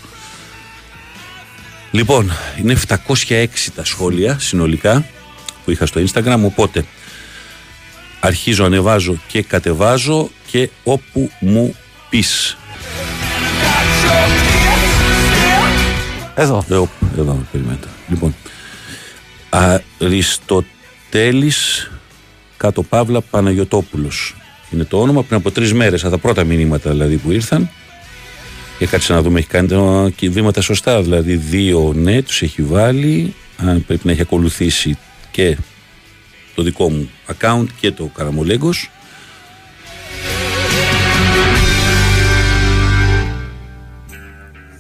Λοιπόν, 1.92 2.32
είναι 2.62 2.78
706 3.28 3.46
τα 3.76 3.86
σχόλια 3.86 4.40
συνολικά 4.40 5.06
που 5.66 5.72
είχα 5.72 5.86
στο 5.86 6.02
Instagram, 6.02 6.40
οπότε 6.44 6.86
αρχίζω, 8.20 8.66
ανεβάζω 8.66 9.22
και 9.28 9.42
κατεβάζω 9.42 10.30
και 10.52 10.70
όπου 10.84 11.32
μου 11.40 11.76
πεις. 12.10 12.58
Εδώ. 16.36 16.64
Εδώ, 16.70 16.90
εδώ 17.18 17.46
περιμένετε. 17.52 17.88
Λοιπόν, 18.10 18.36
Αριστοτέλης 20.00 21.92
κάτω 22.58 22.84
Παύλα 22.84 23.22
Παναγιωτόπουλος. 23.22 24.36
Είναι 24.72 24.84
το 24.84 25.02
όνομα 25.02 25.24
πριν 25.24 25.38
από 25.40 25.52
τρεις 25.52 25.74
μέρες, 25.74 26.02
από 26.04 26.12
τα 26.12 26.18
πρώτα 26.18 26.44
μηνύματα 26.44 26.90
δηλαδή 26.90 27.18
που 27.18 27.32
ήρθαν. 27.32 27.70
Και 28.78 28.86
κάτσε 28.86 29.14
να 29.14 29.22
δούμε, 29.22 29.40
έχει 29.40 29.48
κάνει 29.48 29.68
τα 29.68 30.12
βήματα 30.22 30.62
σωστά. 30.62 31.02
Δηλαδή, 31.02 31.36
δύο 31.36 31.94
ναι, 31.96 32.22
τους 32.22 32.42
έχει 32.42 32.62
βάλει. 32.62 33.34
Αν 33.58 33.86
πρέπει 33.86 34.06
να 34.06 34.12
έχει 34.12 34.22
ακολουθήσει 34.22 34.98
και 35.32 35.58
το 36.56 36.64
δικό 36.64 36.90
μου 36.90 37.10
account 37.34 37.66
και 37.80 37.92
το 37.92 38.12
Καραμολέγκος. 38.16 38.90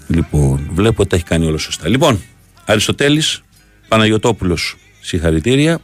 Λοιπόν, 0.10 0.70
βλέπω 0.74 1.01
ότι 1.01 1.10
τα 1.10 1.16
έχει 1.16 1.26
κάνει 1.26 1.45
όλα 1.45 1.57
σωστά. 1.57 1.88
Λοιπόν, 1.88 2.22
Αριστοτέλης, 2.66 3.41
Παναγιωτόπουλος, 3.88 4.76
συγχαρητήρια. 4.99 5.80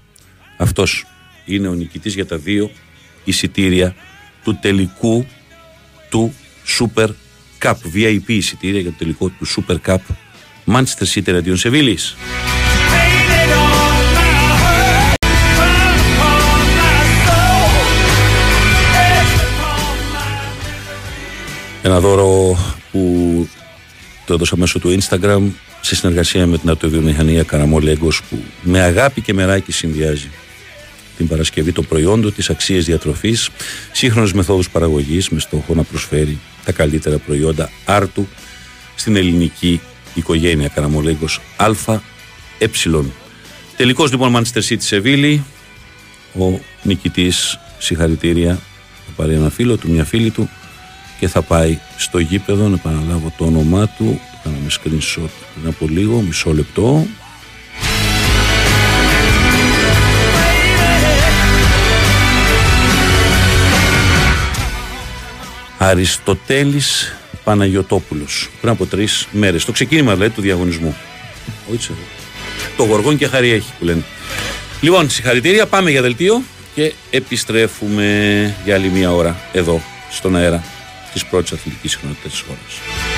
Αυτός 0.57 1.05
είναι 1.45 1.67
ο 1.67 1.73
νικητής 1.73 2.13
για 2.13 2.25
τα 2.25 2.37
δύο 2.37 2.71
εισιτήρια 3.23 3.95
του 4.43 4.57
τελικού 4.61 5.25
του 6.09 6.33
Super 6.79 7.07
Cup. 7.61 7.73
VIP 7.93 8.27
εισιτήρια 8.27 8.79
για 8.79 8.91
το 8.91 8.95
τελικό 8.97 9.29
του 9.29 9.47
Super 9.47 9.77
Cup 9.85 9.97
Manchester 10.65 11.07
City 11.13 11.27
εναντίον 11.27 11.57
Σεβίλης. 11.57 12.15
Ένα 21.81 21.99
δώρο 21.99 22.57
που 22.91 23.47
το 24.25 24.33
έδωσα 24.33 24.57
μέσω 24.57 24.79
του 24.79 24.97
Instagram 24.99 25.41
σε 25.81 25.95
συνεργασία 25.95 26.47
με 26.47 26.57
την 26.57 26.69
αυτοβιομηχανία 26.69 27.43
Καραμό 27.43 27.79
Λέγκος 27.79 28.21
που 28.29 28.43
με 28.61 28.81
αγάπη 28.81 29.21
και 29.21 29.33
μεράκι 29.33 29.71
συνδυάζει 29.71 30.29
την 31.17 31.27
παρασκευή 31.27 31.71
των 31.71 31.85
προϊόντων, 31.85 32.33
τις 32.33 32.49
αξίες 32.49 32.85
διατροφής, 32.85 33.49
σύγχρονες 33.91 34.33
μεθόδους 34.33 34.69
παραγωγής 34.69 35.29
με 35.29 35.39
στόχο 35.39 35.73
να 35.73 35.83
προσφέρει 35.83 36.39
τα 36.65 36.71
καλύτερα 36.71 37.17
προϊόντα 37.17 37.69
άρτου 37.85 38.27
στην 38.95 39.15
ελληνική 39.15 39.81
οικογένεια. 40.13 40.67
Καραμολέγκος 40.67 41.41
Α, 41.55 41.99
Ε. 42.57 42.67
Τελικός 43.77 44.11
λοιπόν 44.11 44.35
Manchester 44.35 44.61
City 44.69 44.75
Σεβίλη, 44.79 45.43
ο 46.39 46.59
νικητής 46.83 47.59
συγχαρητήρια. 47.77 48.53
Θα 49.05 49.11
πάρει 49.15 49.33
ένα 49.33 49.49
φίλο 49.49 49.77
του, 49.77 49.91
μια 49.91 50.03
φίλη 50.03 50.29
του 50.29 50.49
και 51.19 51.27
θα 51.27 51.41
πάει 51.41 51.77
στο 51.97 52.19
γήπεδο, 52.19 52.67
να 52.67 52.75
επαναλάβω 52.75 53.33
το 53.37 53.45
όνομά 53.45 53.87
του, 53.87 54.19
το 54.31 54.37
κάναμε 54.43 54.67
screenshot 54.69 55.29
πριν 55.53 55.67
από 55.67 55.87
λίγο, 55.87 56.21
μισό 56.21 56.53
λεπτό. 56.53 57.05
Αριστοτέλης 65.77 67.15
Παναγιωτόπουλος 67.43 68.49
πριν 68.61 68.71
από 68.71 68.85
τρεις 68.85 69.27
μέρες. 69.31 69.65
Το 69.65 69.71
ξεκίνημα 69.71 70.13
δηλαδή 70.13 70.33
του 70.33 70.41
διαγωνισμού. 70.41 70.95
Όχι, 71.73 71.91
το 72.77 72.83
γοργόν 72.83 73.17
και 73.17 73.27
χαρή 73.27 73.49
έχει 73.49 73.71
που 73.79 73.85
λένε. 73.85 74.03
Λοιπόν 74.81 75.09
συγχαρητήρια. 75.09 75.65
Πάμε 75.65 75.91
για 75.91 76.01
δελτίο 76.01 76.41
και 76.75 76.93
επιστρέφουμε 77.09 78.55
για 78.65 78.75
άλλη 78.75 78.89
μία 78.89 79.13
ώρα 79.13 79.35
εδώ 79.53 79.81
στον 80.11 80.35
αέρα 80.35 80.63
της 81.15 81.25
πρώτης 81.25 81.51
αθλητικής 81.51 81.91
συχνότητας 81.91 82.31
της 82.31 82.39
χώρας. 82.39 83.14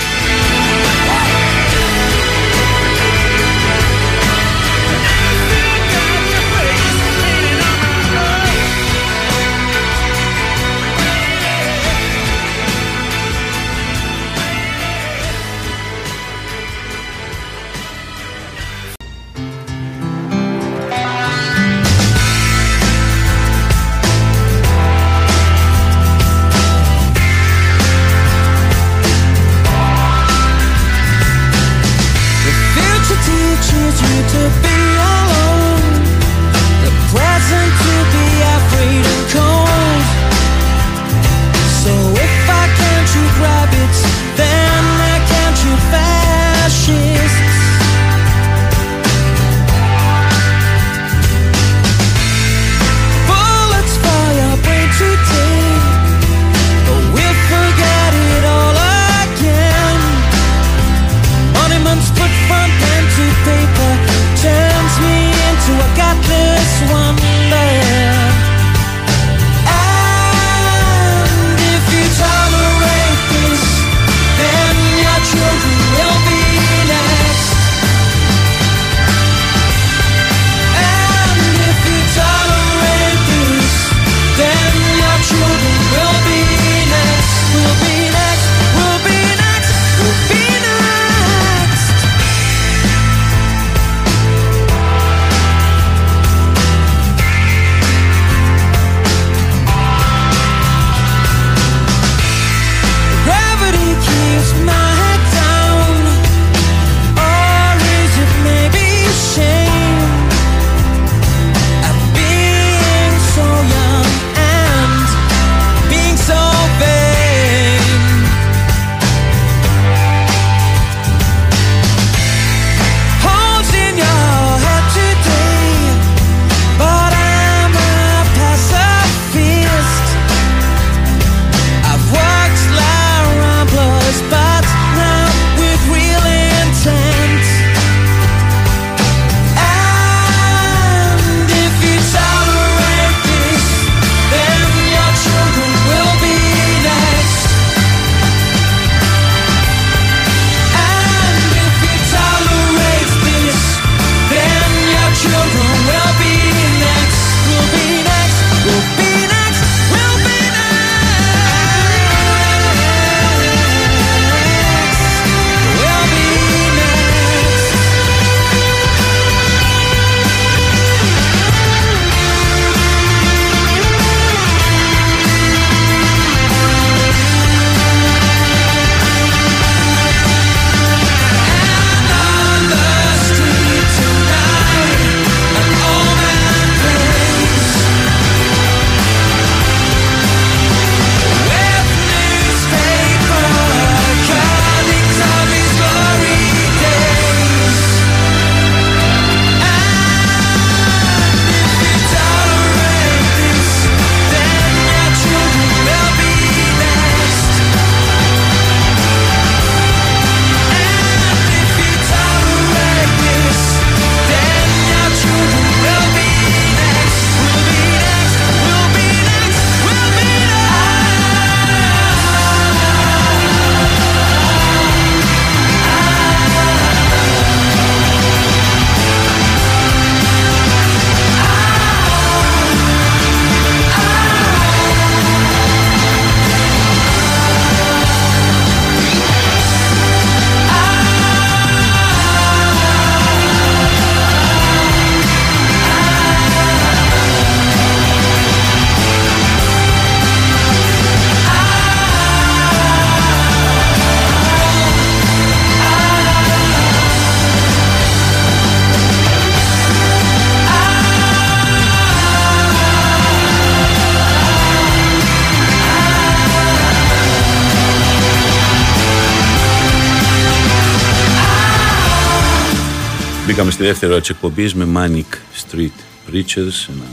Μπήκαμε 273.47 273.71
στη 273.71 273.83
δεύτερη 273.83 274.11
ώρα 274.11 274.21
της 274.21 274.29
εκπομπής 274.29 274.73
με 274.73 274.87
Manic 274.95 275.35
Street 275.61 275.97
Preachers, 276.29 276.89
ένα 276.89 277.05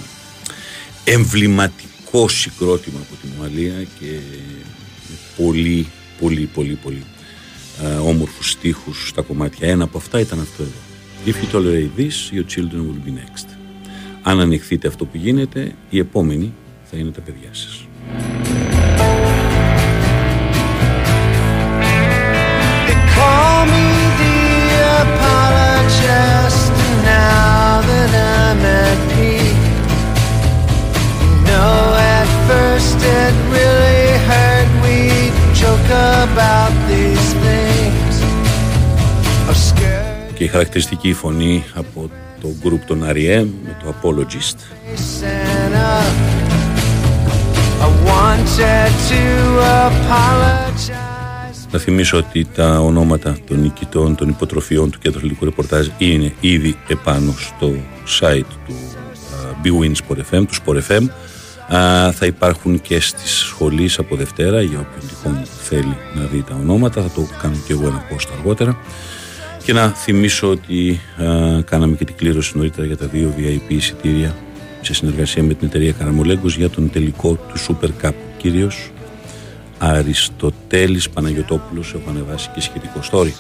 εμβληματικό 1.05 2.29
συγκρότημα 2.29 2.99
από 3.01 3.21
την 3.21 3.31
Ουαλία 3.39 3.87
και 4.01 4.19
πολύ, 5.37 5.87
πολύ, 6.21 6.49
πολύ, 6.55 6.79
πολύ 6.83 7.03
uh, 7.83 8.07
όμορφους 8.07 8.51
στίχους 8.51 9.09
στα 9.09 9.23
κομμάτια. 9.23 9.69
Ένα 9.69 9.85
από 9.85 9.99
αυτά 9.99 10.21
ήταν 10.21 10.41
αυτό 10.41 10.63
εδώ. 10.63 10.81
If 11.27 11.35
you 11.35 11.57
tolerate 11.57 12.01
this, 12.01 12.37
your 12.37 12.47
children 12.57 12.81
will 12.81 13.09
be 13.09 13.13
next. 13.13 13.47
Αν 14.23 14.41
ανοιχθείτε 14.41 14.89
αυτό 14.89 15.05
που 15.05 15.17
γίνεται, 15.17 15.75
οι 15.91 15.99
επόμενοι 15.99 16.53
θα 16.91 16.97
είναι 16.97 17.11
τα 17.11 17.21
παιδιά 17.21 17.51
σας. 17.53 17.87
Και 40.35 40.45
η 40.45 40.47
χαρακτηριστική 40.47 41.13
φωνή 41.13 41.65
από 41.75 42.11
το 42.41 42.55
γκρουπ 42.63 42.85
των 42.85 43.05
Αριέ 43.05 43.39
με 43.39 43.77
το 43.83 43.95
Apologist. 43.95 44.59
Να 51.75 51.81
θυμίσω 51.81 52.17
ότι 52.17 52.45
τα 52.55 52.81
ονόματα 52.81 53.37
των 53.47 53.61
νικητών 53.61 54.15
των 54.15 54.29
υποτροφιών 54.29 54.91
του 54.91 54.99
Κέντρου 54.99 55.27
Λυκού 55.27 55.45
Ρεπορτάζ 55.45 55.87
είναι 55.99 56.33
ήδη 56.41 56.77
επάνω 56.89 57.35
στο 57.39 57.75
site 58.21 58.43
του 58.67 58.75
BWIN 59.65 59.93
Sport 59.93 60.17
FM, 60.17 60.45
του 60.47 60.55
Sport 60.65 60.81
FM. 60.89 61.09
θα 62.13 62.27
υπάρχουν 62.27 62.81
και 62.81 63.01
στις 63.01 63.31
σχολείς 63.31 63.99
από 63.99 64.17
Δευτέρα 64.17 64.63
για 64.63 64.79
όποιον 64.79 65.09
τυχόν 65.09 65.43
θέλει 65.63 65.97
να 66.15 66.25
δει 66.25 66.45
τα 66.49 66.55
ονόματα. 66.55 67.03
Θα 67.03 67.11
το 67.11 67.29
κάνω 67.43 67.57
και 67.67 67.73
εγώ 67.73 67.87
ένα 67.87 68.03
post 68.11 68.29
αργότερα. 68.39 68.77
Και 69.65 69.73
να 69.73 69.89
θυμίσω 69.89 70.51
ότι 70.51 71.01
κάναμε 71.65 71.97
και 71.97 72.05
την 72.05 72.15
κλήρωση 72.17 72.57
νωρίτερα 72.57 72.87
για 72.87 72.97
τα 72.97 73.07
δύο 73.07 73.35
VIP 73.39 73.69
εισιτήρια 73.73 74.37
σε 74.81 74.95
συνεργασία 74.95 75.43
με 75.43 75.55
την 75.55 75.69
εταιρεία 75.69 75.93
Καραμολέγκος 75.93 76.57
για 76.57 76.71
τον 76.71 76.91
τελικό 76.91 77.35
του 77.35 77.59
Super 77.59 78.07
Cup. 78.07 78.13
Κύριος 78.37 78.91
Αριστοτέλης 79.87 81.11
Παναγιωτόπουλος 81.11 81.95
έχω 81.95 82.11
ανεβάσει 82.11 82.51
και 82.55 82.61
σχετικό 82.61 83.01
story. 83.11 83.33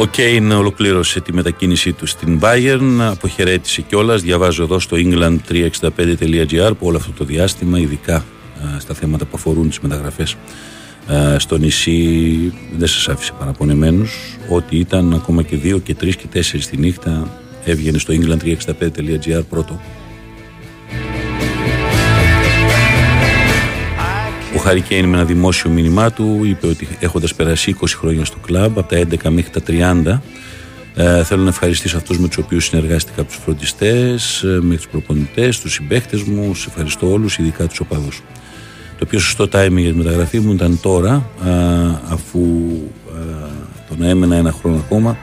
Ο 0.00 0.06
Κέιν 0.06 0.50
ολοκλήρωσε 0.50 1.20
τη 1.20 1.32
μετακίνησή 1.32 1.92
του 1.92 2.06
στην 2.06 2.40
Bayern, 2.42 2.98
αποχαιρέτησε 3.00 3.82
κιόλας. 3.82 4.22
Διαβάζω 4.22 4.62
εδώ 4.62 4.78
στο 4.78 4.96
england365.gr 5.00 6.70
που 6.78 6.86
όλο 6.86 6.96
αυτό 6.96 7.12
το 7.12 7.24
διάστημα, 7.24 7.78
ειδικά 7.78 8.24
στα 8.78 8.94
θέματα 8.94 9.24
που 9.24 9.30
αφορούν 9.34 9.68
τις 9.68 9.80
μεταγραφές 9.80 10.36
στο 11.36 11.56
νησί, 11.56 12.52
δεν 12.76 12.88
σας 12.88 13.08
άφησε 13.08 13.32
παραπονεμένους. 13.38 14.38
Ότι 14.48 14.76
ήταν 14.76 15.14
ακόμα 15.14 15.42
και 15.42 15.56
2 15.56 15.80
και 15.82 15.94
3 16.00 16.16
και 16.16 16.26
4 16.34 16.64
τη 16.70 16.76
νύχτα, 16.76 17.38
έβγαινε 17.64 17.98
στο 17.98 18.14
england365.gr 18.14 19.42
πρώτο 19.50 19.80
Ο 24.56 24.58
Χάρη 24.58 24.80
Κέιν 24.80 25.04
με 25.04 25.16
ένα 25.16 25.24
δημόσιο 25.24 25.70
μήνυμά 25.70 26.12
του 26.12 26.40
είπε 26.44 26.66
ότι 26.66 26.88
έχοντας 27.00 27.34
περάσει 27.34 27.76
20 27.80 27.84
χρόνια 27.96 28.24
στο 28.24 28.36
κλαμπ 28.46 28.78
από 28.78 28.88
τα 28.88 28.98
11 28.98 29.28
μέχρι 29.28 29.50
τα 29.50 29.60
30 29.66 30.20
ε, 30.94 31.24
θέλω 31.24 31.42
να 31.42 31.48
ευχαριστήσω 31.48 31.96
αυτούς 31.96 32.18
με 32.18 32.28
τους 32.28 32.36
οποίους 32.36 32.64
συνεργάστηκα 32.64 33.20
από 33.20 33.30
τους 33.30 33.40
φροντιστές, 33.44 34.42
ε, 34.42 34.58
με 34.62 34.76
τους 34.76 34.88
προπονητές, 34.88 35.60
τους 35.60 35.72
συμπαίχτες 35.72 36.22
μου, 36.22 36.54
σε 36.54 36.68
ευχαριστώ 36.68 37.12
όλους, 37.12 37.38
ειδικά 37.38 37.66
τους 37.66 37.80
οπαδούς. 37.80 38.22
Το 38.98 39.06
πιο 39.06 39.18
σωστό 39.18 39.44
timing 39.44 39.76
για 39.76 39.90
τη 39.90 39.96
μεταγραφή 39.96 40.40
μου 40.40 40.52
ήταν 40.52 40.78
τώρα, 40.82 41.30
ε, 41.44 41.50
αφού 42.08 42.40
ε, 43.08 43.48
το 43.88 43.94
να 43.98 44.08
έμενα 44.08 44.36
ένα 44.36 44.52
χρόνο 44.52 44.76
ακόμα 44.76 45.16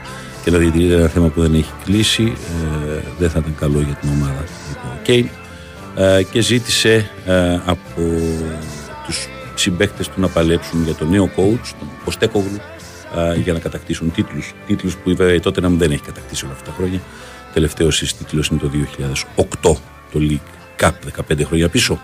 και 0.44 0.50
να 0.50 0.58
διατηρείται 0.58 0.94
ένα 0.94 1.08
θέμα 1.08 1.28
που 1.28 1.40
δεν 1.40 1.54
έχει 1.54 1.72
κλείσει, 1.84 2.32
ε, 2.92 3.00
δεν 3.18 3.30
θα 3.30 3.38
ήταν 3.38 3.54
καλό 3.60 3.80
για 3.80 3.94
την 3.94 4.08
ομάδα. 4.08 4.44
Λοιπόν, 4.68 5.30
ε, 5.96 6.22
και 6.22 6.40
ζήτησε 6.40 7.10
από 7.64 8.02
τους 9.06 9.28
συμπαίκτες 9.54 10.08
του 10.08 10.20
να 10.20 10.28
παλέψουν 10.28 10.84
για 10.84 10.94
τον 10.94 11.10
νέο 11.10 11.30
coach, 11.36 11.74
τον 11.78 11.88
Ποστέκογλου, 12.04 12.60
για 13.42 13.52
να 13.52 13.58
κατακτήσουν 13.58 14.12
τίτλους. 14.12 14.54
Τίτλους 14.66 14.96
που 14.96 15.14
βέβαια 15.16 15.40
τότε 15.40 15.60
να 15.60 15.68
δεν 15.68 15.90
έχει 15.90 16.02
κατακτήσει 16.02 16.44
όλα 16.44 16.54
αυτά 16.54 16.70
τα 16.70 16.76
χρόνια. 16.76 17.00
Τελευταίος 17.52 18.14
τίτλος 18.18 18.48
είναι 18.48 18.60
το 18.60 18.70
2008, 19.36 19.76
το 20.12 20.20
League 20.20 20.84
Cup, 20.84 20.92
15 21.30 21.44
χρόνια 21.44 21.68
πίσω. 21.68 22.00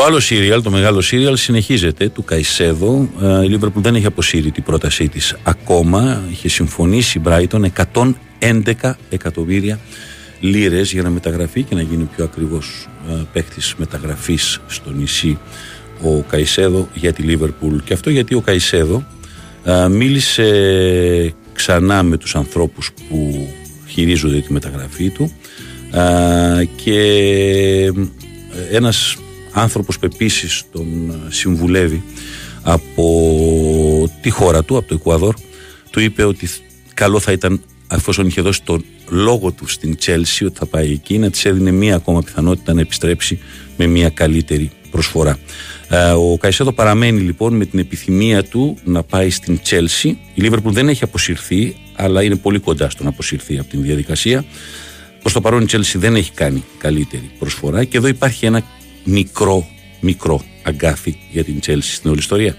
Το 0.00 0.06
άλλο 0.06 0.20
σύριαλ, 0.20 0.62
το 0.62 0.70
μεγάλο 0.70 1.00
σύριαλ 1.00 1.36
συνεχίζεται 1.36 2.08
του 2.08 2.24
Καϊσέδο. 2.24 3.08
Ε, 3.22 3.44
η 3.44 3.48
Λίβερπουλ 3.48 3.82
δεν 3.82 3.94
έχει 3.94 4.06
αποσύρει 4.06 4.50
την 4.50 4.62
πρότασή 4.62 5.08
της 5.08 5.36
ακόμα. 5.42 6.22
Είχε 6.30 6.48
συμφωνήσει 6.48 7.18
η 7.18 7.22
Brighton 7.24 7.64
111 8.42 8.92
εκατομμύρια 9.10 9.78
λίρες 10.40 10.92
για 10.92 11.02
να 11.02 11.10
μεταγραφεί 11.10 11.62
και 11.62 11.74
να 11.74 11.82
γίνει 11.82 12.08
πιο 12.16 12.24
ακριβώς 12.24 12.88
ε, 13.10 13.14
παίκτης 13.32 13.74
μεταγραφής 13.76 14.60
στο 14.66 14.90
νησί 14.90 15.38
ο 16.02 16.20
Καϊσέδο 16.20 16.88
για 16.94 17.12
τη 17.12 17.22
Λίβερπουλ. 17.22 17.76
Και 17.84 17.92
αυτό 17.92 18.10
γιατί 18.10 18.34
ο 18.34 18.40
Καϊσέδο 18.40 19.06
ε, 19.64 19.88
μίλησε 19.88 21.34
ξανά 21.52 22.02
με 22.02 22.16
τους 22.16 22.36
ανθρώπους 22.36 22.92
που 23.08 23.48
χειρίζονται 23.86 24.40
τη 24.40 24.52
μεταγραφή 24.52 25.10
του 25.10 25.32
και 26.76 27.02
ένας 28.70 29.16
άνθρωπος 29.52 29.98
που 29.98 30.04
επίσης 30.04 30.64
τον 30.72 31.10
ε, 31.10 31.32
συμβουλεύει 31.32 32.02
από 32.62 34.10
τη 34.22 34.30
χώρα 34.30 34.64
του, 34.64 34.76
από 34.76 34.88
το 34.88 34.94
Εκουαδόρ, 34.94 35.34
του 35.90 36.00
είπε 36.00 36.24
ότι 36.24 36.48
καλό 36.94 37.20
θα 37.20 37.32
ήταν 37.32 37.60
αφόσον 37.86 38.26
είχε 38.26 38.40
δώσει 38.40 38.62
τον 38.62 38.84
λόγο 39.08 39.50
του 39.50 39.66
στην 39.66 39.96
Τσέλσι 39.96 40.44
ότι 40.44 40.58
θα 40.58 40.66
πάει 40.66 40.92
εκεί 40.92 41.18
να 41.18 41.30
της 41.30 41.44
έδινε 41.44 41.70
μία 41.70 41.94
ακόμα 41.94 42.22
πιθανότητα 42.22 42.72
να 42.72 42.80
επιστρέψει 42.80 43.38
με 43.76 43.86
μία 43.86 44.08
καλύτερη 44.08 44.70
προσφορά. 44.90 45.38
Ε, 45.88 46.10
ο 46.10 46.36
Καϊσέδο 46.40 46.72
παραμένει 46.72 47.20
λοιπόν 47.20 47.56
με 47.56 47.64
την 47.64 47.78
επιθυμία 47.78 48.44
του 48.44 48.78
να 48.84 49.02
πάει 49.02 49.30
στην 49.30 49.60
Τσέλσι. 49.62 50.08
Η 50.08 50.42
Λίβερπουλ 50.42 50.72
δεν 50.72 50.88
έχει 50.88 51.04
αποσυρθεί, 51.04 51.76
αλλά 51.94 52.22
είναι 52.22 52.36
πολύ 52.36 52.58
κοντά 52.58 52.90
στο 52.90 53.02
να 53.02 53.08
αποσυρθεί 53.08 53.58
από 53.58 53.68
την 53.68 53.82
διαδικασία. 53.82 54.44
Προς 55.20 55.32
το 55.32 55.40
παρόν 55.40 55.62
η 55.62 55.64
Τσέλσι 55.64 55.98
δεν 55.98 56.16
έχει 56.16 56.32
κάνει 56.32 56.64
καλύτερη 56.78 57.30
προσφορά 57.38 57.84
και 57.84 57.96
εδώ 57.96 58.06
υπάρχει 58.06 58.46
ένα 58.46 58.62
μικρό, 59.04 59.68
μικρό 60.00 60.44
αγκάθι 60.62 61.18
για 61.30 61.44
την 61.44 61.60
Τσέλσι 61.60 61.94
στην 61.94 62.10
όλη 62.10 62.18
ιστορία. 62.18 62.56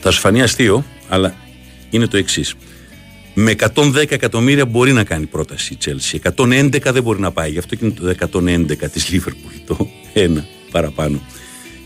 Θα 0.00 0.10
σου 0.10 0.20
φανεί 0.20 0.42
αστείο, 0.42 0.84
αλλά 1.08 1.34
είναι 1.90 2.06
το 2.06 2.16
εξής. 2.16 2.54
Με 3.34 3.54
110 3.74 4.10
εκατομμύρια 4.10 4.66
μπορεί 4.66 4.92
να 4.92 5.04
κάνει 5.04 5.26
πρόταση 5.26 5.72
η 5.72 5.78
Chelsea. 5.84 6.32
111 6.36 6.92
δεν 6.92 7.02
μπορεί 7.02 7.20
να 7.20 7.32
πάει. 7.32 7.50
Γι' 7.50 7.58
αυτό 7.58 7.74
και 7.74 7.84
είναι 7.84 7.94
το 7.94 8.08
111 8.08 8.90
της 8.90 9.10
Liverpool. 9.12 9.60
Το 9.66 9.90
ένα 10.12 10.46
παραπάνω. 10.70 11.20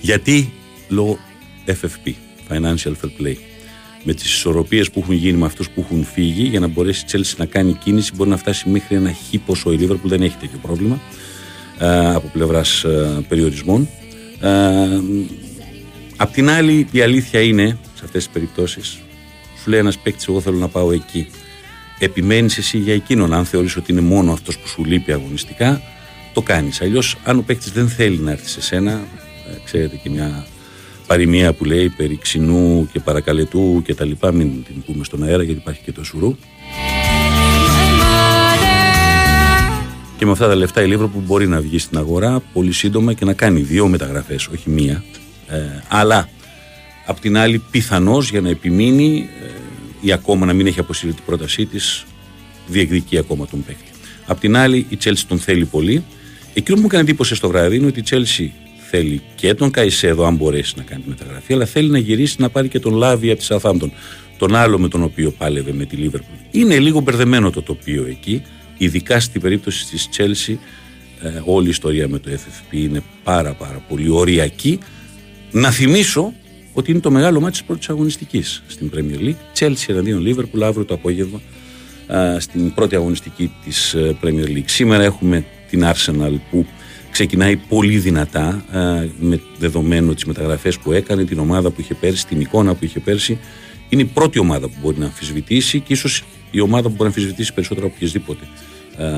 Γιατί; 0.00 0.52
Λόγω 0.88 1.18
FFP, 1.66 2.12
Financial 2.48 2.94
Fair 3.00 3.10
Play. 3.20 3.36
Με 4.04 4.14
τις 4.14 4.24
ισορροπίες 4.24 4.90
που 4.90 5.00
έχουν 5.00 5.14
γίνει 5.14 5.38
με 5.38 5.46
αυτούς 5.46 5.70
που 5.70 5.80
έχουν 5.80 6.04
φύγει 6.04 6.42
για 6.42 6.60
να 6.60 6.66
μπορέσει 6.66 7.04
η 7.04 7.08
Chelsea 7.12 7.34
να 7.36 7.44
κάνει 7.44 7.72
κίνηση 7.72 8.12
μπορεί 8.14 8.30
να 8.30 8.36
φτάσει 8.36 8.68
μέχρι 8.68 8.96
ένα 8.96 9.12
χ 9.12 9.38
ποσό. 9.46 9.72
Η 9.72 9.78
Liverpool 9.80 9.96
δεν 10.02 10.22
έχει 10.22 10.36
τέτοιο 10.40 10.58
πρόβλημα 10.62 11.00
ε, 11.78 12.14
από 12.14 12.30
πλευράς 12.32 12.84
ε, 12.84 13.24
περιορισμών. 13.28 13.88
Ε, 14.40 15.00
απ' 16.16 16.32
την 16.32 16.50
άλλη 16.50 16.88
η 16.90 17.00
αλήθεια 17.00 17.40
είναι 17.40 17.78
σε 17.94 18.04
αυτές 18.04 18.24
τις 18.24 18.32
περιπτώσεις 18.32 18.98
σου 19.68 19.70
λέει 19.70 19.80
ένας 19.82 19.98
παίκτης, 19.98 20.28
εγώ 20.28 20.40
θέλω 20.40 20.56
να 20.56 20.68
πάω 20.68 20.92
εκεί. 20.92 21.26
Επιμένεις 21.98 22.58
εσύ 22.58 22.78
για 22.78 22.94
εκείνον. 22.94 23.32
Αν 23.32 23.44
θεωρείς 23.44 23.76
ότι 23.76 23.92
είναι 23.92 24.00
μόνο 24.00 24.32
αυτός 24.32 24.58
που 24.58 24.68
σου 24.68 24.84
λείπει 24.84 25.12
αγωνιστικά, 25.12 25.82
το 26.32 26.42
κάνεις. 26.42 26.80
Αλλιώς, 26.80 27.16
αν 27.24 27.38
ο 27.38 27.42
παίκτης 27.42 27.72
δεν 27.72 27.88
θέλει 27.88 28.18
να 28.18 28.30
έρθει 28.30 28.48
σε 28.48 28.60
σένα, 28.60 28.90
ε, 28.92 29.56
ξέρετε 29.64 29.96
και 29.96 30.10
μια 30.10 30.46
παροιμία 31.08 31.52
που 31.52 31.64
λέει 31.64 31.88
περί 31.88 32.18
ξινού 32.18 32.88
και 32.92 33.00
παρακαλετού 33.00 33.82
και 33.84 33.94
τα 33.94 34.04
λοιπά, 34.04 34.32
μην 34.32 34.64
την 34.64 34.82
πούμε 34.86 35.04
στον 35.04 35.22
αέρα 35.22 35.42
γιατί 35.42 35.60
υπάρχει 35.60 35.80
και 35.84 35.92
το 35.92 36.04
σουρού. 36.04 36.36
Και 40.18 40.24
με 40.24 40.32
αυτά 40.32 40.48
τα 40.48 40.54
λεφτά 40.54 40.82
η 40.82 40.86
Λίβρο 40.86 41.08
που 41.08 41.22
μπορεί 41.26 41.46
να 41.46 41.60
βγει 41.60 41.78
στην 41.78 41.98
αγορά 41.98 42.42
πολύ 42.52 42.72
σύντομα 42.72 43.12
και 43.12 43.24
να 43.24 43.32
κάνει 43.32 43.60
δύο 43.60 43.88
μεταγραφές, 43.88 44.46
όχι 44.46 44.70
μία. 44.70 45.04
Ε, 45.48 45.56
αλλά 45.88 46.28
Απ' 47.10 47.20
την 47.20 47.36
άλλη, 47.36 47.62
πιθανώς 47.70 48.30
για 48.30 48.40
να 48.40 48.48
επιμείνει 48.48 49.28
ε, 49.42 49.50
ή 50.00 50.12
ακόμα 50.12 50.46
να 50.46 50.52
μην 50.52 50.66
έχει 50.66 50.80
αποσύρει 50.80 51.12
την 51.12 51.24
πρότασή 51.26 51.66
της, 51.66 52.04
διεκδικεί 52.66 53.18
ακόμα 53.18 53.46
τον 53.46 53.64
παίκτη. 53.64 53.90
Απ' 54.26 54.40
την 54.40 54.56
άλλη, 54.56 54.86
η 54.88 54.98
Chelsea 55.04 55.22
τον 55.28 55.38
θέλει 55.38 55.64
πολύ. 55.64 56.04
Εκείνο 56.54 56.76
που 56.76 56.82
μου 56.82 56.86
έκανε 56.86 57.02
εντύπωση 57.02 57.34
στο 57.34 57.48
βράδυ 57.48 57.76
είναι 57.76 57.86
ότι 57.86 58.00
η 58.00 58.04
Chelsea 58.10 58.67
θέλει 58.90 59.22
και 59.34 59.54
τον 59.54 59.70
Καϊσέδο, 59.70 60.24
αν 60.24 60.34
μπορέσει 60.34 60.74
να 60.76 60.82
κάνει 60.82 61.02
τη 61.02 61.08
μεταγραφή, 61.08 61.52
αλλά 61.52 61.64
θέλει 61.64 61.90
να 61.90 61.98
γυρίσει 61.98 62.36
να 62.38 62.48
πάρει 62.48 62.68
και 62.68 62.78
τον 62.78 62.94
Λάβη 62.94 63.30
από 63.30 63.38
της 63.38 63.52
Southampton. 63.52 63.90
Τον 64.38 64.54
άλλο 64.54 64.78
με 64.78 64.88
τον 64.88 65.02
οποίο 65.02 65.30
πάλευε 65.30 65.72
με 65.72 65.84
τη 65.84 65.96
Liverpool. 66.00 66.46
Είναι 66.50 66.78
λίγο 66.78 67.00
μπερδεμένο 67.00 67.50
το 67.50 67.62
τοπίο 67.62 68.06
εκεί, 68.08 68.42
ειδικά 68.78 69.20
στην 69.20 69.40
περίπτωση 69.40 69.86
της 69.86 70.08
Chelsea. 70.16 70.54
Ε, 71.22 71.42
όλη 71.44 71.66
η 71.66 71.70
ιστορία 71.70 72.08
με 72.08 72.18
το 72.18 72.30
FFP 72.30 72.72
είναι 72.72 73.02
πάρα 73.24 73.52
πάρα 73.52 73.84
πολύ 73.88 74.08
οριακή. 74.08 74.78
Να 75.50 75.70
θυμίσω 75.70 76.32
ότι 76.72 76.90
είναι 76.90 77.00
το 77.00 77.10
μεγάλο 77.10 77.40
μάτι 77.40 77.52
της 77.52 77.62
πρώτης 77.64 77.88
αγωνιστικής 77.88 78.62
στην 78.66 78.90
Premier 78.94 79.20
League. 79.20 79.58
Chelsea 79.58 79.86
εναντίον 79.88 80.24
Liverpool 80.26 80.62
αύριο 80.62 80.84
το 80.84 80.94
απόγευμα 80.94 81.40
στην 82.38 82.74
πρώτη 82.74 82.94
αγωνιστική 82.94 83.52
της 83.64 83.94
ε, 83.94 84.16
Premier 84.22 84.46
League. 84.46 84.64
Σήμερα 84.66 85.02
έχουμε 85.02 85.44
την 85.70 85.84
Arsenal 85.84 86.34
που 86.50 86.66
ξεκινάει 87.10 87.56
πολύ 87.56 87.98
δυνατά 87.98 88.64
με 89.20 89.40
δεδομένο 89.58 90.14
τις 90.14 90.24
μεταγραφές 90.24 90.78
που 90.78 90.92
έκανε, 90.92 91.24
την 91.24 91.38
ομάδα 91.38 91.70
που 91.70 91.80
είχε 91.80 91.94
πέρσι, 91.94 92.26
την 92.26 92.40
εικόνα 92.40 92.74
που 92.74 92.84
είχε 92.84 93.00
πέρσι. 93.00 93.38
Είναι 93.88 94.02
η 94.02 94.04
πρώτη 94.04 94.38
ομάδα 94.38 94.68
που 94.68 94.74
μπορεί 94.82 94.98
να 94.98 95.04
αμφισβητήσει 95.04 95.80
και 95.80 95.92
ίσως 95.92 96.24
η 96.50 96.60
ομάδα 96.60 96.82
που 96.82 96.88
μπορεί 96.88 97.02
να 97.02 97.06
αμφισβητήσει 97.06 97.54
περισσότερο 97.54 97.86
από 97.86 97.94
οποιασδήποτε 97.96 98.44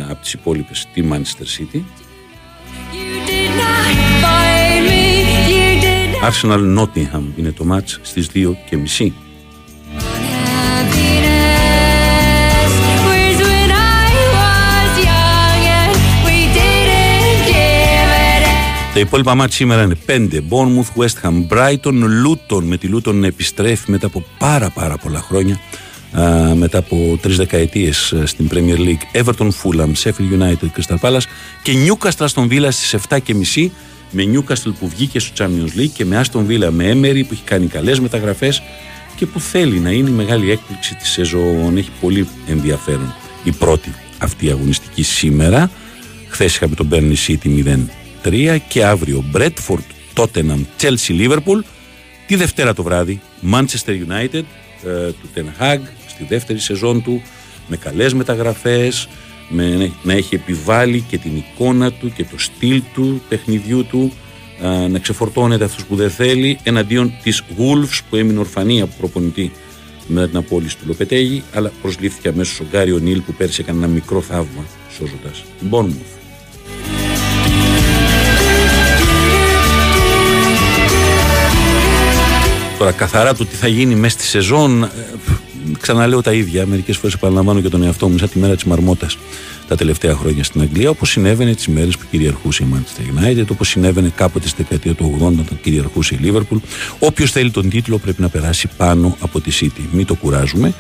από 0.09 0.21
τις 0.23 0.33
υπόλοιπες 0.33 0.89
τη 0.95 1.05
Manchester 1.11 1.45
City. 1.59 1.81
Arsenal 6.23 6.79
Nottingham 6.79 7.23
είναι 7.37 7.53
το 7.53 7.65
μάτς 7.65 7.99
στις 8.03 8.31
2 8.35 8.55
Τα 19.01 19.07
υπόλοιπα 19.07 19.35
μάτια 19.35 19.55
σήμερα 19.55 19.83
είναι 19.83 19.97
5. 20.07 20.41
Bournemouth, 20.51 21.03
West 21.03 21.23
Ham, 21.23 21.47
Brighton, 21.49 22.03
Luton 22.25 22.63
με 22.63 22.77
τη 22.77 22.89
Luton 22.95 23.15
να 23.15 23.27
επιστρέφει 23.27 23.91
μετά 23.91 24.07
από 24.07 24.25
πάρα 24.39 24.71
πάρα 24.71 24.97
πολλά 24.97 25.21
χρόνια 25.21 25.61
μετά 26.55 26.79
από 26.79 27.19
τρεις 27.23 27.37
δεκαετίες 27.37 28.15
στην 28.25 28.49
Premier 28.53 28.79
League 28.79 29.23
Everton, 29.23 29.49
Fulham, 29.49 29.93
Sheffield 30.03 30.41
United, 30.41 30.69
Crystal 30.77 30.97
Palace 31.01 31.23
και 31.63 31.73
Newcastle 31.87 32.25
στον 32.27 32.49
Villa 32.51 32.69
στις 32.71 32.97
7.30 33.09 33.69
με 34.11 34.25
Newcastle 34.35 34.73
που 34.79 34.89
βγήκε 34.89 35.19
στο 35.19 35.45
Champions 35.45 35.81
League 35.81 35.91
και 35.95 36.05
με 36.05 36.21
Aston 36.25 36.47
Villa 36.47 36.69
με 36.71 36.93
Emery 36.93 37.23
που 37.27 37.33
έχει 37.33 37.45
κάνει 37.45 37.67
καλές 37.67 38.01
μεταγραφές 38.01 38.63
και 39.17 39.27
που 39.27 39.41
θέλει 39.41 39.79
να 39.79 39.91
είναι 39.91 40.09
η 40.11 40.13
μεγάλη 40.13 40.51
έκπληξη 40.51 40.95
της 40.95 41.11
σεζόν. 41.11 41.77
Έχει 41.77 41.91
πολύ 42.01 42.29
ενδιαφέρον 42.47 43.15
η 43.45 43.51
πρώτη 43.51 43.95
αυτή 44.19 44.51
αγωνιστική 44.51 45.03
σήμερα. 45.03 45.71
Χθες 46.29 46.55
είχαμε 46.55 46.75
τον 46.75 46.89
Burnley 46.93 47.17
City 47.27 47.49
0-3 48.25 48.59
και 48.69 48.85
αύριο 48.85 49.25
Bradford, 49.35 49.85
Tottenham, 50.15 50.65
Chelsea, 50.81 51.11
Liverpool. 51.11 51.61
Τη 52.27 52.37
Δευτέρα 52.37 52.75
το 52.75 52.83
βράδυ 52.83 53.21
Manchester 53.53 53.91
United 54.09 54.43
ε, 54.85 55.13
του 55.13 55.29
Ten 55.35 55.63
Hag 55.63 55.79
στη 56.07 56.25
δεύτερη 56.29 56.59
σεζόν 56.59 57.03
του 57.03 57.23
με 57.67 57.77
καλές 57.77 58.15
μεταγραφές, 58.15 59.09
με, 59.49 59.93
να 60.03 60.13
έχει 60.13 60.35
επιβάλει 60.35 61.01
και 61.09 61.19
την 61.19 61.37
εικόνα 61.37 61.93
του 61.93 62.13
και 62.13 62.25
το 62.25 62.39
στυλ 62.39 62.83
του 62.95 63.23
παιχνιδιού 63.29 63.85
του 63.85 64.13
να 64.91 64.99
ξεφορτώνεται 64.99 65.65
αυτούς 65.65 65.85
που 65.85 65.97
δεν 65.97 66.11
θέλει 66.11 66.59
εναντίον 66.63 67.13
της 67.23 67.43
Wolves 67.59 67.99
που 68.11 68.17
έμεινε 68.17 68.39
ορφανή 68.39 68.81
από 68.81 68.95
προπονητή 68.99 69.53
με 70.07 70.27
την 70.29 70.37
απόλυση 70.37 70.77
του 70.77 70.85
Λοπετέγη 70.87 71.43
αλλά 71.55 71.73
προσλήφθηκε 71.83 72.29
αμέσως 72.29 72.61
ο 72.61 72.65
Γκάριο 72.71 72.99
Νίλ 72.99 73.21
που 73.21 73.33
πέρσι 73.33 73.61
έκανε 73.61 73.79
ένα 73.79 73.87
μικρό 73.87 74.21
θαύμα 74.21 74.65
σώζοντας 74.91 75.45
Bournemouth. 75.71 76.20
Τώρα 82.81 82.93
καθαρά 82.93 83.35
το 83.35 83.47
τι 83.47 83.57
θα 83.57 83.67
γίνει 83.67 83.95
μέσα 83.95 84.19
στη 84.19 84.27
σεζόν 84.27 84.83
ε, 84.83 84.89
ξαναλέω 85.81 86.23
τα 86.23 86.33
ίδια. 86.33 86.67
Μερικές 86.67 86.97
φορές 86.97 87.15
επαναλαμβάνω 87.15 87.61
και 87.61 87.69
τον 87.69 87.83
εαυτό 87.83 88.09
μου, 88.09 88.19
σαν 88.19 88.29
τη 88.29 88.39
μέρα 88.39 88.55
της 88.55 88.65
Μαρμότας 88.65 89.19
τα 89.69 89.77
τελευταία 89.77 90.15
χρόνια 90.15 90.45
στην 90.45 90.61
Αγγλία, 90.61 90.91
όπως 90.91 91.11
συνέβαινε 91.11 91.55
τις 91.55 91.69
μέρες 91.69 91.97
που 91.97 92.05
κυριαρχούσε 92.11 92.63
η 92.63 92.67
Manchester 92.75 93.21
United, 93.21 93.45
όπως 93.51 93.69
συνέβαινε 93.69 94.13
κάποτε 94.17 94.49
στη 94.49 94.63
δεκαετία 94.63 94.95
του 94.95 95.19
80 95.21 95.25
όταν 95.25 95.61
κυριαρχούσε 95.63 96.15
η 96.15 96.19
Liverpool. 96.23 96.57
Όποιος 96.99 97.31
θέλει 97.31 97.51
τον 97.51 97.69
τίτλο 97.69 97.99
πρέπει 97.99 98.23
να 98.23 98.29
περάσει 98.29 98.69
πάνω 98.77 99.17
από 99.21 99.41
τη 99.41 99.51
City. 99.61 99.83
Μην 99.93 100.07
το 100.07 100.15
κουράζουμε. 100.15 100.75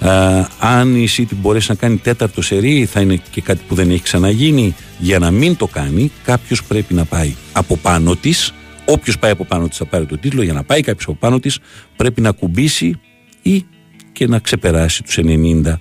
Α, 0.00 0.46
αν 0.58 0.96
η 0.96 1.08
City 1.16 1.34
μπορέσει 1.40 1.66
να 1.68 1.74
κάνει 1.74 1.96
τέταρτο 1.96 2.42
σερί, 2.42 2.88
θα 2.92 3.00
είναι 3.00 3.22
και 3.30 3.40
κάτι 3.40 3.60
που 3.68 3.74
δεν 3.74 3.90
έχει 3.90 4.02
ξαναγίνει. 4.02 4.74
Για 4.98 5.18
να 5.18 5.30
μην 5.30 5.56
το 5.56 5.66
κάνει, 5.66 6.12
κάποιος 6.24 6.64
πρέπει 6.64 6.94
να 6.94 7.04
πάει 7.04 7.34
από 7.52 7.76
πάνω 7.76 8.16
της. 8.16 8.52
Όποιος 8.92 9.18
πάει 9.18 9.30
από 9.30 9.44
πάνω 9.44 9.68
της 9.68 9.76
θα 9.76 9.84
πάρει 9.84 10.06
τον 10.06 10.20
τίτλο. 10.20 10.42
Για 10.42 10.52
να 10.52 10.62
πάει 10.62 10.80
κάποιος 10.80 11.04
από 11.04 11.16
πάνω 11.20 11.38
της, 11.38 11.58
πρέπει 11.96 12.20
να 12.20 12.30
κουμπίσει 12.30 13.00
ή 13.42 13.64
και 14.12 14.26
να 14.26 14.38
ξεπεράσει 14.38 15.02
τους 15.02 15.18
90 15.18 15.80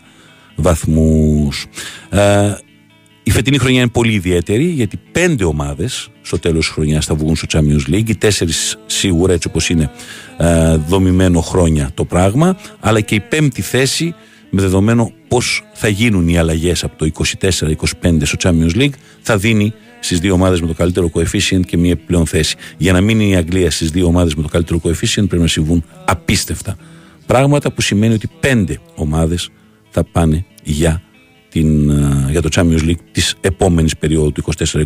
βαθμούς. 0.56 1.66
Ε, 2.10 2.54
η 3.24 3.32
φετινή 3.32 3.58
χρονιά 3.58 3.82
είναι 3.82 3.90
πολύ 3.90 4.14
ιδιαίτερη 4.14 4.64
γιατί 4.64 5.00
πέντε 5.12 5.44
ομάδες 5.44 6.10
στο 6.22 6.40
τέλος 6.40 6.66
της 6.66 6.74
χρονιάς 6.74 7.06
θα 7.06 7.16
βγουν 7.16 7.36
στο 7.36 7.48
Champions 7.52 7.94
League, 7.94 8.10
οι 8.10 8.16
τέσσερις 8.16 8.78
σίγουρα 8.86 9.34
έτσι 9.34 9.48
όπως 9.48 9.70
είναι 9.70 9.92
ε, 10.38 10.76
δομημένο 10.76 11.42
χρόνια 11.42 11.92
το 11.94 12.06
πράγμα, 12.06 12.58
αλλά 12.80 13.02
και 13.02 13.16
η 13.16 13.20
πέμπτη 13.20 13.62
θέση 13.62 14.16
με 14.50 14.62
δεδομένο 14.62 15.12
πώς 15.28 15.64
θα 15.74 15.88
γίνουν 15.88 16.28
οι 16.28 16.38
αλλαγές 16.38 16.84
από 16.84 16.98
το 16.98 17.12
24-25 17.42 18.18
στο 18.22 18.38
Champions 18.44 18.76
League 18.76 18.94
θα 19.22 19.38
δίνει 19.38 19.74
στις 20.04 20.20
δύο 20.20 20.34
ομάδες 20.34 20.62
με 20.62 20.68
το 20.68 20.74
καλύτερο 20.74 21.12
coefficient 21.14 21.66
και 21.66 21.78
μία 21.78 21.96
πλέον 21.96 22.26
θέση. 22.26 22.56
Για 22.78 22.94
να 22.94 23.02
μείνει 23.02 23.30
η 23.30 23.36
Αγγλία 23.36 23.72
στις 23.72 23.90
δύο 23.90 24.06
ομάδες 24.06 24.36
με 24.36 24.42
το 24.42 24.48
καλύτερο 24.48 24.82
coefficient 24.84 25.28
πρέπει 25.28 25.42
να 25.42 25.48
συμβούν 25.48 25.84
απίστευτα 26.06 26.78
Πράγματα 27.32 27.72
που 27.72 27.82
σημαίνει 27.82 28.14
ότι 28.14 28.30
πέντε 28.40 28.80
ομάδες 28.96 29.50
θα 29.90 30.04
πάνε 30.04 30.46
για, 30.64 31.02
την, 31.50 31.90
ε, 31.90 32.28
για 32.30 32.42
το 32.42 32.50
Champions 32.56 32.90
League 32.90 33.04
της 33.12 33.36
επόμενης 33.42 33.98
περίοδου 33.98 34.32
του 34.32 34.44
24-25. 34.58 34.86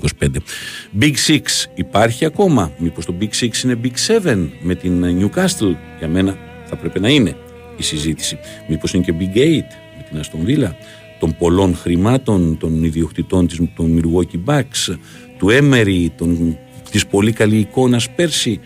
Big 1.00 1.14
Six 1.28 1.42
υπάρχει 1.76 2.26
ακόμα. 2.26 2.72
Μήπως 2.78 3.06
το 3.06 3.16
Big 3.20 3.44
Six 3.44 3.64
είναι 3.64 3.80
Big 3.84 4.08
Seven 4.08 4.50
με 4.62 4.76
την 4.76 5.04
Newcastle. 5.20 5.76
Για 6.00 6.08
μένα 6.08 6.38
θα 6.66 6.76
πρέπει 6.76 7.00
να 7.00 7.10
είναι 7.10 7.36
η 7.78 7.84
συζήτηση. 7.84 8.38
Μήπως 8.68 8.94
είναι 8.94 9.04
και 9.04 9.14
Big 9.20 9.38
Eight 9.38 9.70
με 9.98 10.06
την 10.10 10.20
Aston 10.22 10.50
Villa. 10.50 10.72
Των 11.20 11.36
πολλών 11.38 11.76
χρημάτων 11.76 12.58
των 12.58 12.84
ιδιοκτητών 12.84 13.48
της, 13.48 13.60
των 13.76 14.02
Milwaukee 14.02 14.50
Bucks, 14.50 14.96
του 15.38 15.48
Emery, 15.52 16.08
των, 16.18 16.58
της 16.92 17.08
πολύ 17.08 17.32
καλή 17.32 17.58
εικόνας 17.58 18.10
πέρσι. 18.10 18.60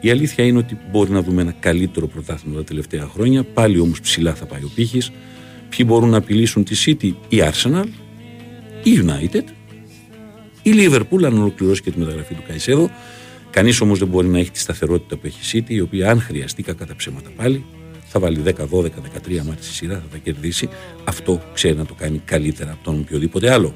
Η 0.00 0.10
αλήθεια 0.10 0.44
είναι 0.44 0.58
ότι 0.58 0.78
μπορεί 0.90 1.10
να 1.10 1.22
δούμε 1.22 1.42
ένα 1.42 1.54
καλύτερο 1.60 2.06
πρωτάθλημα 2.06 2.56
τα 2.56 2.64
τελευταία 2.64 3.06
χρόνια. 3.06 3.44
Πάλι 3.44 3.78
όμως 3.78 4.00
ψηλά 4.00 4.34
θα 4.34 4.46
πάει 4.46 4.62
ο 4.62 4.70
πύχης. 4.74 5.10
Ποιοι 5.68 5.86
μπορούν 5.88 6.08
να 6.08 6.16
απειλήσουν 6.16 6.64
τη 6.64 6.76
City, 6.86 7.12
η 7.28 7.38
Arsenal, 7.40 7.86
η 8.82 9.00
United, 9.04 9.44
η 10.62 10.70
Liverpool, 10.74 11.24
αν 11.24 11.38
ολοκληρώσει 11.38 11.82
και 11.82 11.90
τη 11.90 11.98
μεταγραφή 11.98 12.34
του 12.34 12.42
Καϊσέδο. 12.46 12.90
Κανείς 13.50 13.80
όμως 13.80 13.98
δεν 13.98 14.08
μπορεί 14.08 14.26
να 14.26 14.38
έχει 14.38 14.50
τη 14.50 14.58
σταθερότητα 14.58 15.16
που 15.16 15.26
έχει 15.26 15.58
η 15.58 15.64
City, 15.66 15.70
η 15.70 15.80
οποία 15.80 16.10
αν 16.10 16.20
χρειαστεί 16.20 16.62
κακά 16.62 16.86
τα 16.86 16.96
ψέματα 16.96 17.30
πάλι, 17.36 17.64
θα 18.12 18.20
βάλει 18.20 18.42
10, 18.46 18.50
12, 18.50 18.84
13 18.84 18.88
μάτια 19.36 19.62
στη 19.62 19.72
σειρά, 19.72 19.94
θα 19.94 20.08
τα 20.10 20.18
κερδίσει. 20.18 20.68
Αυτό 21.04 21.42
ξέρει 21.54 21.76
να 21.76 21.86
το 21.86 21.94
κάνει 21.94 22.22
καλύτερα 22.24 22.70
από 22.72 22.84
τον 22.84 23.00
οποιοδήποτε 23.00 23.52
άλλο. 23.52 23.74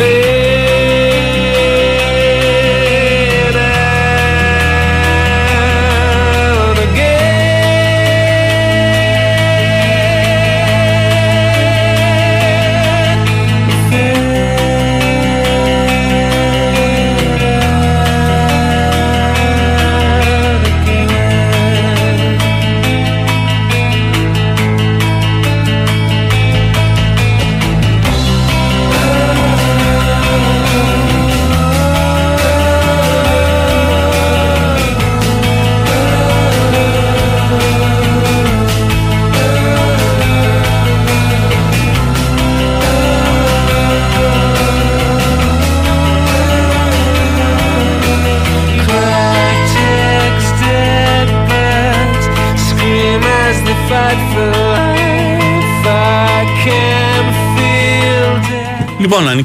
Λοιπόν, 0.00 0.29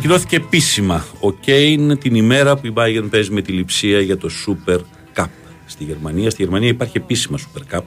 ανακοινώθηκε 0.06 0.45
επίσημα 0.45 1.06
ο 1.20 1.32
Κέιν 1.32 1.97
την 1.97 2.16
ημέρα 2.16 2.58
που 2.58 2.68
η 2.68 2.74
Bayern 2.76 3.08
παίζει 3.10 3.32
με 3.32 3.41
τη 3.41 3.51
λειψία 3.51 3.99
για 3.99 4.18
το 4.18 4.30
Super 4.45 4.80
Cup 5.16 5.28
στη 5.66 5.84
Γερμανία. 5.84 6.30
Στη 6.30 6.43
Γερμανία 6.43 6.68
υπάρχει 6.68 6.97
επίσημα 6.97 7.38
Super 7.38 7.76
Cup. 7.76 7.82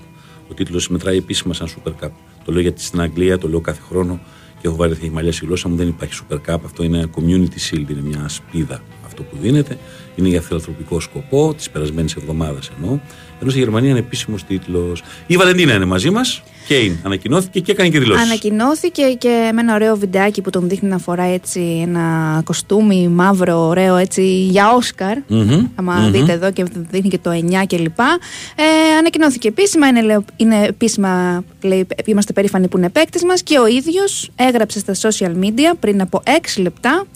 Ο 0.50 0.54
τίτλος 0.54 0.88
μετράει 0.88 1.16
επίσημα 1.16 1.54
σαν 1.54 1.68
Super 1.68 2.04
Cup. 2.04 2.10
Το 2.44 2.52
λέω 2.52 2.60
γιατί 2.60 2.82
στην 2.82 3.00
Αγγλία, 3.00 3.38
το 3.38 3.48
λέω 3.48 3.60
κάθε 3.60 3.80
χρόνο 3.88 4.20
και 4.60 4.66
έχω 4.66 4.76
βαρεθεί 4.76 5.06
η 5.06 5.10
μαλλιά 5.10 5.32
στη 5.32 5.46
γλώσσα 5.46 5.68
μου. 5.68 5.76
Δεν 5.76 5.88
υπάρχει 5.88 6.20
Super 6.28 6.36
Cup. 6.36 6.58
Αυτό 6.64 6.82
είναι 6.82 7.10
Community 7.16 7.70
Shield, 7.70 7.90
είναι 7.90 8.02
μια 8.02 8.28
σπίδα 8.28 8.82
αυτό 9.06 9.22
που 9.22 9.36
δίνεται. 9.40 9.78
Είναι 10.16 10.28
για 10.28 10.40
φιλανθρωπικό 10.40 11.00
σκοπό, 11.00 11.54
της 11.54 11.70
περασμένης 11.70 12.14
εβδομάδας 12.14 12.70
εννοώ. 12.76 12.98
Ενώ 13.40 13.50
στη 13.50 13.58
Γερμανία 13.58 13.90
είναι 13.90 13.98
επίσημος 13.98 14.44
τίτλος. 14.44 15.02
Η 15.26 15.36
Βαλεντίνα 15.36 15.74
είναι 15.74 15.84
μαζί 15.84 16.10
μας. 16.10 16.42
Κέιν 16.68 16.96
ανακοινώθηκε 17.02 17.60
και 17.60 17.72
έκανε 17.72 17.88
και 17.88 17.98
δηλώσεις. 17.98 18.24
Ανακοινώθηκε 18.24 19.02
και 19.02 19.50
με 19.54 19.60
ένα 19.60 19.74
ωραίο 19.74 19.96
βιντεάκι 19.96 20.40
που 20.42 20.50
τον 20.50 20.68
δείχνει 20.68 20.88
να 20.88 20.98
φοράει 20.98 21.32
έτσι 21.32 21.60
ένα 21.82 22.40
κοστούμι 22.44 23.08
μαύρο, 23.08 23.66
ωραίο 23.66 23.96
έτσι 23.96 24.22
για 24.44 24.72
Όσκαρ. 24.72 25.16
Mm-hmm. 25.30 25.66
αμα 25.74 26.08
δείτε 26.10 26.32
εδώ 26.32 26.52
και 26.52 26.64
δείχνει 26.90 27.10
και 27.10 27.18
το 27.18 27.30
9 27.30 27.34
κλπ. 27.66 27.98
Ε, 27.98 28.96
ανακοινώθηκε 28.98 29.48
επίσημα, 29.48 29.86
είναι, 29.86 30.24
είναι 30.36 30.64
επίσημα, 30.64 31.44
λέει, 31.62 31.86
είμαστε 32.04 32.32
περήφανοι 32.32 32.68
που 32.68 32.78
είναι 32.78 32.88
παίκτης 32.88 33.24
μας 33.24 33.42
και 33.42 33.58
ο 33.58 33.66
ίδιος 33.66 34.30
έγραψε 34.36 34.78
στα 34.78 34.94
social 34.94 35.44
media 35.44 35.76
πριν 35.80 36.00
από 36.00 36.22
6 36.24 36.62
λεπτά 36.62 37.06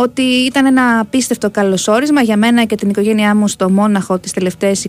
ότι 0.00 0.22
ήταν 0.22 0.66
ένα 0.66 0.98
απίστευτο 0.98 1.50
καλωσόρισμα 1.50 2.22
για 2.22 2.36
μένα 2.36 2.64
και 2.64 2.74
την 2.74 2.88
οικογένειά 2.88 3.34
μου 3.34 3.48
στο 3.48 3.70
Μόναχο 3.70 4.18
τις 4.18 4.32
τελευταίες 4.32 4.86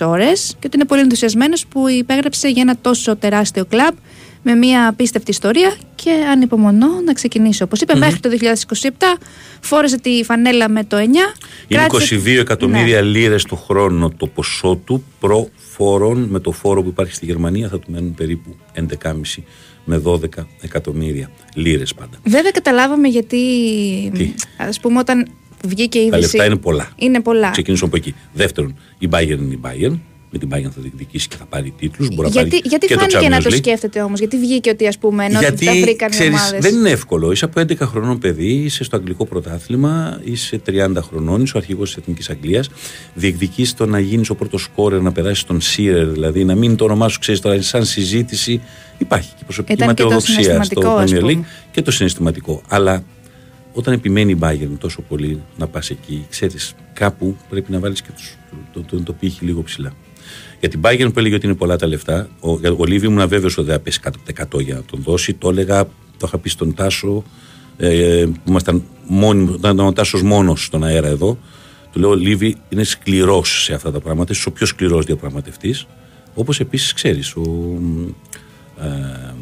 24 0.00 0.06
ώρες 0.06 0.56
και 0.58 0.66
ότι 0.66 0.76
είναι 0.76 0.84
πολύ 0.84 1.00
ενθουσιασμένος 1.00 1.66
που 1.66 1.88
υπέγραψε 1.88 2.48
για 2.48 2.62
ένα 2.62 2.76
τόσο 2.80 3.16
τεράστιο 3.16 3.64
κλαμπ 3.64 3.94
με 4.42 4.54
μια 4.54 4.88
απίστευτη 4.88 5.30
ιστορία 5.30 5.74
και 5.94 6.10
ανυπομονώ 6.30 7.00
να 7.04 7.12
ξεκινήσω. 7.12 7.64
Όπως 7.64 7.80
μέχρι 7.96 8.20
το 8.20 8.28
2027 8.70 8.88
φόρεσε 9.60 10.00
τη 10.00 10.24
φανέλα 10.24 10.68
με 10.68 10.84
το 10.84 10.96
9. 10.96 11.00
Είναι 11.68 11.86
22 11.90 12.26
εκατομμύρια 12.26 13.02
ναι. 13.02 13.08
λίρες 13.08 13.44
το 13.44 13.56
χρόνο 13.56 14.10
το 14.16 14.26
ποσό 14.26 14.80
του 14.84 15.04
προ 15.20 15.48
φόρων 15.56 16.22
με 16.22 16.40
το 16.40 16.52
φόρο 16.52 16.82
που 16.82 16.88
υπάρχει 16.88 17.14
στη 17.14 17.26
Γερμανία 17.26 17.68
θα 17.68 17.78
του 17.78 17.90
μένουν 17.90 18.14
περίπου 18.14 18.56
11,5 18.74 19.12
με 19.84 20.02
12 20.04 20.18
εκατομμύρια 20.60 21.30
λίρες 21.54 21.94
πάντα. 21.94 22.18
Βέβαια 22.24 22.50
καταλάβαμε 22.50 23.08
γιατί. 23.08 23.38
Α 24.56 24.80
πούμε, 24.80 24.98
όταν 24.98 25.28
βγήκε 25.64 25.98
η 25.98 26.02
είδηση. 26.02 26.10
Τα 26.10 26.18
λεφτά 26.18 26.44
είναι 26.44 26.56
πολλά. 26.56 26.90
Είναι 26.96 27.20
πολλά. 27.20 27.50
Ξεκινήσω 27.50 27.84
από 27.84 27.96
εκεί. 27.96 28.14
Δεύτερον, 28.32 28.78
η 28.98 29.08
Bayern 29.10 29.38
είναι 29.38 29.54
η 29.54 29.60
Bayern. 29.62 29.98
Με 30.34 30.38
την 30.38 30.48
Bayern 30.52 30.70
θα 30.74 30.80
διεκδικήσει 30.80 31.28
και 31.28 31.36
θα 31.36 31.44
πάρει 31.44 31.74
τίτλους. 31.78 32.08
Γιατί, 32.30 32.60
γιατί 32.64 32.86
και 32.86 32.94
φάνηκε 32.94 33.28
να 33.28 33.42
το 33.42 33.50
σκέφτεται 33.50 34.02
όμως, 34.02 34.18
γιατί 34.18 34.38
βγήκε 34.38 34.70
ότι 34.70 34.86
ας 34.86 34.98
πούμε 34.98 35.24
ενώ 35.24 35.38
γιατί, 35.38 35.66
τα 35.66 35.72
βρήκαν 35.72 36.10
ξέρεις, 36.10 36.32
οι 36.32 36.36
ομάδες; 36.36 36.60
Δεν 36.60 36.74
είναι 36.74 36.90
εύκολο. 36.90 37.32
Είσαι 37.32 37.44
από 37.44 37.60
11 37.60 37.76
χρονών 37.86 38.18
παιδί, 38.18 38.52
είσαι 38.52 38.84
στο 38.84 38.96
αγγλικό 38.96 39.26
πρωτάθλημα, 39.26 40.20
είσαι 40.24 40.60
30 40.66 41.02
χρονών, 41.02 41.42
είσαι 41.42 41.56
ο 41.56 41.58
αρχηγός 41.58 41.88
της 41.88 41.98
Εθνικής 41.98 42.30
Αγγλίας. 42.30 42.70
Διεκδικείς 43.14 43.74
το 43.74 43.86
να 43.86 44.00
γίνεις 44.00 44.30
ο 44.30 44.34
πρώτος 44.34 44.62
σκόρερ, 44.62 45.00
να 45.00 45.12
περάσεις 45.12 45.44
τον 45.44 45.60
Σίρερ, 45.60 46.06
δηλαδή 46.06 46.44
να 46.44 46.54
μην 46.54 46.76
το 46.76 46.84
όνομά 46.84 47.08
σου 47.08 47.18
ξέρεις 47.18 47.40
τώρα 47.40 47.62
σαν 47.62 47.84
συζήτηση 47.84 48.60
Υπάρχει 49.02 49.32
και 49.38 49.44
προσωπική 49.44 49.84
ματαιοδοξία 49.84 50.62
στο 50.62 50.96
Premier 50.98 51.22
League 51.24 51.44
και 51.70 51.82
το 51.82 51.90
συναισθηματικό. 51.90 52.62
Αλλά 52.68 53.04
όταν 53.72 53.94
επιμένει 53.94 54.30
η 54.30 54.38
Bayern 54.40 54.76
τόσο 54.78 55.02
πολύ 55.02 55.42
να 55.56 55.66
πας 55.66 55.90
εκεί, 55.90 56.26
ξέρεις, 56.30 56.74
κάπου 56.92 57.36
πρέπει 57.48 57.72
να 57.72 57.78
βάλεις 57.78 58.02
και 58.02 58.10
τους, 58.16 58.36
το, 58.72 58.80
το, 58.80 58.96
το, 58.96 59.02
το 59.02 59.12
πύχη 59.12 59.44
λίγο 59.44 59.62
ψηλά. 59.62 59.92
Για 60.60 60.68
την 60.68 60.80
Bayern 60.84 61.10
που 61.12 61.18
έλεγε 61.18 61.34
ότι 61.34 61.46
είναι 61.46 61.54
πολλά 61.54 61.76
τα 61.76 61.86
λεφτά, 61.86 62.28
ο, 62.40 62.50
ο 62.76 62.84
Λίβι 62.84 63.06
ήμουν 63.06 63.28
βέβαιο 63.28 63.50
ότι 63.56 63.62
δεν 63.62 63.74
θα 63.74 63.80
πέσει 63.80 64.00
κάτω 64.00 64.18
από 64.28 64.58
100 64.58 64.62
για 64.64 64.74
να 64.74 64.82
τον 64.82 65.02
δώσει. 65.02 65.34
Το 65.34 65.48
έλεγα, 65.48 65.84
το 65.84 66.26
είχα 66.26 66.38
πει 66.38 66.48
στον 66.48 66.74
Τάσο, 66.74 67.24
ε, 67.76 68.24
που 68.24 68.48
ήμασταν 68.48 68.82
μόνοι, 69.06 69.54
ήταν 69.54 69.78
ο 69.78 69.92
Τάσος 69.92 70.22
μόνος 70.22 70.64
στον 70.64 70.84
αέρα 70.84 71.08
εδώ. 71.08 71.38
Του 71.92 72.00
λέω: 72.00 72.10
Ο 72.10 72.14
Λίβι 72.14 72.56
είναι 72.68 72.84
σκληρός 72.84 73.62
σε 73.62 73.74
αυτά 73.74 73.92
τα 73.92 74.00
πράγματα, 74.00 74.32
είσαι 74.32 74.48
ο 74.48 74.52
πιο 74.52 74.66
σκληρός 74.66 75.04
διαπραγματευτής. 75.04 75.86
Όπως 76.34 76.60
επίσης 76.60 76.92
ξέρεις, 76.92 77.34
ο, 77.36 77.42
ε, 78.80 79.34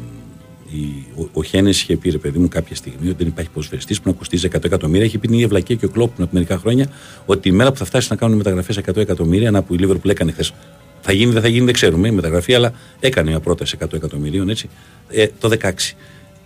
ο, 1.15 1.29
ο 1.31 1.43
Χένες 1.43 1.81
είχε 1.81 1.97
πει 1.97 2.09
ρε 2.09 2.17
παιδί 2.17 2.39
μου 2.39 2.47
κάποια 2.47 2.75
στιγμή 2.75 3.07
ότι 3.07 3.17
δεν 3.17 3.27
υπάρχει 3.27 3.49
ποδοσφαιριστή 3.49 3.93
που 3.93 4.01
να 4.03 4.11
κοστίζει 4.11 4.47
100 4.55 4.63
εκατομμύρια. 4.65 5.05
Έχει 5.05 5.17
πει 5.17 5.27
την 5.27 5.35
ίδια 5.35 5.47
βλακία 5.47 5.75
και 5.75 5.85
ο 5.85 5.89
Κλόπ 5.89 6.11
πριν 6.11 6.23
από 6.23 6.33
μερικά 6.33 6.57
χρόνια 6.57 6.87
ότι 7.25 7.49
η 7.49 7.51
μέρα 7.51 7.71
που 7.71 7.77
θα 7.77 7.85
φτάσει 7.85 8.07
να 8.09 8.15
κάνουν 8.15 8.37
μεταγραφές 8.37 8.79
100 8.79 8.97
εκατομμύρια, 8.97 9.51
να 9.51 9.61
που 9.61 9.73
η 9.73 9.77
Λίβερπουλ 9.77 10.09
έκανε 10.09 10.31
χθες. 10.31 10.53
Θα 11.01 11.11
γίνει, 11.11 11.31
δεν 11.31 11.41
θα 11.41 11.47
γίνει, 11.47 11.65
δεν 11.65 11.73
ξέρουμε 11.73 12.07
η 12.07 12.11
μεταγραφή, 12.11 12.53
αλλά 12.53 12.73
έκανε 12.99 13.29
μια 13.29 13.39
πρόταση 13.39 13.77
100 13.79 13.93
εκατομμυρίων 13.93 14.49
έτσι. 14.49 14.69
Ε, 15.09 15.27
το 15.39 15.49
16 15.61 15.71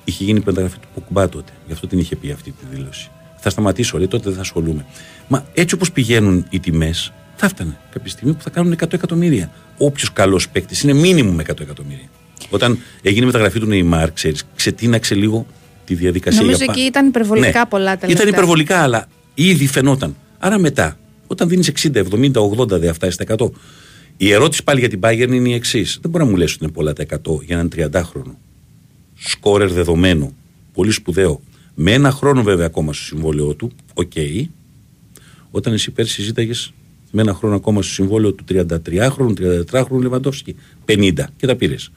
είχε 0.03 0.23
γίνει 0.23 0.39
η 0.39 0.43
μεταγραφή 0.45 0.77
του 0.79 0.87
Ποκουμπά 0.93 1.29
τότε. 1.29 1.51
Γι' 1.67 1.73
αυτό 1.73 1.87
την 1.87 1.99
είχε 1.99 2.15
πει 2.15 2.31
αυτή 2.31 2.51
τη 2.51 2.75
δήλωση. 2.75 3.09
Θα 3.37 3.49
σταματήσω, 3.49 3.97
λέει, 3.97 4.07
τότε 4.07 4.23
δεν 4.23 4.33
θα 4.33 4.41
ασχολούμαι. 4.41 4.85
Μα 5.27 5.45
έτσι 5.53 5.75
όπως 5.75 5.91
πηγαίνουν 5.91 6.45
οι 6.49 6.59
τιμές, 6.59 7.13
θα 7.35 7.47
φτάνε 7.47 7.77
κάποια 7.89 8.11
στιγμή 8.11 8.33
που 8.33 8.41
θα 8.41 8.49
κάνουν 8.49 8.73
100 8.73 8.93
εκατομμύρια. 8.93 9.51
Όποιος 9.77 10.13
καλός 10.13 10.49
παίκτης 10.49 10.81
είναι 10.81 10.93
μήνυμο 10.93 11.31
με 11.31 11.43
100 11.47 11.61
εκατομμύρια. 11.61 12.09
Όταν 12.49 12.79
έγινε 13.01 13.23
η 13.23 13.25
μεταγραφή 13.25 13.59
του 13.59 13.65
Νεϊμάρ, 13.65 14.11
ξέρεις, 14.11 14.45
ξετίναξε 14.55 15.15
λίγο 15.15 15.45
τη 15.85 15.95
διαδικασία. 15.95 16.41
Νομίζω 16.41 16.63
εκεί 16.69 16.81
ήταν 16.81 17.07
υπερβολικά 17.07 17.59
ναι, 17.59 17.65
πολλά 17.65 17.97
τα 17.97 18.07
Ήταν 18.07 18.27
υπερβολικά, 18.27 18.79
αλλά 18.79 19.07
ήδη 19.33 19.67
φαινόταν. 19.67 20.15
Άρα 20.37 20.59
μετά, 20.59 20.97
όταν 21.27 21.49
δίνεις 21.49 21.71
60, 21.83 22.03
70, 22.11 22.31
80, 22.57 22.67
δεν 22.67 22.93
φτάσει 22.93 23.11
στα 23.11 23.35
100. 23.37 23.49
Η 24.17 24.31
ερώτηση 24.31 24.63
πάλι 24.63 24.79
για 24.79 24.89
την 24.89 24.99
Bayern 25.03 25.31
είναι 25.31 25.49
η 25.49 25.53
εξής. 25.53 25.97
Δεν 26.01 26.11
μπορεί 26.11 26.23
να 26.23 26.29
μου 26.29 26.35
λες 26.35 26.53
ότι 26.53 26.63
είναι 26.63 26.73
πολλά 26.73 26.93
τα 26.93 27.03
100 27.03 27.43
για 27.45 27.55
έναν 27.55 27.69
30χρονο. 27.75 28.35
Σκόρερ 29.15 29.71
δεδομένο. 29.71 30.33
Πολύ 30.73 30.91
σπουδαίο. 30.91 31.41
Με 31.75 31.91
ένα 31.91 32.11
χρόνο 32.11 32.43
βέβαια 32.43 32.65
ακόμα 32.65 32.93
στο 32.93 33.03
συμβόλαιό 33.03 33.53
του. 33.53 33.71
ΟΚ. 33.93 34.11
Okay. 34.15 34.43
Όταν 35.51 35.73
εσύ 35.73 35.91
πέρσι 35.91 36.21
ζήταγε 36.21 36.53
με 37.11 37.21
ένα 37.21 37.33
χρόνο 37.33 37.55
ακόμα 37.55 37.81
στο 37.81 37.93
συμβόλαιο 37.93 38.33
του 38.33 38.43
33χρονου, 38.49 39.33
34χρονου 39.71 40.01
Λεβαντόφσκι. 40.01 40.55
50 40.85 41.13
και 41.37 41.47
τα 41.47 41.55
πήρες. 41.55 41.91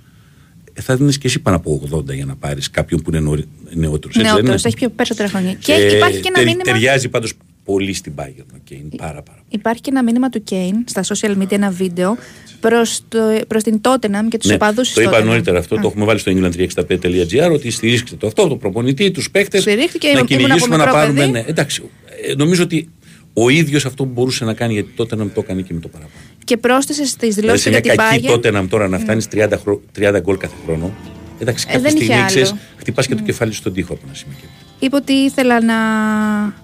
Ε, 0.78 0.80
θα 0.80 0.96
δίνεις 0.96 1.18
και 1.18 1.26
εσύ 1.26 1.38
πάνω 1.40 1.56
από 1.56 1.82
80 1.94 2.14
για 2.14 2.24
να 2.24 2.36
πάρεις 2.36 2.70
κάποιον 2.70 3.02
που 3.02 3.14
είναι 3.14 3.44
νεότερος. 3.74 4.16
Νεότερος, 4.16 4.64
έχει 4.64 4.76
πιο 4.76 4.88
περισσότερα 4.88 5.28
χρόνια. 5.28 5.52
Και 5.52 5.72
ε, 5.72 5.96
υπάρχει 5.96 6.20
και 6.20 6.30
ένα 6.34 6.42
μήνυμα. 6.44 6.62
Ταιριάζει 6.62 7.08
πάντως 7.08 7.32
πολύ 7.64 7.92
στην 7.92 8.12
Bayern 8.16 8.44
ο 8.54 8.58
Κέιν. 8.64 8.88
Πάρα, 8.96 9.22
πάρα. 9.22 9.38
Υπάρχει 9.48 9.80
και 9.80 9.90
ένα 9.90 10.02
μήνυμα 10.02 10.28
του 10.28 10.42
Κέιν 10.42 10.74
στα 10.84 11.02
social 11.04 11.36
media, 11.42 11.52
ένα 11.52 11.70
βίντεο 11.70 12.16
προς, 12.60 13.00
το, 13.08 13.18
προς 13.46 13.62
την 13.62 13.80
Tottenham 13.82 14.26
και 14.28 14.38
τους 14.38 14.48
Ναι, 14.48 14.54
οπαδούς 14.54 14.92
το 14.92 15.00
της 15.00 15.08
είπα 15.08 15.20
Tottenham. 15.20 15.24
νωρίτερα 15.24 15.58
αυτό, 15.58 15.74
Α. 15.76 15.80
το 15.80 15.86
έχουμε 15.86 16.04
βάλει 16.04 16.18
στο 16.18 16.32
england365.gr 16.34 17.50
ότι 17.52 17.70
στηρίξτε 17.70 18.16
το 18.16 18.26
αυτό, 18.26 18.48
το 18.48 18.56
προπονητή, 18.56 19.10
τους 19.10 19.30
παίκτες. 19.30 19.60
Στηρίχθηκε, 19.62 20.06
να 20.06 20.12
ήμουν 20.12 20.24
από 20.24 20.34
κυνηγήσουμε 20.34 20.76
να 20.76 20.84
μικρό 20.84 20.98
πάρουμε. 20.98 21.20
παιδί. 21.20 21.30
Ναι, 21.30 21.44
εντάξει, 21.46 21.82
ε, 22.28 22.34
νομίζω 22.34 22.62
ότι 22.62 22.88
ο 23.32 23.48
ίδιος 23.48 23.84
αυτό 23.84 24.04
που 24.04 24.10
μπορούσε 24.12 24.44
να 24.44 24.54
κάνει 24.54 24.72
γιατί 24.72 24.90
τότε 24.96 25.16
να 25.16 25.24
το 25.28 25.40
έκανε 25.44 25.62
και 25.62 25.74
με 25.74 25.80
το 25.80 25.88
παραπάνω. 25.88 26.20
Και 26.44 26.56
πρόσθεσε 26.56 27.04
στις 27.04 27.16
Δηλαδή 27.18 27.40
δηλώσεις 27.40 27.62
σε 27.62 27.70
για 27.70 27.80
μια 27.84 27.90
την 27.90 28.00
κακή 28.02 28.24
Bayern. 28.26 28.30
τότε 28.30 28.50
να 28.50 28.68
τώρα 28.68 28.88
να 28.88 28.98
φτάνεις 28.98 29.28
30, 29.32 29.58
χρο- 29.62 29.80
30 29.98 30.20
γκολ 30.20 30.36
κάθε 30.36 30.54
χρόνο. 30.64 30.92
Εντάξει, 31.38 31.64
Ε, 31.68 31.72
κάποια 31.72 31.82
δεν 31.88 31.94
είχε 31.96 32.04
στιγμή 32.04 32.20
άλλο. 32.22 32.30
ξέρει, 32.44 32.50
χτυπάς 32.76 33.06
και 33.06 33.14
το 33.14 33.22
κεφάλι 33.22 33.52
στον 33.52 33.72
τοίχο 33.72 33.92
από 33.92 34.02
ένα 34.06 34.14
σημείο. 34.14 34.36
και 34.40 34.44
έπειτα. 34.46 34.86
Είπε 34.86 34.96
ότι 34.96 35.12
ήθελα 35.12 35.62
να 35.64 35.74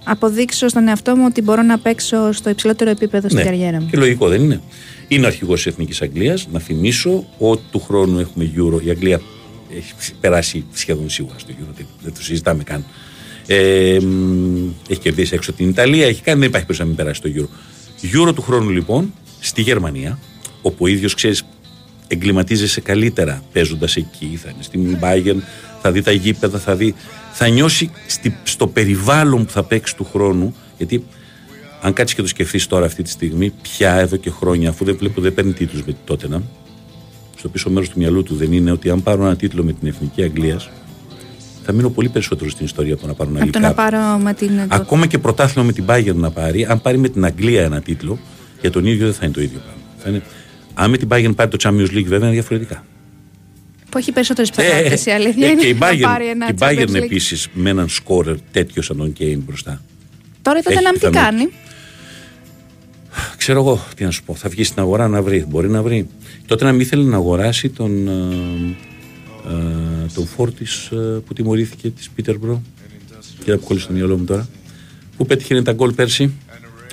αποδείξω 0.05 0.69
στον 0.69 0.89
εαυτό 0.89 1.17
μου 1.17 1.25
ότι 1.29 1.43
μπορώ 1.43 1.63
να 1.63 1.79
παίξω 1.79 2.33
στο 2.33 2.51
υψηλότερο 2.51 2.91
επίπεδο 2.91 3.29
στην 3.29 3.45
καριέρα 3.45 3.81
μου. 3.81 3.89
Και 3.91 3.97
λογικό 3.97 4.29
δεν 4.29 4.43
είναι. 4.43 4.61
Είναι 5.09 5.25
ο 5.25 5.27
αρχηγός 5.27 5.63
της 5.63 5.73
Εθνικής 5.73 6.03
Αγγλίας. 6.03 6.49
Να 6.53 6.59
θυμίσω 6.61 7.25
ότι 7.39 7.63
του 7.71 7.81
χρόνου 7.81 8.19
έχουμε 8.19 8.51
Euro. 8.57 8.83
Η 8.85 8.91
Αγγλία 8.91 9.21
έχει 9.77 9.93
περάσει 10.21 10.65
σχεδόν 10.73 11.11
σίγουρα 11.11 11.39
στο 11.39 11.49
Euro. 11.53 11.75
δεν- 11.77 11.87
Δεν 12.03 12.15
το 12.15 12.23
συζητάμε 12.23 12.63
καν. 12.63 12.85
Ε, 13.47 13.99
μ, 14.01 14.69
έχει 14.89 15.01
κερδίσει 15.01 15.35
έξω 15.35 15.53
την 15.53 15.69
Ιταλία. 15.69 16.07
Έχει 16.07 16.23
κάνει, 16.23 16.39
δεν 16.39 16.49
υπάρχει 16.49 16.67
περίπτωση 16.67 16.81
να 16.81 16.87
μην 16.87 16.97
περάσει 16.97 17.21
το 17.23 17.31
Euro. 17.37 17.49
Euro 18.29 18.35
του 18.35 18.43
χρόνου 18.43 18.71
λοιπόν 18.71 19.13
στη 19.41 19.63
Γερμανία, 19.63 20.19
όπου 20.63 20.85
ο 20.85 20.87
ίδιος 20.87 21.15
ξέρεις 21.15 21.43
εγκληματίζεσαι 22.09 22.81
καλύτερα 22.81 23.43
παίζοντας 23.53 23.97
εκεί. 23.97 24.39
Θα 24.43 24.49
είναι 24.55 24.63
στην 24.63 24.99
Bayern, 25.03 25.41
θα 25.83 25.93
δει 25.93 26.03
τα 26.03 26.13
γήπεδα, 26.13 26.59
θα 26.59 26.75
δει. 26.77 26.95
Θα 27.33 27.49
νιώσει 27.49 27.91
στη- 28.07 28.37
στο 28.43 28.67
περιβάλλον 28.67 29.45
που 29.45 29.51
θα 29.51 29.63
παίξει 29.63 29.97
του 29.97 30.05
χρόνου. 30.13 30.55
Γιατί 30.77 31.05
αν 31.81 31.93
κάτσεις 31.93 32.17
και 32.17 32.23
το 32.23 32.29
σκεφτείς 32.29 32.67
τώρα 32.67 32.87
αυτή 32.87 33.03
τη 33.03 33.11
στιγμή, 33.11 33.53
πια 33.63 33.95
εδώ 33.95 34.17
και 34.17 34.31
χρόνια, 34.31 34.69
αφού 34.69 34.85
δεν 34.85 34.97
βλέπω 34.97 35.21
δεν 35.21 35.35
παίρνει 35.35 35.53
τίτλους 35.53 35.81
με 35.81 35.93
την 35.93 36.01
Τότενα, 36.05 36.43
στο 37.39 37.49
πίσω 37.49 37.71
μέρος 37.71 37.89
του 37.89 37.99
μυαλού 37.99 38.23
του 38.23 38.35
δεν 38.35 38.53
είναι 38.53 38.71
ότι 38.71 38.91
αν 38.91 39.03
πάρω 39.03 39.25
ένα 39.25 39.37
τίτλο 39.37 39.65
με 39.65 39.73
την 39.73 39.89
Εθνική 39.89 40.23
Αγγλίας, 40.23 40.71
θα 41.65 41.73
μείνω 41.73 41.89
πολύ 41.91 42.09
περισσότερο 42.09 42.51
στην 42.51 42.65
ιστορία 42.65 42.93
από 42.93 43.03
το 43.03 43.09
να 43.09 43.15
πάρω 43.15 43.31
ένα 43.31 43.43
Από 43.43 43.53
το 43.53 43.59
να 43.59 43.69
League 43.69 43.73
Cup. 43.73 43.77
πάρω 43.77 44.19
με 44.19 44.35
την. 44.35 44.51
Ακόμα 44.69 45.07
και 45.07 45.19
πρωτάθλημα 45.19 45.67
με 45.67 45.73
την 45.73 45.85
Bayern 45.89 46.15
να 46.15 46.31
πάρει, 46.31 46.65
αν 46.65 46.81
πάρει 46.81 46.99
με 46.99 47.09
την 47.09 47.25
Αγγλία 47.25 47.63
ένα 47.65 47.81
τίτλο, 47.81 48.19
για 48.61 48.71
τον 48.71 48.87
ίδιο 48.87 49.05
δεν 49.07 49.15
θα 49.15 49.25
είναι 49.25 49.35
το 49.35 49.41
ίδιο 49.41 49.59
πράγμα. 49.59 49.83
Θα 49.99 50.09
είναι, 50.11 50.23
αν 50.75 50.91
με 50.91 50.97
την 50.97 51.09
Bayern 51.11 51.33
πάρει 51.37 51.51
το 51.51 51.57
Champions 51.63 51.91
League, 51.97 52.05
βέβαια 52.07 52.19
είναι 52.27 52.31
διαφορετικά. 52.31 52.85
Που 53.91 53.99
έχει 53.99 54.13
περισσότερες 54.13 54.51
Ε, 54.51 54.53
πιθανότητε. 54.63 55.11
Η 55.11 55.13
αλήθεια 55.13 55.47
ε, 55.47 55.51
είναι 55.51 55.61
και 55.61 55.69
η 55.69 55.73
να 55.73 55.79
πάρει 55.79 56.01
Bayern, 56.05 56.31
ένα 56.31 56.47
και 56.47 56.53
η 56.53 56.57
Champions 56.61 56.89
Bayern 56.89 56.97
League. 56.97 57.03
επίσης 57.05 57.49
με 57.53 57.71
έναν 57.71 57.89
σκόρερ 57.89 58.37
τέτοιος 58.53 58.85
σαν 58.85 58.97
τον 58.97 59.13
Κέιν 59.13 59.41
μπροστά. 59.47 59.81
Τώρα 60.43 60.59
τότε 60.59 60.75
έχει 60.75 60.83
να 60.85 60.91
μην 60.91 61.01
τι 61.01 61.07
πιθανότητες. 61.07 61.41
κάνει; 61.41 61.53
Ξέρω 63.37 63.61
εγώ 63.61 63.85
τι 63.97 64.05
να 64.05 64.11
σου 64.11 64.23
πω. 64.25 64.35
Θα 64.35 64.49
βγει 64.49 64.65
στην 64.65 64.83
αγορά 64.83 65.09
να 65.09 65.23
βρει. 65.23 65.45
Μπορεί 65.49 65.69
να 65.69 65.83
βρει. 65.83 66.09
Τότε 66.47 66.65
να 66.65 66.73
μην 66.73 66.81
ήθελε 66.81 67.05
να 67.05 67.17
αγοράσει 67.17 67.69
τον, 67.69 68.09
ε, 68.09 68.11
ε, 69.51 69.55
τον 70.15 70.27
φόρτη 70.27 70.67
που 71.27 71.33
τιμωρήθηκε 71.35 71.91
της 71.91 72.11
Πίτερμπρο. 72.15 72.63
Και 73.45 73.51
να 73.51 73.57
κόλλησε 73.57 73.85
στο 73.85 73.95
μυαλό 73.95 74.17
μου 74.19 74.25
τώρα. 74.25 74.49
Πού 75.17 75.27
πέτυχε 75.27 75.63
τα 75.63 75.73
γκολ 75.73 75.93
πέρσι. 75.93 76.33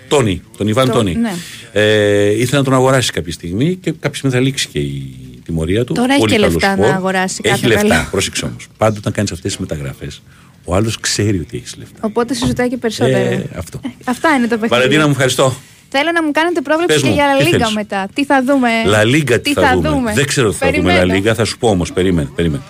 Τόνι, 0.07 0.41
τον 0.57 0.67
Ιβάν 0.67 0.85
Το- 0.88 0.93
Τόνι. 0.93 1.15
ναι. 1.15 1.33
Ε, 1.71 2.29
ήθελε 2.29 2.57
να 2.57 2.63
τον 2.63 2.73
αγοράσει 2.73 3.11
κάποια 3.11 3.31
στιγμή 3.31 3.75
και 3.75 3.91
κάποια 3.91 4.17
στιγμή 4.17 4.35
θα 4.35 4.41
λήξει 4.41 4.67
και 4.67 4.79
η 4.79 5.15
τιμωρία 5.45 5.83
του. 5.83 5.93
Τώρα 5.93 6.09
έχει 6.13 6.19
Πολύ 6.19 6.31
και 6.31 6.38
καλός 6.39 6.53
λεφτά 6.53 6.73
σπορ. 6.73 6.88
να 6.88 6.95
αγοράσει 6.95 7.41
Έχει 7.43 7.53
κάθε 7.53 7.67
λεφτά. 7.67 7.88
καλό. 7.88 8.07
Πρόσεξε 8.11 8.45
όμως. 8.45 8.67
Πάντα 8.77 8.95
όταν 8.97 9.13
κάνεις 9.13 9.31
αυτές 9.31 9.51
τις 9.51 9.59
μεταγραφές, 9.59 10.21
ο 10.65 10.75
άλλος 10.75 10.99
ξέρει 10.99 11.39
ότι 11.39 11.57
έχεις 11.57 11.75
λεφτά. 11.77 11.97
Οπότε 12.01 12.33
συζητάει 12.33 12.69
και 12.69 12.77
περισσότερο. 12.77 13.17
Ε, 13.17 13.45
αυτό. 13.55 13.79
Αυτά 14.03 14.29
είναι 14.29 14.41
τα 14.47 14.57
παιχνίδια. 14.57 14.77
Βαλεντίνα 14.77 15.05
μου, 15.05 15.11
ευχαριστώ. 15.11 15.55
Θέλω 15.89 16.11
να 16.13 16.23
μου 16.23 16.31
κάνετε 16.31 16.61
πρόβλεψη 16.61 16.93
Πες 16.95 17.03
και 17.03 17.09
μου, 17.09 17.13
για 17.13 17.25
τι 17.39 17.43
La 17.43 17.47
Liga 17.47 17.57
θέλεις; 17.59 17.73
μετά. 17.73 18.07
Τι 18.13 18.25
θα 18.25 18.43
δούμε; 18.43 18.69
Λα 18.85 19.03
Λίγκα 19.03 19.39
τι, 19.39 19.53
θα, 19.53 19.79
δούμε; 19.83 20.13
Δεν 20.13 20.25
ξέρω 20.25 20.49
τι 20.51 20.55
θα 20.57 20.65
δούμε 20.71 20.77
Λα 20.77 20.88
Περιμένω. 20.93 21.13
Λίγκα, 21.13 21.33
θα 21.35 21.45
σου 21.45 21.57
πω 21.57 21.69
όμως. 21.69 21.93
Περίμενε, 21.93 22.29
περίμενε. 22.35 22.63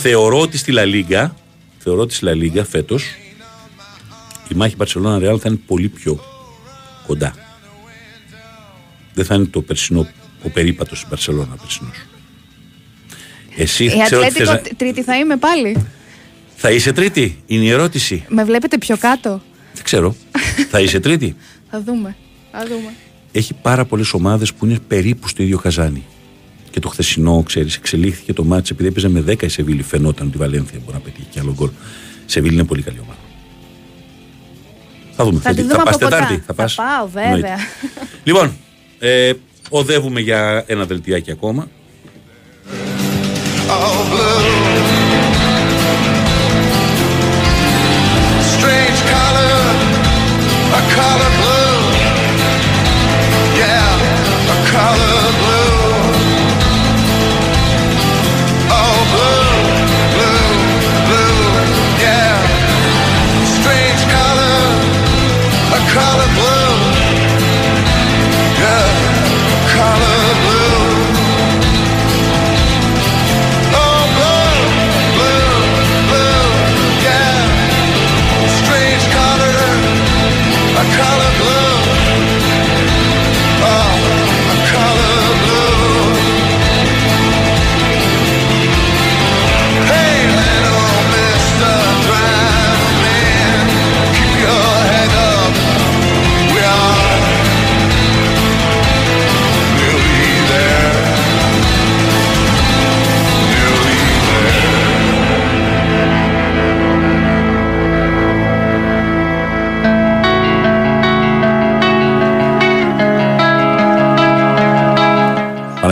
Θεωρώ 0.00 0.40
ότι 0.40 0.58
στη 0.58 0.72
Λα 0.72 0.84
Λίγκα, 0.84 1.34
θεωρώ 1.78 2.00
ότι 2.00 2.14
στη 2.14 2.24
Λα 2.24 2.34
Λίγκα 2.34 2.64
φέτος 2.64 3.04
η 4.48 4.54
μάχη 4.54 4.76
Μπαρσελόνα 4.76 5.18
Ρεάλ 5.18 5.38
θα 5.42 5.48
είναι 5.48 5.60
πολύ 5.66 5.88
πιο 5.88 6.20
κοντά. 7.06 7.34
Δεν 9.14 9.24
θα 9.24 9.34
είναι 9.34 9.44
το 9.44 9.62
περσινό, 9.62 10.08
ο 10.42 10.48
περίπατος 10.48 10.96
στην 10.96 11.08
Μπαρσελόνα 11.10 11.56
περσινός. 11.56 12.06
Εσύ 13.56 13.84
Η 13.84 14.02
ξέρω 14.04 14.20
ότι 14.22 14.30
θες 14.30 14.48
Ατλέτικο 14.48 14.70
να... 14.70 14.76
τρίτη 14.76 15.02
θα 15.02 15.16
είμαι 15.18 15.36
πάλι. 15.36 15.86
Θα 16.56 16.70
είσαι 16.70 16.92
τρίτη, 16.92 17.42
είναι 17.46 17.64
η 17.64 17.70
ερώτηση. 17.70 18.24
Με 18.28 18.44
βλέπετε 18.44 18.78
πιο 18.78 18.96
κάτω. 18.96 19.42
Δεν 19.74 19.84
ξέρω. 19.84 20.16
θα 20.70 20.80
είσαι 20.80 21.00
τρίτη; 21.00 21.36
Θα 21.70 21.82
δούμε. 21.82 22.16
Θα 22.52 22.64
δούμε. 22.68 22.94
έχει 23.32 23.54
πάρα 23.54 23.84
πολλές 23.84 24.12
ομάδες 24.12 24.54
που 24.54 24.66
είναι 24.66 24.78
περίπου 24.88 25.28
στο 25.28 25.42
ίδιο 25.42 25.58
καζάνι. 25.58 26.04
Και 26.70 26.80
το 26.80 26.88
χθεσινό, 26.88 27.42
ξέρεις, 27.46 27.76
εξελίχθηκε 27.76 28.32
το 28.32 28.44
μάτσο 28.44 28.74
επειδή 28.74 28.88
έπαιζε 28.88 29.08
με 29.08 29.24
10 29.26 29.42
η 29.42 29.48
Σεβίλη. 29.48 29.82
Φαινόταν 29.82 30.26
ότι 30.26 30.36
η 30.36 30.40
Βαλένθια 30.40 30.78
μπορεί 30.84 30.96
να 30.96 31.02
πετύχει 31.02 31.26
και 31.30 31.40
άλλο 31.40 31.54
γκολ. 31.56 31.68
Η 31.68 31.72
Σεβίλη 32.26 32.54
είναι 32.54 32.64
πολύ 32.64 32.82
καλή 32.82 32.98
ομάδα. 33.02 33.18
Θα 35.16 35.24
δούμε. 35.24 35.40
Θα 35.40 35.54
τη 35.54 35.62
θα 35.62 35.68
δούμε 35.68 35.82
πας 35.84 35.94
από 35.94 36.04
κοντά. 36.04 36.16
Τετάρτη. 36.18 36.42
Θα 36.46 36.54
πας; 36.54 36.74
πάω, 36.74 37.06
βέβαια. 37.06 37.32
Εννοείται. 37.32 37.56
λοιπόν, 38.24 38.56
ε, 38.98 39.32
οδεύουμε 39.68 40.20
για 40.20 40.64
ένα 40.66 40.84
δελτιάκι 40.84 41.30
ακόμα. 41.30 41.68
all 43.68 44.04
blue. 44.10 44.78
Strange 48.54 49.00
color, 54.74 55.27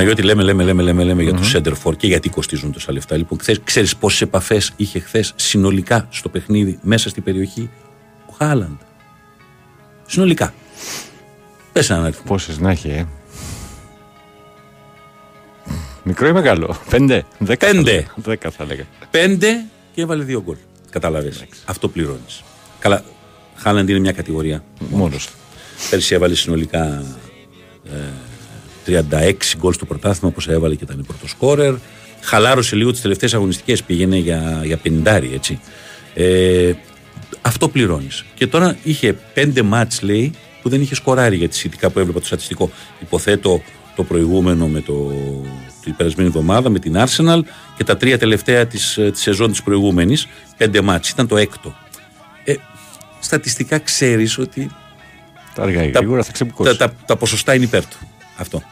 Παναγιώτη, 0.07 0.23
λέμε, 0.23 0.43
λέμε, 0.43 0.65
λέμε, 0.65 0.83
λέμε, 0.83 1.05
λέμε 1.05 1.23
για 1.23 1.33
του 1.35 1.45
Σέντερφορ 1.45 1.97
και 1.97 2.07
γιατί 2.07 2.28
κοστίζουν 2.28 2.73
τόσα 2.73 2.93
λεφτά. 2.93 3.16
Λοιπόν, 3.16 3.39
ξέρεις 3.65 3.97
πόσες 3.97 4.20
επαφές 4.20 4.73
είχε 4.77 4.99
χθες 4.99 5.33
συνολικά 5.37 6.07
στο 6.11 6.28
παιχνίδι 6.28 6.78
μέσα 6.83 7.09
στην 7.09 7.23
περιοχή 7.23 7.70
ο 8.27 8.33
Χάλαντ; 8.39 8.77
Συνολικά. 10.07 10.55
Πες 11.73 11.91
έναν 11.91 12.05
αριθμό. 12.05 12.23
Πόσες 12.27 12.59
να 12.59 12.70
έχει, 12.70 12.89
ε. 12.89 13.07
Μικρό 16.03 16.27
ή 16.28 16.33
μεγάλο; 16.33 16.77
Πέντε. 16.91 17.24
Δέκα. 17.39 17.66
Πέντε. 17.66 18.01
θα- 18.03 18.12
Δέκα 18.16 18.51
θα 18.51 18.65
λέγα. 18.65 18.85
Πέντε 19.11 19.65
και 19.95 20.01
έβαλε 20.03 20.23
δύο 20.24 20.43
γκολ. 20.43 20.57
Κατάλαβε. 20.91 21.33
Αυτό 21.65 21.89
πληρώνεις. 21.89 22.43
Καλά, 22.78 23.05
Χάλαντ 23.57 23.89
είναι 23.89 23.99
μια 23.99 24.12
κατηγορία. 24.12 24.65
Μόνος. 24.91 25.28
Πέρσι 25.91 26.15
έβαλε 26.15 26.35
συνολικά 26.35 27.05
ε, 27.85 27.91
36 28.86 29.32
γκολ 29.58 29.72
στο 29.72 29.84
πρωτάθλημα, 29.84 30.28
όπως 30.28 30.48
έβαλε 30.48 30.74
και 30.74 30.84
ήταν 30.84 31.04
πρώτο 31.06 31.28
σκόρερ. 31.28 31.74
Χαλάρωσε 32.20 32.76
λίγο 32.76 32.90
τις 32.90 33.00
τελευταίες 33.00 33.34
αγωνιστικές, 33.34 33.82
πήγαινε 33.82 34.16
για, 34.16 34.60
για 34.64 34.78
50, 34.84 35.22
έτσι. 35.34 35.60
Ε, 36.14 36.72
αυτό 37.42 37.68
πληρώνεις. 37.68 38.24
Και 38.34 38.46
τώρα 38.46 38.76
είχε 38.82 39.12
πέντε 39.12 39.62
μάτς 39.62 40.02
λέει 40.02 40.32
που 40.62 40.68
δεν 40.68 40.80
είχε 40.80 40.94
σκοράρει 40.94 41.36
για 41.36 41.48
τη 41.48 41.56
σχετικά 41.56 41.90
που 41.90 41.98
έβλεπα 41.98 42.20
το 42.20 42.26
στατιστικό. 42.26 42.70
Υποθέτω 43.00 43.62
το 43.96 44.04
προηγούμενο 44.04 44.66
με 44.66 44.80
το, 44.80 45.12
την 45.82 45.96
περασμένη 45.96 46.28
εβδομάδα 46.28 46.68
με 46.68 46.78
την 46.78 46.96
Arsenal 46.96 47.40
και 47.76 47.84
τα 47.84 47.96
τρία 47.96 48.18
τελευταία 48.18 48.66
της, 48.66 48.96
ε, 48.96 49.10
της 49.10 49.20
σεζόν 49.20 49.50
της 49.50 49.62
προηγούμενης, 49.62 50.28
πέντε 50.56 50.80
μάτς. 50.80 51.08
Ήταν 51.10 51.26
το 51.26 51.36
έκτο. 51.36 51.74
Ε, 52.44 52.54
στατιστικά 53.20 53.78
ξέρεις 53.78 54.38
ότι 54.38 54.70
Τα 55.54 55.62
αργά 55.62 55.82
ή 55.84 55.90
τα, 55.90 55.98
γρήγορα 55.98 56.20
θα 56.20 56.26
τα, 56.26 56.32
ξεμπουκώσει. 56.32 56.76
τα, 56.76 56.92
τα 57.06 57.16
ποσοστά 57.16 57.54
είναι 57.54 57.64
υπέρ 57.64 57.86
του. 57.86 57.96
Αυτό 58.36 58.62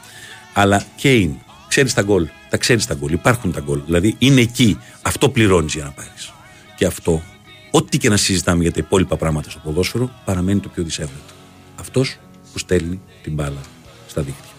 αλλά 0.54 0.84
Κέιν 0.96 1.30
ξέρεις 1.68 1.94
τα 1.94 2.02
γκολ. 2.02 2.28
Τα 2.48 2.56
ξέρεις 2.56 2.86
τα 2.86 2.94
γκολ. 2.94 3.12
Υπάρχουν 3.12 3.52
τα 3.52 3.60
γκολ. 3.60 3.80
Δηλαδή 3.84 4.14
είναι 4.18 4.40
εκεί. 4.40 4.78
Αυτό 5.02 5.28
πληρώνεις 5.28 5.74
για 5.74 5.84
να 5.84 5.90
πάρεις. 5.90 6.32
Και 6.76 6.86
αυτό, 6.86 7.22
ό,τι 7.70 7.98
και 7.98 8.08
να 8.08 8.16
συζητάμε 8.16 8.62
για 8.62 8.72
τα 8.72 8.80
υπόλοιπα 8.80 9.16
πράγματα 9.16 9.50
στο 9.50 9.60
ποδόσφαιρο, 9.64 10.10
παραμένει 10.24 10.60
το 10.60 10.68
πιο 10.68 10.82
δυσέβρετο. 10.82 11.34
Αυτός 11.80 12.16
που 12.52 12.58
στέλνει 12.58 13.00
την 13.22 13.32
μπάλα 13.32 13.60
στα 14.06 14.22
δίκτυα. 14.22 14.52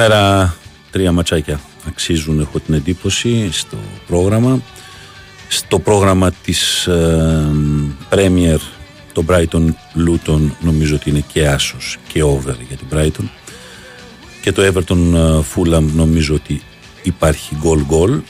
Σήμερα 0.00 0.54
τρία 0.90 1.12
ματσάκια 1.12 1.60
αξίζουν 1.86 2.40
έχω 2.40 2.60
την 2.60 2.74
εντύπωση 2.74 3.52
στο 3.52 3.76
πρόγραμμα. 4.06 4.62
Στο 5.48 5.78
πρόγραμμα 5.78 6.30
της 6.30 6.86
ε, 6.86 7.50
Premier 8.10 8.58
το 9.12 9.24
Brighton 9.28 9.66
Luton 10.06 10.40
νομίζω 10.60 10.94
ότι 10.94 11.10
είναι 11.10 11.24
και 11.32 11.48
άσος 11.48 11.96
και 12.12 12.22
over 12.22 12.54
για 12.68 12.76
την 12.76 12.86
Brighton 12.92 13.28
και 14.42 14.52
το 14.52 14.62
Everton 14.62 15.14
ε, 15.14 15.40
Fulham 15.54 15.84
νομίζω 15.94 16.34
ότι 16.34 16.62
υπάρχει 17.02 17.56
goal 17.62 17.94
goal 17.94 18.20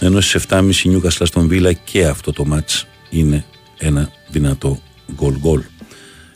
ενώ 0.00 0.20
στις 0.20 0.46
7.30 0.48 0.72
Newcastle 0.84 1.22
στον 1.22 1.48
Villa 1.52 1.72
και 1.84 2.06
αυτό 2.06 2.32
το 2.32 2.46
match 2.52 2.82
είναι 3.10 3.44
ένα 3.78 4.10
δυνατό 4.28 4.80
goal 5.20 5.34
goal. 5.44 5.60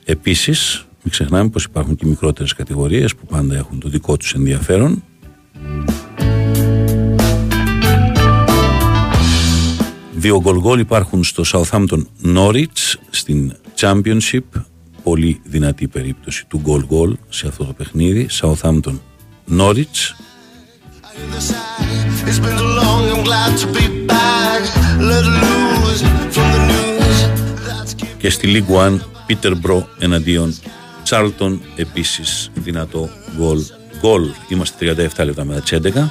Επίσης 0.05 0.86
ξεχνάμε 1.14 1.48
πως 1.48 1.64
υπάρχουν 1.64 1.96
και 1.96 2.06
μικρότερες 2.06 2.54
κατηγορίες 2.54 3.14
που 3.14 3.26
πάντα 3.26 3.56
έχουν 3.56 3.80
το 3.80 3.88
δικό 3.88 4.16
τους 4.16 4.34
ενδιαφέρον. 4.34 5.02
Δύο 10.14 10.40
γκολ 10.40 10.60
γκολ 10.60 10.78
υπάρχουν 10.78 11.24
στο 11.24 11.42
Southampton 11.46 12.04
Norwich 12.24 12.94
στην 13.10 13.52
Championship. 13.80 14.40
Πολύ 15.02 15.40
δυνατή 15.44 15.88
περίπτωση 15.88 16.46
του 16.46 16.60
γκολ 16.62 16.84
γκολ 16.86 17.16
σε 17.28 17.46
αυτό 17.46 17.64
το 17.64 17.72
παιχνίδι. 17.72 18.28
Southampton 18.40 18.98
Norwich. 19.58 20.14
Και 28.18 28.30
στη 28.30 28.64
League 28.68 28.74
One 28.74 28.98
Peterborough 29.28 29.84
εναντίον 29.98 30.54
Τσάρλτον 31.05 31.60
επίσης 31.76 32.51
δυνατό 32.55 33.09
γκολ. 33.36 33.59
Γκολ 34.01 34.31
είμαστε 34.48 34.97
37 35.16 35.24
λεπτά 35.24 35.44
μετά 35.44 35.60
τις 35.60 35.72
11. 35.72 36.10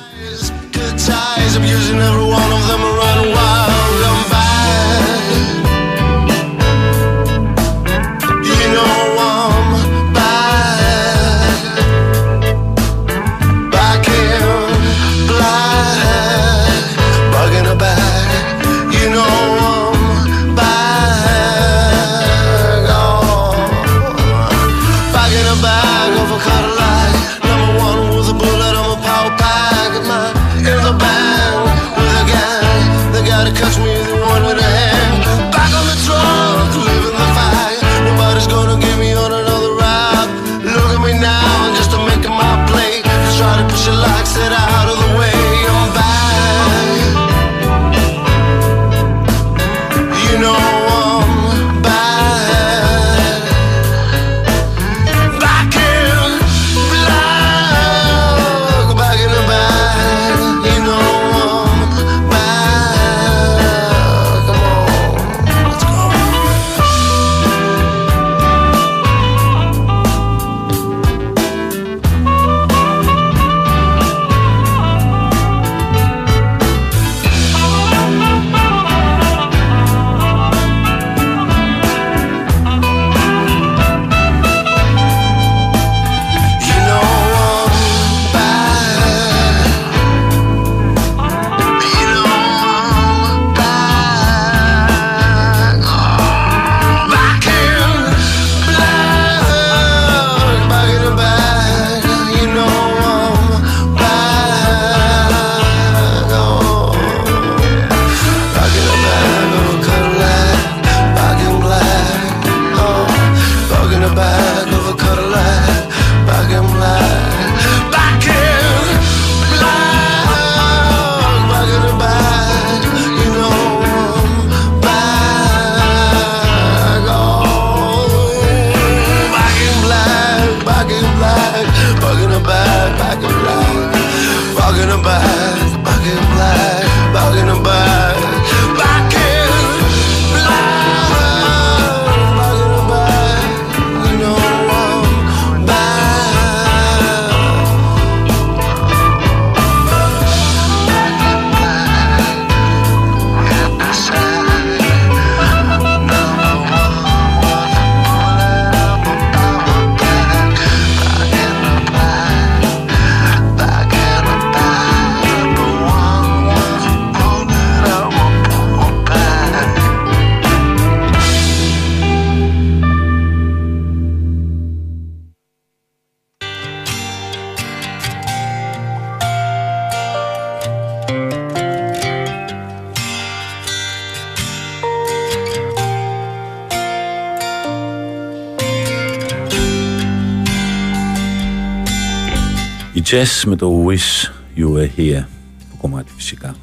Wish 193.94 194.32
You 194.56 194.70
Were 194.74 194.90
Here. 194.98 195.26
Το 195.70 195.76
κομμάτι 195.78 196.12
φυσικά 196.16 196.56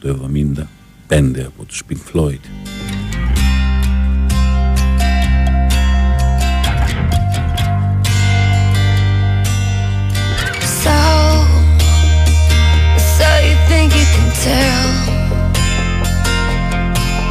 το 0.00 0.30
75 1.08 1.44
από 1.46 1.64
τους 1.64 1.82
Pink 1.88 2.16
Floyd. 2.16 2.40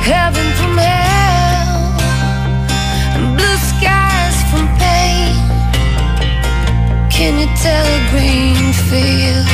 Heaven 0.08 0.51
Can 7.22 7.38
you 7.38 7.46
tell 7.56 7.86
a 7.86 8.02
green 8.10 8.74
field 8.90 9.48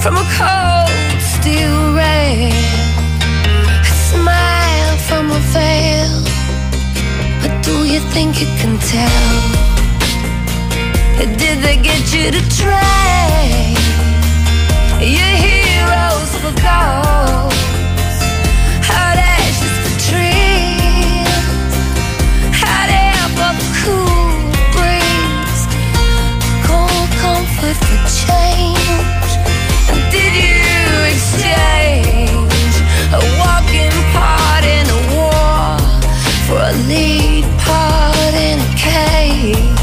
from 0.00 0.16
a 0.16 0.24
cold 0.40 1.20
steel 1.20 1.92
rail? 1.92 2.50
A 3.84 3.92
smile 4.08 4.96
from 5.08 5.30
a 5.30 5.40
veil, 5.52 6.14
but 7.42 7.52
do 7.62 7.84
you 7.84 8.00
think 8.14 8.40
you 8.40 8.46
can 8.60 8.78
tell? 8.78 9.36
Did 11.36 11.58
they 11.60 11.76
get 11.76 12.02
you 12.14 12.30
to 12.30 12.40
trade 12.56 13.76
your 15.04 15.34
heroes 15.44 16.32
for 16.40 16.54
gold? 16.64 17.77
need 36.86 37.44
part 37.58 38.34
in 38.34 38.58
a 38.60 38.74
cage. 38.76 39.77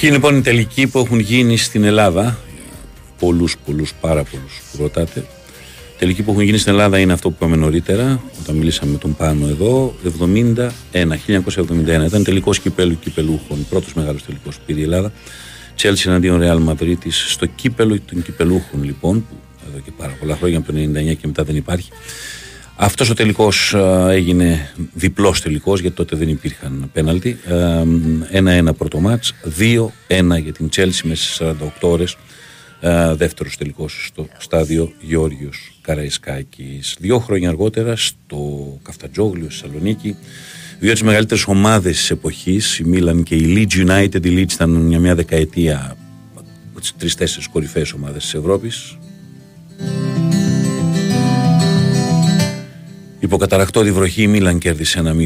Ποιοι 0.00 0.10
λοιπόν 0.12 0.36
οι 0.36 0.40
τελικοί 0.40 0.86
που 0.86 0.98
έχουν 0.98 1.18
γίνει 1.18 1.56
στην 1.56 1.84
Ελλάδα, 1.84 2.38
πολλούς, 3.18 3.56
πολλούς, 3.64 3.94
πάρα 4.00 4.24
πολλούς 4.24 4.60
που 4.70 4.82
ρωτάτε. 4.82 5.24
Τελικοί 5.98 6.22
που 6.22 6.30
έχουν 6.30 6.42
γίνει 6.42 6.58
στην 6.58 6.72
Ελλάδα 6.72 6.98
είναι 6.98 7.12
αυτό 7.12 7.28
που 7.28 7.34
είπαμε 7.38 7.56
νωρίτερα, 7.56 8.22
όταν 8.42 8.56
μιλήσαμε 8.56 8.92
με 8.92 8.98
τον 8.98 9.16
Πάνο 9.16 9.46
εδώ, 9.48 9.94
71, 10.02 10.70
1971. 10.92 12.06
Ήταν 12.06 12.24
τελικό 12.24 12.50
κυπέλου 12.50 12.98
κυπελούχων, 12.98 13.66
πρώτος 13.70 13.94
μεγάλος 13.94 14.24
τελικός 14.24 14.56
που 14.56 14.62
πήρε 14.66 14.80
η 14.80 14.82
Ελλάδα. 14.82 15.12
Τσέλσι 15.74 16.08
εναντίον 16.08 16.38
Ρεάλ 16.38 16.58
Μαδρίτη 16.58 17.10
στο 17.10 17.46
κύπελο 17.46 18.00
των 18.00 18.22
κυπελούχων 18.22 18.84
λοιπόν, 18.84 19.26
που 19.28 19.36
εδώ 19.70 19.78
και 19.78 19.90
πάρα 19.96 20.16
πολλά 20.20 20.36
χρόνια 20.36 20.58
από 20.58 20.72
το 20.72 20.78
99 20.78 21.16
και 21.16 21.26
μετά 21.26 21.44
δεν 21.44 21.56
υπάρχει. 21.56 21.90
Αυτός 22.80 23.10
ο 23.10 23.14
τελικός 23.14 23.74
έγινε 24.08 24.70
διπλός 24.94 25.40
τελικός, 25.40 25.80
γιατί 25.80 25.96
τότε 25.96 26.16
δεν 26.16 26.28
υπήρχαν 26.28 26.90
πέναλτι. 26.92 27.38
1-1 28.32 28.72
πρώτο 28.78 29.00
μάτς, 29.00 29.34
2-1 29.44 30.38
για 30.42 30.52
την 30.52 30.68
Τσέλσι 30.68 31.06
μέσα 31.06 31.32
σε 31.32 31.44
48 31.44 31.88
ώρες. 31.88 32.16
Δεύτερος 33.14 33.56
τελικός 33.56 34.06
στο 34.06 34.28
στάδιο 34.38 34.92
Γιώργιο 35.00 35.50
Καραϊσκάκης. 35.80 36.96
Δύο 37.00 37.18
χρόνια 37.18 37.48
αργότερα 37.48 37.96
στο 37.96 38.78
Καφτατζόγλιο 38.82 39.50
στη 39.50 39.60
Θεσσαλονίκη. 39.60 40.16
Δύο 40.78 40.88
από 40.88 40.98
τις 40.98 41.02
μεγαλύτερες 41.02 41.46
ομάδες 41.46 41.96
της 41.96 42.10
εποχής, 42.10 42.78
η 42.78 42.84
Μίλαν 42.84 43.22
και 43.22 43.34
η 43.34 43.54
Leeds 43.56 43.88
United. 43.88 44.26
Η 44.26 44.34
Leeds 44.36 44.52
ήταν 44.52 44.88
για 44.88 44.98
μια 44.98 45.14
δεκαετία 45.14 45.96
από 46.70 46.80
τις 46.80 46.94
τρει-τέσσερι 46.98 47.46
κορυφαίες 47.52 47.92
ομάδες 47.92 48.22
της 48.22 48.34
Ευρώπης. 48.34 48.98
Υποκαταρακτώδη 53.20 53.92
βροχή 53.92 54.22
η 54.22 54.26
Μίλαν 54.26 54.58
κέρδισε 54.58 54.98
ένα 54.98 55.14
0. 55.14 55.18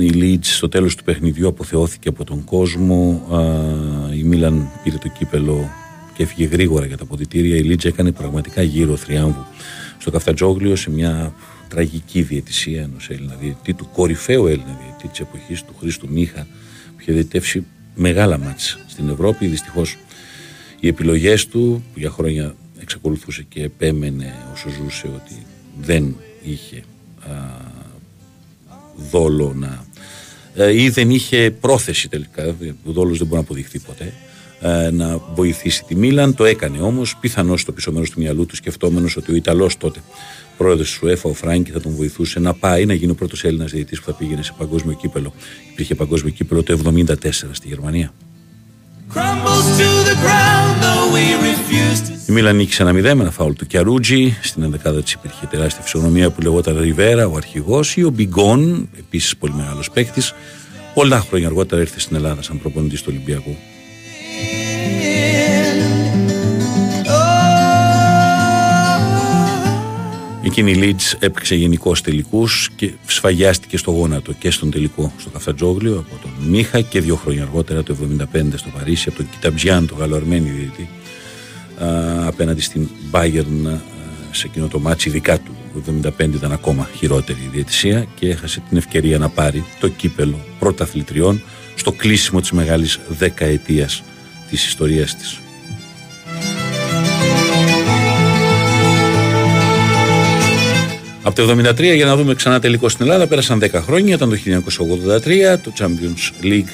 Η 0.00 0.10
Leeds 0.14 0.44
στο 0.44 0.68
τέλος 0.68 0.94
του 0.94 1.04
παιχνιδιού 1.04 1.48
αποθεώθηκε 1.48 2.08
από 2.08 2.24
τον 2.24 2.44
κόσμο. 2.44 3.22
Η 4.16 4.22
Μίλαν 4.22 4.68
πήρε 4.82 4.96
το 4.96 5.08
κύπελο 5.08 5.70
και 6.14 6.22
έφυγε 6.22 6.44
γρήγορα 6.44 6.86
για 6.86 6.96
τα 6.96 7.04
ποδητήρια. 7.04 7.56
Η 7.56 7.62
Leeds 7.68 7.84
έκανε 7.84 8.12
πραγματικά 8.12 8.62
γύρω 8.62 8.96
θριάμβου 8.96 9.44
στο 9.98 10.10
Καφτατζόγλιο 10.10 10.76
σε 10.76 10.90
μια 10.90 11.34
τραγική 11.68 12.22
διαιτησία 12.22 12.82
ενός 12.82 13.10
Έλληνα 13.10 13.34
διαιτητή, 13.40 13.74
του 13.74 13.88
κορυφαίου 13.92 14.46
Έλληνα 14.46 14.78
διαιτητή 14.82 15.08
της 15.08 15.20
εποχής 15.20 15.64
του 15.64 15.74
Χρήστου 15.80 16.08
Μίχα, 16.10 16.46
που 16.94 17.00
είχε 17.00 17.12
διαιτητεύσει 17.12 17.66
μεγάλα 17.94 18.38
μάτια 18.38 18.76
στην 18.86 19.08
Ευρώπη. 19.08 19.46
Δυστυχώς 19.46 19.96
οι 20.80 20.88
επιλογές 20.88 21.46
του, 21.46 21.84
που 21.92 21.98
για 21.98 22.10
χρόνια 22.10 22.54
εξακολουθούσε 22.80 23.44
και 23.48 23.62
επέμενε 23.62 24.34
όσο 24.52 24.68
ζούσε 24.68 25.06
ότι 25.06 25.46
δεν 25.80 26.16
είχε 26.42 26.82
δόλο 29.10 29.52
να 29.56 29.84
ε, 30.54 30.82
ή 30.82 30.88
δεν 30.88 31.10
είχε 31.10 31.50
πρόθεση 31.60 32.08
τελικά, 32.08 32.56
ο 32.84 32.92
δόλος 32.92 33.18
δεν 33.18 33.26
μπορεί 33.26 33.40
να 33.40 33.46
αποδειχθεί 33.46 33.78
ποτέ 33.78 34.12
ε, 34.60 34.90
να 34.90 35.18
βοηθήσει 35.34 35.84
τη 35.84 35.94
Μίλαν, 35.94 36.34
το 36.34 36.44
έκανε 36.44 36.80
όμως 36.80 37.16
πιθανώς 37.16 37.60
στο 37.60 37.72
πίσω 37.72 37.92
μέρος 37.92 38.10
του 38.10 38.20
μυαλού 38.20 38.46
του 38.46 38.56
σκεφτόμενος 38.56 39.16
ότι 39.16 39.32
ο 39.32 39.34
Ιταλός 39.34 39.76
τότε 39.76 40.00
πρόεδρος 40.56 40.98
της 40.98 41.00
UEFA, 41.02 41.30
ο 41.30 41.34
Φράγκη 41.34 41.70
θα 41.70 41.80
τον 41.80 41.92
βοηθούσε 41.92 42.40
να 42.40 42.54
πάει 42.54 42.86
να 42.86 42.94
γίνει 42.94 43.10
ο 43.10 43.14
πρώτος 43.14 43.44
Έλληνας 43.44 43.70
διαιτητής 43.70 43.98
που 43.98 44.04
θα 44.04 44.12
πήγαινε 44.12 44.42
σε 44.42 44.54
παγκόσμιο 44.58 44.94
κύπελο. 44.94 45.32
Υπήρχε 45.72 45.94
παγκόσμιο 45.94 46.32
κύπελο 46.32 46.62
το 46.62 46.78
1974 47.06 47.30
στη 47.30 47.68
Γερμανία 47.68 48.12
η 52.26 52.32
Μίλαν 52.32 52.56
νίκησε 52.56 52.82
ένα 52.82 52.90
0 52.90 52.94
με 52.94 53.08
ένα 53.08 53.30
φάουλ 53.30 53.52
του 53.52 53.66
Κιαρούτζι. 53.66 54.36
Στην 54.42 54.74
11η 54.84 55.02
της 55.02 55.12
υπήρχε 55.12 55.46
τεράστια 55.46 55.82
φυσιογνωμία 55.82 56.30
που 56.30 56.40
λεγόταν 56.40 56.78
Ριβέρα, 56.80 57.26
ο 57.26 57.36
αρχηγός, 57.36 57.96
ή 57.96 58.04
ο 58.04 58.10
Μπιγκόν, 58.10 58.88
επίσης 58.98 59.36
πολύ 59.36 59.54
μεγάλος 59.54 59.90
παίκτης. 59.90 60.34
Πολλά 60.94 61.20
χρόνια 61.20 61.46
αργότερα 61.46 61.80
ήρθε 61.80 62.00
στην 62.00 62.16
Ελλάδα 62.16 62.42
σαν 62.42 62.58
προπονητής 62.58 63.02
του 63.02 63.08
Ολυμπιακού. 63.10 63.56
Εκείνη 70.52 70.70
η 70.70 70.74
Λίτς 70.74 71.16
έπαιξε 71.18 71.54
γενικώς 71.54 72.00
τελικούς 72.00 72.70
και 72.76 72.92
σφαγιάστηκε 73.06 73.76
στο 73.76 73.90
γόνατο 73.90 74.32
και 74.32 74.50
στον 74.50 74.70
τελικό 74.70 75.12
στο 75.18 75.30
Καφτατζόγλιο 75.30 75.98
από 75.98 76.22
τον 76.22 76.30
Μίχα 76.48 76.80
και 76.80 77.00
δύο 77.00 77.16
χρόνια 77.16 77.42
αργότερα 77.42 77.82
το 77.82 77.96
1975 78.34 78.42
στο 78.54 78.68
Παρίσι 78.78 79.08
από 79.08 79.16
τον 79.16 79.28
Κιταμπτζιάν, 79.30 79.86
τον 79.86 79.98
Γαλλοαρμένη 79.98 80.50
διαιτητή 80.50 80.88
απέναντι 82.26 82.60
στην 82.60 82.88
Bayern 83.10 83.78
σε 84.30 84.46
εκείνο 84.46 84.68
το 84.68 84.78
ματς 84.78 85.08
ειδικά 85.08 85.38
του 85.38 85.56
το 86.02 86.10
1975 86.18 86.34
ήταν 86.34 86.52
ακόμα 86.52 86.88
χειρότερη 86.96 87.38
η 87.38 87.48
διαιτησία 87.52 88.06
και 88.14 88.28
έχασε 88.28 88.62
την 88.68 88.76
ευκαιρία 88.76 89.18
να 89.18 89.28
πάρει 89.28 89.64
το 89.80 89.88
κύπελο 89.88 90.40
πρωταθλητριών 90.58 91.42
στο 91.74 91.92
κλείσιμο 91.92 92.40
της 92.40 92.52
μεγάλης 92.52 93.00
δεκαετίας 93.08 94.02
της 94.48 94.66
ιστορίας 94.66 95.16
της. 95.16 95.40
Από 101.22 101.34
το 101.34 101.56
1973 101.68 101.94
για 101.94 102.04
να 102.04 102.16
δούμε 102.16 102.34
ξανά 102.34 102.60
τελικό 102.60 102.88
στην 102.88 103.06
Ελλάδα 103.06 103.26
πέρασαν 103.26 103.60
10 103.62 103.70
χρόνια, 103.72 104.14
ήταν 104.14 104.28
το 104.30 104.36
1983, 104.36 105.58
το 105.62 105.72
Champions 105.78 106.44
League 106.44 106.70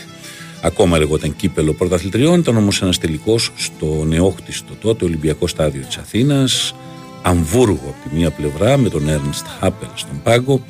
ακόμα 0.63 0.99
λεγόταν 0.99 1.37
κύπελο 1.37 1.73
πρωταθλητριών, 1.73 2.39
ήταν 2.39 2.57
όμως 2.57 2.83
ένας 2.83 2.99
τελικός 2.99 3.51
στο 3.57 4.05
νεόχτιστο 4.09 4.75
τότε 4.81 5.05
Ολυμπιακό 5.05 5.47
στάδιο 5.47 5.83
της 5.87 5.97
Αθήνας, 5.97 6.75
Αμβούργο 7.23 7.95
από 7.99 8.09
τη 8.09 8.17
μία 8.17 8.31
πλευρά 8.31 8.77
με 8.77 8.89
τον 8.89 9.03
Ernst 9.09 9.67
Happel 9.67 9.91
στον 9.95 10.21
πάγκο 10.23 10.65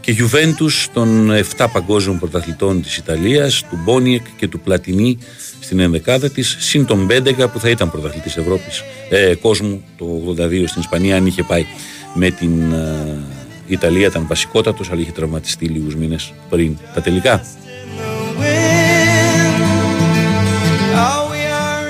και 0.00 0.16
Juventus 0.18 0.88
των 0.92 1.30
7 1.56 1.66
παγκόσμιων 1.72 2.18
πρωταθλητών 2.18 2.82
της 2.82 2.96
Ιταλίας, 2.96 3.64
του 3.70 3.78
Μπόνιεκ 3.84 4.26
και 4.36 4.48
του 4.48 4.60
Πλατινί 4.60 5.18
στην 5.60 5.80
ενδεκάδα 5.80 6.30
της, 6.30 6.56
συν 6.58 6.86
τον 6.86 7.04
Μπέντεγκα 7.04 7.48
που 7.48 7.60
θα 7.60 7.70
ήταν 7.70 7.90
πρωταθλητής 7.90 8.36
Ευρώπης, 8.36 8.82
ε, 9.10 9.34
κόσμου 9.34 9.82
το 9.98 10.04
82 10.04 10.66
στην 10.66 10.80
Ισπανία 10.80 11.16
αν 11.16 11.26
είχε 11.26 11.42
πάει 11.42 11.66
με 12.14 12.30
την 12.30 12.72
ε, 12.72 13.18
Ιταλία 13.66 14.06
ήταν 14.06 14.26
βασικότατος 14.26 14.90
αλλά 14.90 15.00
είχε 15.00 15.12
τραυματιστεί 15.12 15.66
λίγους 15.66 15.94
μήνες 15.96 16.34
πριν 16.48 16.76
τα 16.94 17.00
τελικά. 17.00 17.42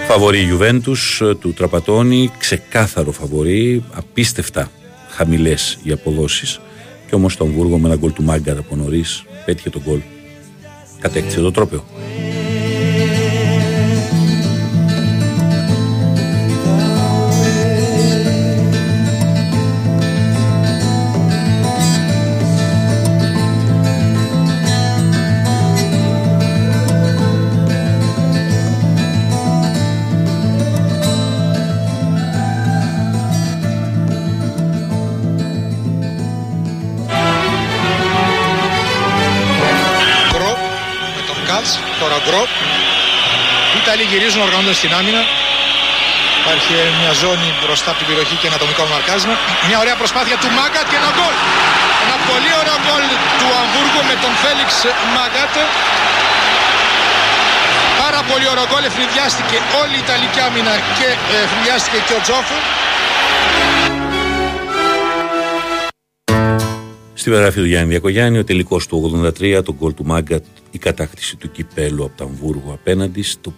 Φαβορή 0.06 0.46
Ιουβέντους 0.46 1.20
ε, 1.20 1.34
του 1.34 1.52
Τραπατώνη, 1.52 2.30
ξεκάθαρο 2.38 3.12
φαβορή, 3.12 3.84
απίστευτα 3.92 4.70
χαμηλές 5.08 5.78
οι 5.82 5.92
αποδόσεις 5.92 6.60
και 7.08 7.14
όμως 7.14 7.36
το 7.36 7.44
Αμβούργο 7.44 7.78
με 7.78 7.88
ένα 7.88 7.96
γκολ 7.96 8.12
του 8.12 8.22
Μάγκα 8.22 8.52
από 8.58 8.76
νωρίς 8.76 9.24
πέτυχε 9.44 9.70
τον 9.70 9.82
γκολ. 9.86 10.00
Κατέκτησε 11.00 11.40
το 11.40 11.50
τρόπαιο. 11.50 11.84
Γυρίζουν, 44.12 44.40
οργανώνονται 44.48 44.78
στην 44.80 44.92
άμυνα. 44.98 45.22
Υπάρχει 46.40 46.74
μια 47.00 47.12
ζώνη 47.22 47.48
μπροστά 47.60 47.88
από 47.92 47.98
την 48.00 48.08
περιοχή 48.10 48.34
και 48.40 48.46
ένα 48.50 48.56
ατομικό 48.60 48.82
μαρκάρισμα. 48.94 49.34
Μια 49.68 49.78
ωραία 49.82 49.96
προσπάθεια 50.02 50.36
του 50.42 50.48
Μάγκατ 50.58 50.86
και 50.90 50.98
ένα 51.02 51.10
γκολ. 51.16 51.36
Ένα 52.04 52.16
πολύ 52.30 52.52
ωραίο 52.60 52.78
γκολ 52.86 53.04
του 53.38 53.48
Αμβούργου 53.60 54.02
με 54.10 54.14
τον 54.22 54.32
Φέλιξ 54.42 54.70
Μάγκατ. 55.16 55.54
Πάρα 58.02 58.20
πολύ 58.30 58.46
ωραίο 58.52 58.66
γκολ. 58.70 58.82
Ευνηδιάστηκε 58.90 59.56
όλη 59.80 59.94
η 60.00 60.02
Ιταλική 60.06 60.40
άμυνα 60.48 60.74
και 60.98 61.08
ευνηδιάστηκε 61.44 61.98
και 62.06 62.14
ο 62.18 62.20
Τζόφου. 62.24 62.58
Στη 67.20 67.30
βιογραφία 67.30 67.62
του 67.62 67.68
Γιάννη 67.72 67.90
Διακογιάννη, 67.94 68.38
ο 68.38 68.44
τελικός 68.50 68.82
του 68.86 68.96
83, 69.38 69.64
το 69.64 69.72
γκολ 69.78 69.92
του 69.94 70.06
Μάγκατ, 70.12 70.44
η 70.70 70.78
κατάκτηση 70.78 71.36
του 71.36 71.50
κυπέλου 71.56 72.04
από 72.04 72.16
τα 72.18 72.24
Αμβούργο 72.24 72.70
απέναντι 72.72 73.22
στο 73.22 73.50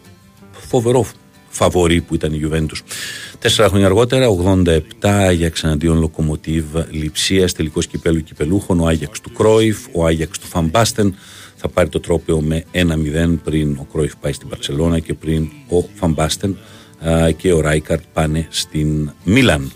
φοβερό 0.73 1.07
φαβορή 1.49 2.01
που 2.01 2.15
ήταν 2.15 2.33
η 2.33 2.41
Juventus. 2.45 2.81
Τέσσερα 3.39 3.69
χρόνια 3.69 3.87
αργότερα, 3.87 4.27
87, 4.29 4.81
Άγιαξ 5.01 5.65
εναντίον 5.65 5.99
Λοκομοτίβ 5.99 6.65
Λιψίας, 6.91 7.53
τελικός 7.53 7.87
κυπέλου 7.87 8.23
κυπελούχων, 8.23 8.81
ο 8.81 8.87
Άγιαξ 8.87 9.21
του 9.21 9.33
Κρόιφ, 9.33 9.79
ο 9.93 10.07
Άγιαξ 10.07 10.39
του 10.39 10.47
Φαμπάστεν. 10.47 11.15
Θα 11.57 11.69
πάρει 11.69 11.89
το 11.89 12.01
τρόπαιο 12.01 12.41
με 12.41 12.65
1-0 12.73 13.39
πριν 13.45 13.77
ο 13.81 13.87
Κρόιφ 13.93 14.13
πάει 14.21 14.33
στην 14.33 14.49
Παρσελώνα 14.49 14.99
και 14.99 15.15
πριν 15.15 15.49
ο 15.69 15.85
Φαμπάστεν 15.95 16.57
και 17.37 17.53
ο 17.53 17.61
Ράικαρτ 17.61 18.03
πάνε 18.13 18.47
στην 18.51 19.11
Μίλαν. 19.25 19.73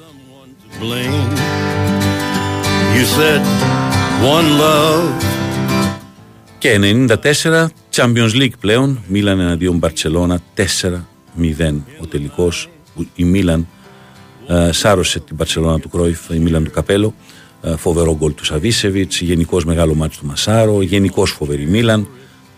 Και 6.59 6.79
94 6.81 7.67
Champions 7.97 8.31
League 8.33 8.59
πλέον, 8.61 9.03
Μίλαν 9.09 9.41
εναντίον 9.41 9.77
Μπαρτσελώνα 9.77 10.41
4-0 10.57 10.63
ο 12.01 12.07
τελικός 12.07 12.69
που 12.95 13.07
η 13.15 13.25
Μίλαν 13.25 13.67
ε, 14.47 14.73
σάρωσε 14.73 15.21
την 15.21 15.37
Μπαρτσελώνα 15.37 15.81
του 15.81 15.89
Κρόιφ, 15.89 16.29
η 16.31 16.39
Μίλαν 16.39 16.65
του 16.65 16.71
Καπέλο. 16.71 17.15
Ε, 17.63 17.77
φοβερό 17.77 18.17
γκολ 18.17 18.35
του 18.35 18.45
Σαβίσεβιτς 18.45 19.21
γενικώ 19.21 19.61
μεγάλος 19.65 19.97
μάτσο 19.97 20.21
του 20.21 20.27
Μασάρο 20.27 20.83
γενικώ 20.83 21.25
φοβερή 21.27 21.67
Μίλαν. 21.67 22.09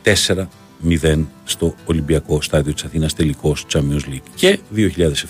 4-0 0.04 1.24
στο 1.44 1.74
Ολυμπιακό 1.84 2.42
στάδιο 2.42 2.72
της 2.72 2.84
Αθήνας 2.84 3.14
τελικός 3.14 3.66
Champions 3.72 4.12
League. 4.12 4.28
Και 4.34 4.58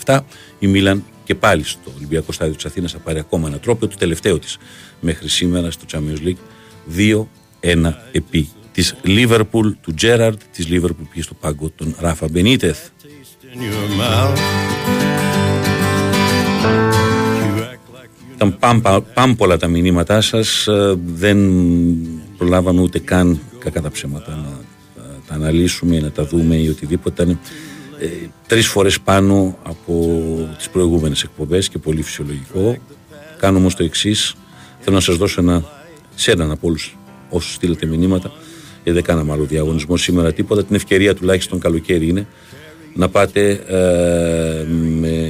2007 0.05 0.19
η 0.59 0.67
Μίλαν 0.67 1.03
και 1.23 1.35
πάλι 1.35 1.63
στο 1.63 1.91
Ολυμπιακό 1.95 2.31
στάδιο 2.31 2.55
της 2.55 2.65
Αθήνας 2.65 2.91
θα 2.91 2.97
πάρει 2.97 3.19
ακόμα 3.19 3.47
ένα 3.47 3.59
τρόπο 3.59 3.87
το 3.87 3.95
τελευταίο 3.97 4.39
της 4.39 4.57
μέχρι 4.99 5.29
σήμερα 5.29 5.71
στο 5.71 5.85
Champions 5.91 6.27
League. 6.27 6.37
2-1 7.61 7.93
επί 8.11 8.49
της 8.79 8.95
Λίβερπουλ 9.01 9.69
του 9.81 9.93
Τζέραρντ 9.93 10.39
της 10.51 10.67
Λίβερπουλ 10.67 11.05
πήγε 11.11 11.21
στο 11.23 11.33
πάγκο 11.33 11.71
τον 11.75 11.95
Ράφα 11.99 12.27
Μπενίτεθ 12.31 12.79
in 13.53 13.57
your 13.57 14.01
mouth. 14.01 14.37
Ήταν 18.35 18.57
πάμπα- 18.59 19.01
πάμπολα 19.01 19.57
τα 19.57 19.67
μηνύματά 19.67 20.21
σας 20.21 20.67
ε, 20.67 20.95
Δεν 21.05 21.37
προλάβαμε 22.37 22.81
ούτε 22.81 22.99
καν 22.99 23.39
κακά 23.59 23.81
τα 23.81 23.91
ψέματα 23.91 24.31
να 24.31 24.59
ε, 25.03 25.07
τα 25.27 25.33
αναλύσουμε 25.33 25.95
ή 25.95 25.99
να 25.99 26.11
τα 26.11 26.25
δούμε 26.25 26.55
ή 26.55 26.67
οτιδήποτε 26.69 27.23
Ήταν 27.23 27.39
ε, 27.99 28.07
τρεις 28.47 28.67
φορές 28.67 28.99
πάνω 28.99 29.57
από 29.63 30.17
τις 30.57 30.69
προηγούμενες 30.69 31.23
εκπομπές 31.23 31.69
και 31.69 31.77
πολύ 31.77 32.01
φυσιολογικό 32.01 32.77
Κάνω 33.39 33.57
όμως 33.57 33.75
το 33.75 33.83
εξής. 33.83 34.35
Θέλω 34.79 34.95
να 34.95 35.01
σας 35.01 35.15
δώσω 35.15 35.41
ένα 35.41 35.63
σε 36.15 36.31
έναν 36.31 36.51
από 36.51 36.67
όλους 36.67 36.97
όσους 37.29 37.53
στείλετε 37.53 37.85
μηνύματα 37.85 38.31
γιατί 38.83 38.91
δεν 38.91 39.03
κάναμε 39.03 39.31
άλλο 39.31 39.43
διαγωνισμό 39.43 39.97
σήμερα 39.97 40.33
τίποτα. 40.33 40.63
Την 40.63 40.75
ευκαιρία 40.75 41.15
τουλάχιστον 41.15 41.59
καλοκαίρι 41.59 42.07
είναι 42.07 42.27
να 42.95 43.09
πάτε 43.09 43.49
ε, 43.67 44.65
με 44.99 45.29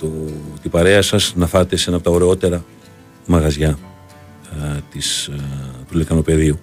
το, 0.00 0.06
την 0.62 0.70
παρέα 0.70 1.02
σας 1.02 1.32
να 1.36 1.46
φάτε 1.46 1.76
σε 1.76 1.84
ένα 1.88 1.96
από 1.96 2.04
τα 2.04 2.10
ωραιότερα 2.10 2.64
μαγαζιά 3.26 3.78
ε, 4.52 4.78
της, 4.90 5.26
ε, 5.26 5.32
του 5.90 5.96
Λεκανοπεδίου. 5.96 6.58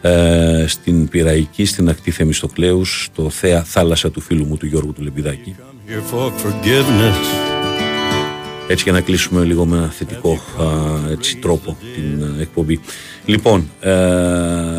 Ε, 0.00 0.64
στην 0.68 1.08
Πυραϊκή, 1.08 1.64
στην 1.64 1.88
ακτή 1.88 2.10
Θεμιστοκλέους 2.10 3.04
στο 3.04 3.30
Θέα 3.30 3.62
Θάλασσα 3.62 4.10
του 4.10 4.20
φίλου 4.20 4.46
μου 4.46 4.56
του 4.56 4.66
Γιώργου 4.66 4.92
του 4.92 5.02
Λεμπιδάκη. 5.02 5.56
Here 5.88 6.12
for 6.12 6.30
forgiveness. 6.44 7.53
Έτσι 8.66 8.82
για 8.84 8.92
να 8.92 9.00
κλείσουμε 9.00 9.44
λίγο 9.44 9.64
με 9.66 9.76
ένα 9.76 9.88
θετικό 9.88 10.32
α, 10.32 11.10
έτσι, 11.10 11.36
τρόπο 11.36 11.76
την 11.94 12.24
α, 12.24 12.40
εκπομπή. 12.40 12.80
Λοιπόν, 13.24 13.70
ε, 13.80 13.90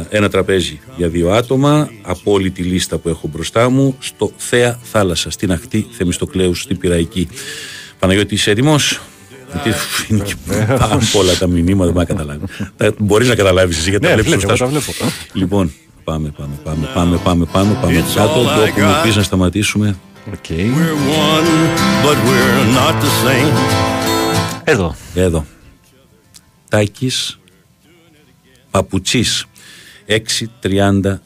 ένα 0.10 0.30
τραπέζι 0.30 0.80
για 0.98 1.08
δύο 1.08 1.32
άτομα 1.32 1.90
από 2.02 2.32
όλη 2.32 2.52
τη 2.52 2.62
λίστα 2.64 2.98
που 2.98 3.10
έχω 3.10 3.30
μπροστά 3.34 3.70
μου 3.70 3.96
στο 4.00 4.32
Θέα 4.38 4.80
Θάλασσα, 4.84 5.30
στην 5.30 5.52
ακτή 5.52 5.88
Θεμιστοκλέους, 5.92 6.62
στην 6.62 6.78
Πυραϊκή. 6.78 7.28
Παναγιώτης, 8.00 8.40
είσαι 8.40 8.52
έτοιμος; 8.52 9.02
Γιατί 9.52 9.78
είναι 10.08 10.24
και 10.24 10.36
πάρα 10.68 11.00
πολλά 11.12 11.34
τα 11.38 11.48
μηνύματα, 11.48 11.92
δεν 11.92 12.06
καταλάβεις. 12.06 12.50
Μπορείς 12.98 13.28
να 13.28 13.36
καταλάβεις 13.36 13.78
εσύ 13.78 13.90
γιατί 13.90 14.06
τα 14.08 14.16
Ναι, 14.16 14.22
βλέπεις 14.22 14.32
βλέπω, 14.46 14.48
μπροστά 14.58 14.66
τα 14.74 14.80
σου. 14.82 14.92
βλέπω. 14.96 15.12
Λοιπόν, 15.34 15.72
πάμε, 16.04 16.34
πάμε, 16.38 16.54
πάμε, 16.64 16.90
πάμε, 16.94 17.18
πάμε, 17.24 17.46
πάμε, 17.52 17.78
πάμε 17.82 18.00
It's 18.00 18.16
κάτω. 18.16 18.42
all 18.42 18.44
Και 18.66 18.70
I 18.70 18.70
όπου 18.72 18.82
μου 18.82 19.00
got. 19.00 19.04
πεις 19.04 19.16
να 19.16 19.24
σταματήσουμε, 19.24 19.96
OK. 20.34 20.50
We're 20.50 20.98
one, 21.30 21.52
but 22.04 22.18
we're 22.28 22.66
not 22.80 22.96
the 23.04 23.12
same. 23.24 23.56
Εδώ. 24.64 24.96
Εδώ. 25.14 25.46
Τάκης 26.70 27.40
Παπουτσής 28.72 29.46
632 30.06 31.18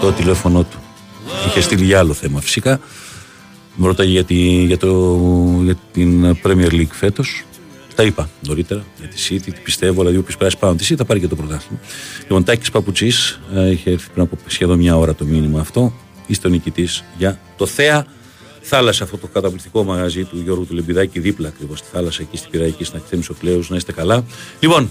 το 0.00 0.12
τηλέφωνο 0.12 0.62
του. 0.62 0.78
Είχε 1.46 1.60
στείλει 1.60 1.84
για 1.84 1.98
άλλο 1.98 2.12
θέμα 2.12 2.40
φυσικά. 2.40 2.80
Με 3.74 3.86
ρωτάει 3.86 4.06
για, 4.06 4.24
τη, 4.24 4.64
για, 4.64 4.78
το, 4.78 5.18
για 5.62 5.76
την 5.92 6.38
Premier 6.42 6.70
League 6.70 6.92
φέτος. 6.92 7.44
Τα 7.94 8.02
είπα 8.02 8.28
νωρίτερα 8.40 8.84
για 8.98 9.08
τη 9.08 9.16
City, 9.28 9.52
τι 9.54 9.60
πιστεύω, 9.64 10.00
δηλαδή 10.00 10.16
όποιος 10.16 10.36
περάσει 10.36 10.58
πάνω 10.58 10.74
τη 10.74 10.86
City 10.90 10.94
θα 10.96 11.04
πάρει 11.04 11.20
και 11.20 11.28
το 11.28 11.36
πρωτάθλημα. 11.36 11.80
Λοιπόν, 12.22 12.44
Τάκης 12.44 12.70
Παπουτσής, 12.70 13.40
ε, 13.54 13.70
είχε 13.70 13.90
έρθει 13.90 14.08
πριν 14.10 14.22
από 14.24 14.38
σχεδόν 14.46 14.78
μια 14.78 14.96
ώρα 14.96 15.14
το 15.14 15.24
μήνυμα 15.24 15.60
αυτό. 15.60 15.92
Είστε 16.26 16.48
ο 16.48 16.50
νικητής 16.50 17.04
για 17.18 17.38
το 17.56 17.66
Θέα 17.66 18.06
Θάλασσα, 18.60 19.04
αυτό 19.04 19.16
το 19.16 19.26
καταπληκτικό 19.26 19.84
μαγαζί 19.84 20.24
του 20.24 20.40
Γιώργου 20.44 20.66
του 20.66 20.74
Λεμπιδάκη, 20.74 21.18
δίπλα 21.20 21.48
ακριβώς 21.48 21.78
στη 21.78 21.88
θάλασσα, 21.92 22.22
εκεί 22.22 22.36
στην 22.36 22.50
Πυραϊκή, 22.50 22.84
στην 22.84 22.98
Ακτή 22.98 23.16
Μισοκλέου. 23.16 23.64
Να 23.68 23.76
είστε 23.76 23.92
καλά. 23.92 24.24
Λοιπόν, 24.60 24.88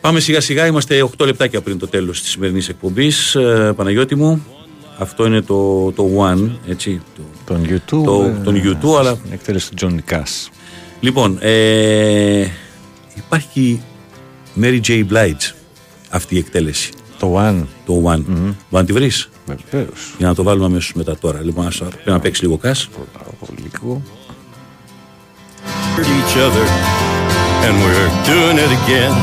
πάμε 0.00 0.20
σιγά 0.20 0.40
σιγά. 0.40 0.66
Είμαστε 0.66 1.02
8 1.02 1.24
λεπτάκια 1.26 1.60
πριν 1.60 1.78
το 1.78 1.86
τέλος 1.88 2.20
της 2.22 2.30
σημερινής 2.30 2.68
εκπομπής. 2.68 3.34
Ε, 3.34 3.72
Παναγιώτη 3.76 4.14
μου, 4.14 4.46
αυτό 4.98 5.26
είναι 5.26 5.40
το, 5.40 5.92
το 5.92 6.08
One, 6.18 6.50
έτσι. 6.68 7.00
Το, 7.16 7.22
Τον 7.54 7.64
YouTube. 7.68 8.04
Το- 8.04 8.34
ε, 8.40 8.40
τον 8.44 8.62
YouTube, 8.64 8.98
αλλά- 8.98 9.14
Στην 9.14 9.32
εκτέλεση 9.32 9.70
του 9.74 9.76
Johnny 9.86 10.12
Cash. 10.14 10.48
Λοιπόν, 11.00 11.38
ε, 11.40 12.46
υπάρχει 13.14 13.80
Mary 14.60 14.80
J. 14.86 15.04
Blige 15.10 15.52
αυτή 16.10 16.34
η 16.34 16.38
εκτέλεση. 16.38 16.90
Το 17.18 17.34
One. 17.36 17.62
Το 17.86 18.02
One. 18.04 18.22
Μπορεί 18.26 18.54
να 18.70 18.84
τη 18.84 18.92
βρεις; 18.92 19.28
Βεβαίως. 19.46 20.14
για 20.18 20.26
να 20.26 20.34
το 20.34 20.42
βάλουμε 20.42 20.66
αμέσως 20.66 20.92
μετά 20.94 21.18
τώρα. 21.18 21.40
Λοιπόν, 21.42 21.66
ας, 21.66 21.76
πρέπει 21.76 22.10
να 22.10 22.18
παίξει 22.20 22.42
λίγο 22.42 22.56
κας. 22.56 22.88
Λίγο. 23.62 24.02
hurt 25.96 26.08
each 26.20 26.36
other, 26.46 26.66
and 27.66 27.74
we're 27.84 28.10
doing 28.32 28.56
it 28.64 28.70
again. 28.80 29.14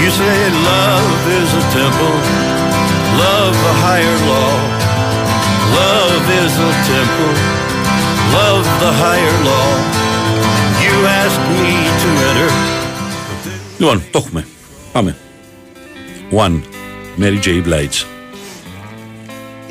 You 0.00 0.08
say 0.20 0.38
love 0.72 1.20
is 1.40 1.48
a 1.62 1.64
temple, 1.80 2.16
love 3.24 3.56
a 3.72 3.74
higher 3.86 4.18
law. 4.32 4.52
Love 5.82 6.24
is 6.42 6.52
a 6.70 6.72
temple, 6.92 7.34
love 8.38 8.64
the 8.82 8.92
higher 9.04 9.36
law. 9.50 9.97
You 10.97 10.97
ask 11.21 11.39
me 11.59 11.73
to 12.01 12.09
enter. 12.29 12.51
Λοιπόν, 13.77 14.03
το 14.11 14.23
έχουμε. 14.25 14.47
Πάμε. 14.91 15.15
One. 16.31 16.61
Mary 17.17 17.39
J. 17.45 17.47
Blige. 17.67 17.99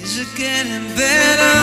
Is 0.05 0.13
it 0.23 0.31
getting 0.43 0.87
better? 1.03 1.59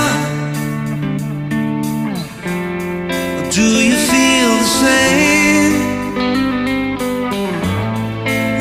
Or 3.38 3.46
do 3.58 3.68
you 3.90 3.98
feel 4.12 4.52
the 4.64 4.72
same? 4.86 5.76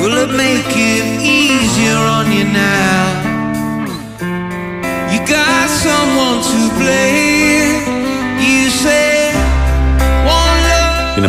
Will 0.00 0.16
it 0.24 0.32
make 0.44 0.72
it 0.94 1.06
easier 1.40 2.00
on 2.16 2.26
you 2.36 2.44
now? 2.70 3.00
You 5.12 5.18
got 5.36 5.66
someone 5.84 6.38
to 6.50 6.58
blame. 6.78 7.41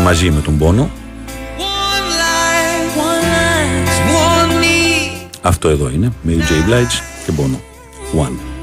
μαζί 0.05 0.31
με 0.31 0.41
τον 0.41 0.59
πόνο. 0.59 0.91
Αυτό 5.43 5.69
εδώ 5.69 5.91
είναι, 5.91 6.13
με 6.23 6.33
UJ 6.33 6.71
Blights 6.71 7.03
και 7.25 7.33
πόνο. 7.33 7.61
One. 8.17 8.54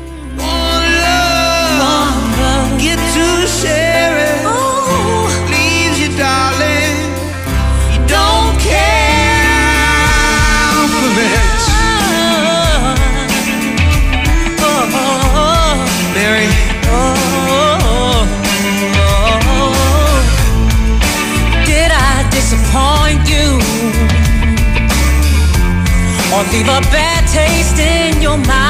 Leave 26.51 26.67
a 26.67 26.81
bad 26.91 27.25
taste 27.27 27.79
in 27.79 28.21
your 28.21 28.37
mouth? 28.37 28.60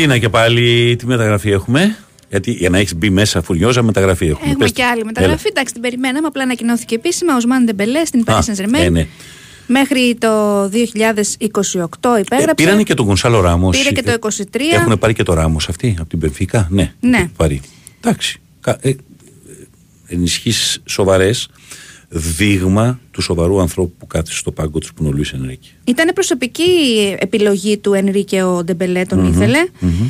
Βαλεντίνα 0.00 0.18
και 0.18 0.28
πάλι 0.28 0.96
τι 0.98 1.06
μεταγραφή 1.06 1.50
έχουμε; 1.50 1.96
Γιατί 2.30 2.50
για 2.50 2.70
να 2.70 2.78
έχεις 2.78 2.94
μπει 2.96 3.10
μέσα 3.10 3.42
φουριόζα 3.42 3.82
μεταγραφή 3.82 4.26
έχουμε. 4.26 4.44
Έχουμε 4.44 4.58
Πες- 4.64 4.72
και 4.72 4.84
άλλη 4.84 5.04
μεταγραφή. 5.04 5.48
Εντάξει, 5.48 5.72
την 5.72 5.82
περιμέναμε. 5.82 6.26
Απλά 6.26 6.42
ανακοινώθηκε 6.42 6.94
επίσημα. 6.94 7.36
Ο 7.36 7.40
Σμάν 7.40 7.64
Ντεμπελέ 7.64 8.04
στην 8.04 8.20
Α, 8.20 8.24
Paris 8.26 8.38
Saint 8.54 8.64
Germain. 8.64 8.80
ε, 8.84 8.88
ναι. 8.88 9.06
Μέχρι 9.66 10.16
το 10.18 10.68
2028 10.68 12.14
Ε, 12.16 12.20
υπέγραψε. 12.20 12.54
πήρανε 12.54 12.82
και 12.82 12.94
τον 12.94 13.06
Γκονσάλο 13.06 13.40
Ράμο. 13.40 13.68
Πήρε 13.70 13.90
και 13.90 14.02
το 14.02 14.12
23. 14.12 14.60
Έχουν 14.72 14.98
πάρει 14.98 15.12
και 15.12 15.22
το 15.22 15.34
Ράμο 15.34 15.56
αυτή 15.68 15.96
από 16.00 16.08
την 16.08 16.18
Πενφύκα; 16.18 16.66
Ναι, 16.70 16.92
Ναι. 17.00 17.16
έχει 17.16 17.30
πάρει. 17.36 17.60
Εντάξει. 18.00 18.40
Κα- 18.60 18.78
Ε, 18.80 18.92
Ενισχύσεις 20.06 20.82
σοβαρές. 20.84 21.48
Δείγμα 22.12 23.00
του 23.10 23.22
σοβαρού 23.22 23.60
ανθρώπου 23.60 23.92
που 23.98 24.06
κάθισε 24.06 24.38
στο 24.38 24.52
πάγκο 24.52 24.78
του 24.78 24.86
που 24.86 25.02
είναι 25.02 25.08
ο 25.08 25.12
Λουίς 25.12 25.32
Ενρίκη. 25.32 25.70
Ήταν 25.84 26.10
προσωπική 26.14 26.62
επιλογή 27.18 27.78
του 27.78 27.92
Ενρίκε 27.92 28.42
ο 28.42 28.64
Ντεμπελέ, 28.64 29.04
τον 29.04 29.26
ήθελε 29.26 29.58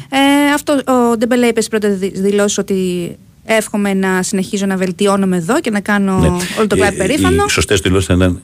Ε, 0.09 0.53
αυτό, 0.55 0.73
ο 0.73 1.17
Ντεμπελέ 1.17 1.47
είπε 1.47 1.61
στις 1.61 1.71
πρώτες 1.71 1.89
δηλώσεις 2.15 2.61
ότι 2.61 3.11
εύχομαι 3.45 3.95
να 3.95 4.23
συνεχίζω 4.23 4.67
να 4.67 4.77
βελτιώνομαι 4.77 5.37
εδώ 5.37 5.61
και 5.61 5.71
να 5.71 5.81
κάνω 5.81 6.41
όλο 6.59 6.67
το 6.67 6.77
κλαμπ 6.77 6.97
περήφανο. 6.97 7.37
Ναι. 7.37 7.43
Οι 7.43 7.49
σωστές 7.49 7.81
δηλώσεις 7.81 8.07
θα 8.07 8.15
ήταν 8.15 8.41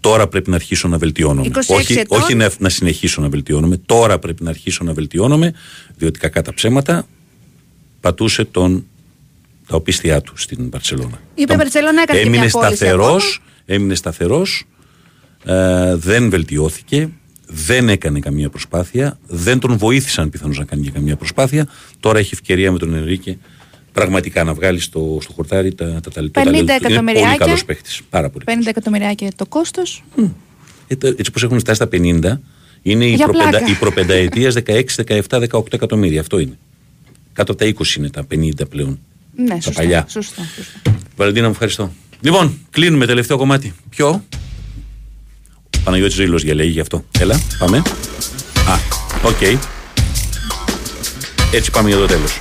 τώρα 0.00 0.28
πρέπει 0.28 0.50
να 0.50 0.56
αρχίσω 0.56 0.88
να 0.88 0.98
βελτιώνομαι. 0.98 1.50
26 1.54 1.60
όχι 1.68 1.92
ετών. 1.92 2.20
όχι 2.20 2.34
να, 2.34 2.50
να 2.58 2.68
συνεχίσω 2.68 3.22
να 3.22 3.28
βελτιώνομαι. 3.28 3.76
Τώρα 3.86 4.18
πρέπει 4.18 4.42
να 4.42 4.50
αρχίσω 4.50 4.84
να 4.84 4.92
βελτιώνομαι, 4.92 5.52
διότι 5.96 6.18
κακά 6.18 6.42
τα 6.42 6.54
ψέματα 6.54 7.06
πατούσε 8.00 8.44
τον, 8.44 8.86
τα 9.70 9.76
οπίσθια 9.76 10.20
του 10.20 10.36
στην 10.36 10.68
Μπαρτσελόνα. 10.68 11.20
Είπε 11.34 11.52
η 11.52 11.56
Μπαρτσελόνα, 11.58 12.02
έκανε 12.02 12.18
και 12.20 12.26
έμεινε 12.26 12.42
μια 12.42 12.50
πώληση 12.52 12.76
σταθερός, 12.76 13.42
έμεινε 13.66 13.94
σταθερός, 13.94 14.64
ε, 15.44 15.94
δεν 15.96 16.30
βελτιώθηκε, 16.30 17.08
δεν 17.46 17.88
έκανε 17.88 18.20
καμία 18.20 18.48
προσπάθεια, 18.50 19.18
δεν 19.26 19.58
τον 19.58 19.76
βοήθησαν 19.76 20.30
πιθανώς 20.30 20.58
να 20.58 20.64
κάνει 20.64 20.82
και 20.82 20.90
καμία 20.90 21.16
προσπάθεια. 21.16 21.66
Τώρα 22.00 22.18
έχει 22.18 22.30
ευκαιρία 22.34 22.72
με 22.72 22.78
τον 22.78 22.94
Ενρίκε 22.94 23.38
πραγματικά 23.92 24.44
να 24.44 24.54
βγάλει 24.54 24.80
στο, 24.80 25.18
στο 25.22 25.32
χορτάρι 25.32 25.74
τα, 25.74 26.00
τα 26.02 26.10
ταλαιπωρία. 26.10 26.50
50 26.50 26.54
Είναι 26.54 26.64
πολύ 26.64 26.76
εκατομμυριάκια. 26.84 27.36
καλός 27.36 27.64
παίχτης, 27.64 28.00
πάρα 28.10 28.30
πολύ. 28.30 28.44
50 28.48 28.52
εκατομμυριάκια 28.66 29.30
το 29.36 29.46
κόστος. 29.46 30.02
Ε, 30.88 30.96
το- 30.96 31.06
Έτσι 31.06 31.24
όπως 31.28 31.42
έχουν 31.42 31.58
φτάσει 31.58 31.76
στα 31.76 31.86
50, 31.92 32.40
είναι 32.82 33.04
η, 33.04 33.14
Για 33.14 33.24
προπεντα, 33.26 33.48
πλάκα. 33.48 33.70
η 33.70 33.74
προπενταετίας 33.74 34.54
16, 34.54 35.02
17, 35.04 35.38
18 35.38 35.72
εκατομμύρια. 35.74 36.20
Αυτό 36.20 36.38
είναι. 36.38 36.58
Κάτω 37.32 37.52
από 37.52 37.60
τα 37.60 37.66
20 37.66 37.96
είναι 37.98 38.10
τα 38.10 38.24
50 38.24 38.68
πλέον. 38.68 38.98
Ναι, 39.34 39.48
τα 39.48 39.60
σωστά. 39.60 39.80
παλιά. 39.80 40.06
σωστά, 40.08 40.42
σωστά. 40.56 40.80
Βαλεντίνα, 41.16 41.46
μου 41.46 41.52
ευχαριστώ. 41.52 41.92
Λοιπόν, 42.20 42.58
κλείνουμε 42.70 43.06
τελευταίο 43.06 43.36
κομμάτι. 43.36 43.74
Ποιο; 43.88 44.24
Παναγιώτης 45.84 46.16
Ρήλος 46.16 46.42
διαλέγει 46.42 46.70
γι' 46.70 46.80
αυτό. 46.80 47.04
Έλα, 47.18 47.40
πάμε. 47.58 47.76
Α, 47.76 48.78
οκ. 49.22 49.40
Έτσι 51.52 51.70
πάμε 51.70 51.88
για 51.88 51.98
το 51.98 52.06
τέλος. 52.06 52.40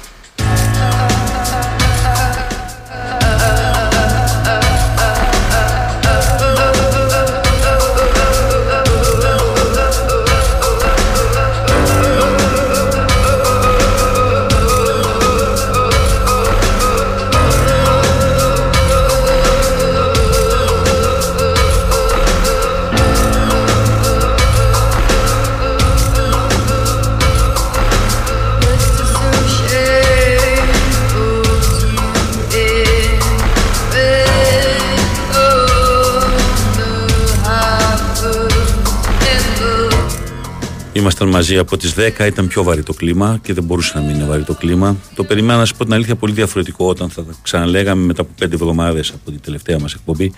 Ήμασταν 41.09 41.29
μαζί 41.29 41.57
από 41.57 41.77
τις 41.77 41.93
10, 42.19 42.25
ήταν 42.25 42.47
πιο 42.47 42.63
βαρύ 42.63 42.83
το 42.83 42.93
κλίμα 42.93 43.39
και 43.41 43.53
δεν 43.53 43.63
μπορούσε 43.63 43.91
να 43.95 44.01
μην 44.01 44.15
είναι 44.15 44.23
βαρύ 44.23 44.43
το 44.43 44.53
κλίμα. 44.53 44.97
Το 45.15 45.23
περιμένα 45.23 45.59
να 45.59 45.65
σου 45.65 45.75
πω 45.75 45.83
την 45.83 45.93
αλήθεια 45.93 46.15
πολύ 46.15 46.33
διαφορετικό 46.33 46.87
όταν 46.87 47.09
θα 47.09 47.23
τα 47.23 47.33
ξαναλέγαμε 47.41 48.05
μετά 48.05 48.21
από 48.21 48.31
πέντε 48.37 48.55
εβδομάδες 48.55 49.09
από 49.09 49.31
την 49.31 49.39
τελευταία 49.41 49.79
μας 49.79 49.93
εκπομπή. 49.93 50.33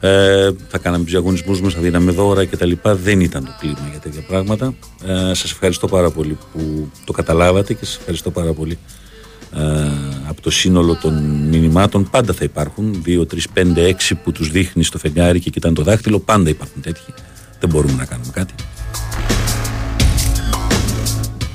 Ε, 0.00 0.50
θα 0.68 0.78
κάναμε 0.78 1.02
τους 1.02 1.12
διαγωνισμούς 1.12 1.60
μας, 1.60 1.74
θα 1.74 1.80
δίναμε 1.80 2.12
δώρα 2.12 2.46
κτλ. 2.46 2.72
Δεν 2.82 3.20
ήταν 3.20 3.44
το 3.44 3.52
κλίμα 3.60 3.88
για 3.90 3.98
τέτοια 3.98 4.20
πράγματα. 4.28 4.74
Ε, 5.06 5.34
σας 5.34 5.50
ευχαριστώ 5.50 5.86
πάρα 5.86 6.10
πολύ 6.10 6.38
που 6.52 6.90
το 7.04 7.12
καταλάβατε 7.12 7.74
και 7.74 7.84
σας 7.84 7.96
ευχαριστώ 7.96 8.30
πάρα 8.30 8.52
πολύ 8.52 8.78
ε, 9.56 9.60
από 10.28 10.42
το 10.42 10.50
σύνολο 10.50 10.98
των 11.02 11.14
μηνυμάτων. 11.50 12.10
Πάντα 12.10 12.32
θα 12.32 12.44
υπάρχουν 12.44 13.02
2, 13.06 13.20
3, 13.20 13.24
5, 13.54 13.62
6 13.76 13.92
που 14.24 14.32
τους 14.32 14.50
δείχνεις 14.50 14.86
στο 14.86 14.98
φεγγάρι 14.98 15.40
και 15.40 15.50
κοιτάνε 15.50 15.74
το 15.74 15.82
δάχτυλο. 15.82 16.18
Πάντα 16.18 16.48
υπάρχουν 16.48 16.82
τέτοιοι. 16.82 17.14
Δεν 17.60 17.68
μπορούμε 17.68 17.94
να 17.94 18.04
κάνουμε 18.04 18.30
κάτι. 18.32 18.54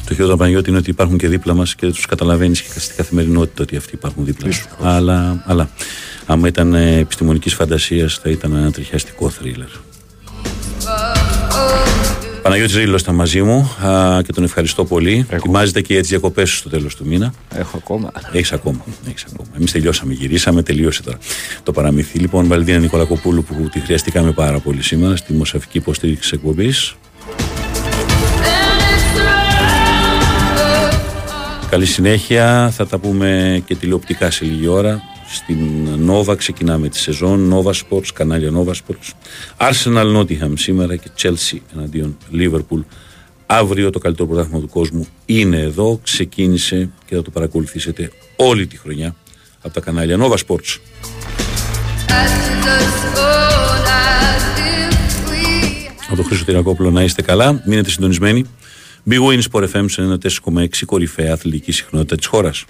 Το 0.07 0.13
χειρότερο 0.13 0.31
του 0.31 0.37
Παναγιώτη 0.37 0.69
είναι 0.69 0.77
ότι 0.77 0.89
υπάρχουν 0.89 1.17
και 1.17 1.27
δίπλα 1.27 1.53
μας 1.53 1.75
και 1.75 1.85
δεν 1.85 1.95
τους 1.95 2.05
καταλαβαίνεις 2.05 2.61
και 2.61 2.79
στην 2.79 2.95
καθημερινότητα 2.95 3.63
ότι 3.63 3.75
αυτοί 3.75 3.95
υπάρχουν 3.95 4.25
δίπλα 4.25 4.51
σου. 4.51 4.67
Αλλά, 4.81 5.43
αλλά 5.45 5.69
άμα 6.25 6.47
ήταν 6.47 6.73
ε, 6.73 6.97
επιστημονικής 6.97 7.53
φαντασίας 7.53 8.19
θα 8.23 8.29
ήταν 8.29 8.55
ένα 8.55 8.71
τριχιαστικό 8.71 9.29
θρίλερ. 9.29 9.67
Παναγιώτης 12.41 12.75
Ρήλος 12.75 13.01
ήταν 13.01 13.15
μαζί 13.15 13.41
μου 13.41 13.71
α, 13.85 14.21
και 14.21 14.33
τον 14.33 14.43
ευχαριστώ 14.43 14.85
πολύ. 14.85 15.25
Ετοιμάζεται 15.29 15.81
και 15.81 15.93
για 15.93 16.01
τι 16.01 16.07
διακοπές 16.07 16.49
σου 16.49 16.55
στο 16.55 16.69
τέλος 16.69 16.95
του 16.95 17.05
μήνα. 17.05 17.33
Έχω 17.55 17.77
ακόμα. 17.77 18.11
Έχεις 18.31 18.51
ακόμα. 18.51 18.85
Έχεις 19.07 19.25
ακόμα. 19.33 19.49
Εμείς 19.57 19.71
τελειώσαμε, 19.71 20.13
γυρίσαμε, 20.13 20.63
τελείωσε 20.63 21.03
τώρα 21.03 21.17
το 21.63 21.71
παραμύθι. 21.71 22.19
Λοιπόν, 22.19 22.47
Βαλδίνα 22.47 22.77
Νικολακοπούλου 22.77 23.43
που 23.43 23.69
τη 23.71 23.79
χρειαστήκαμε 23.79 24.31
πάρα 24.31 24.59
πολύ 24.59 24.83
σήμερα 24.83 25.15
στη 25.15 25.31
δημοσιογραφική 25.33 25.77
υποστήριξη 25.77 26.31
εκπομπής. 26.33 26.95
Καλή 31.69 31.85
συνέχεια. 31.85 32.71
Θα 32.73 32.87
τα 32.87 32.97
πούμε 32.97 33.61
και 33.65 33.75
τηλεοπτικά 33.75 34.31
σε 34.31 34.45
λίγη 34.45 34.67
ώρα. 34.67 35.01
Στην 35.29 35.87
Nova 36.09 36.37
ξεκινάμε 36.37 36.89
τη 36.89 36.97
σεζόν. 36.97 37.53
Nova 37.53 37.71
Sports, 37.71 38.07
κανάλια 38.13 38.51
Nova 38.53 38.71
Sports. 38.71 39.11
Arsenal 39.57 40.17
Nottingham 40.17 40.51
σήμερα 40.53 40.95
και 40.95 41.09
Chelsea 41.21 41.57
εναντίον 41.73 42.17
Liverpool. 42.33 42.83
Αύριο 43.45 43.89
το 43.89 43.99
καλύτερο 43.99 44.27
πρωτάθλημα 44.27 44.59
του 44.59 44.69
κόσμου 44.69 45.07
είναι 45.25 45.59
εδώ. 45.59 45.99
Ξεκίνησε 46.03 46.89
και 47.05 47.15
θα 47.15 47.21
το 47.21 47.29
παρακολουθήσετε 47.29 48.11
όλη 48.35 48.67
τη 48.67 48.77
χρονιά 48.77 49.15
από 49.61 49.73
τα 49.73 49.79
κανάλια 49.79 50.17
Nova 50.19 50.35
Sports. 50.47 50.79
Από 56.07 56.15
τον 56.15 56.25
Χρήστο 56.25 56.45
Τυρακόπουλο 56.45 56.91
να 56.91 57.03
είστε 57.03 57.21
καλά. 57.21 57.61
Μείνετε 57.65 57.89
συντονισμένοι. 57.89 58.45
Big 59.09 59.19
Win 59.19 59.41
Sport 59.51 59.63
FM 59.73 59.85
σε 59.89 60.01
ένα 60.01 60.17
4,6 60.23 60.85
κορυφαία 60.85 61.33
αθλητική 61.33 61.71
συχνότητα 61.71 62.15
της 62.15 62.25
χώρας. 62.25 62.65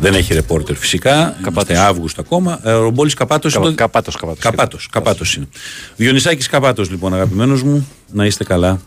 Δεν 0.00 0.14
έχει 0.14 0.34
ρεπόρτερ 0.34 0.76
φυσικά. 0.76 1.36
Είμαστε 1.48 1.78
Αύγουστο 1.78 2.20
ακόμα. 2.20 2.60
Ε, 2.64 2.72
ο 2.72 2.82
Ρομπόλης 2.82 3.14
Καπάτος. 3.14 3.52
Κα- 3.52 3.60
είναι 3.60 3.68
το- 3.68 3.74
Καπάτος, 3.74 4.16
Καπάτος. 4.16 4.42
Καπάτος, 4.42 4.88
Καπάτος 4.92 5.34
είναι. 5.34 5.48
Διονυσάκης 5.96 6.46
Καπάτος 6.48 6.90
λοιπόν 6.90 7.14
αγαπημένος 7.14 7.62
μου. 7.62 7.88
Να 8.12 8.24
είστε 8.26 8.44
καλά. 8.44 8.80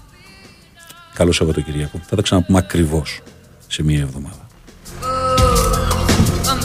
Καλό 1.14 1.32
Σαββατοκυριακό. 1.32 2.00
Θα 2.10 2.16
τα 2.16 2.22
ξαναπούμε 2.22 2.58
ακριβώς 2.58 3.20
σε 3.68 3.84
μία 3.84 4.00
εβδομάδα. 4.02 4.41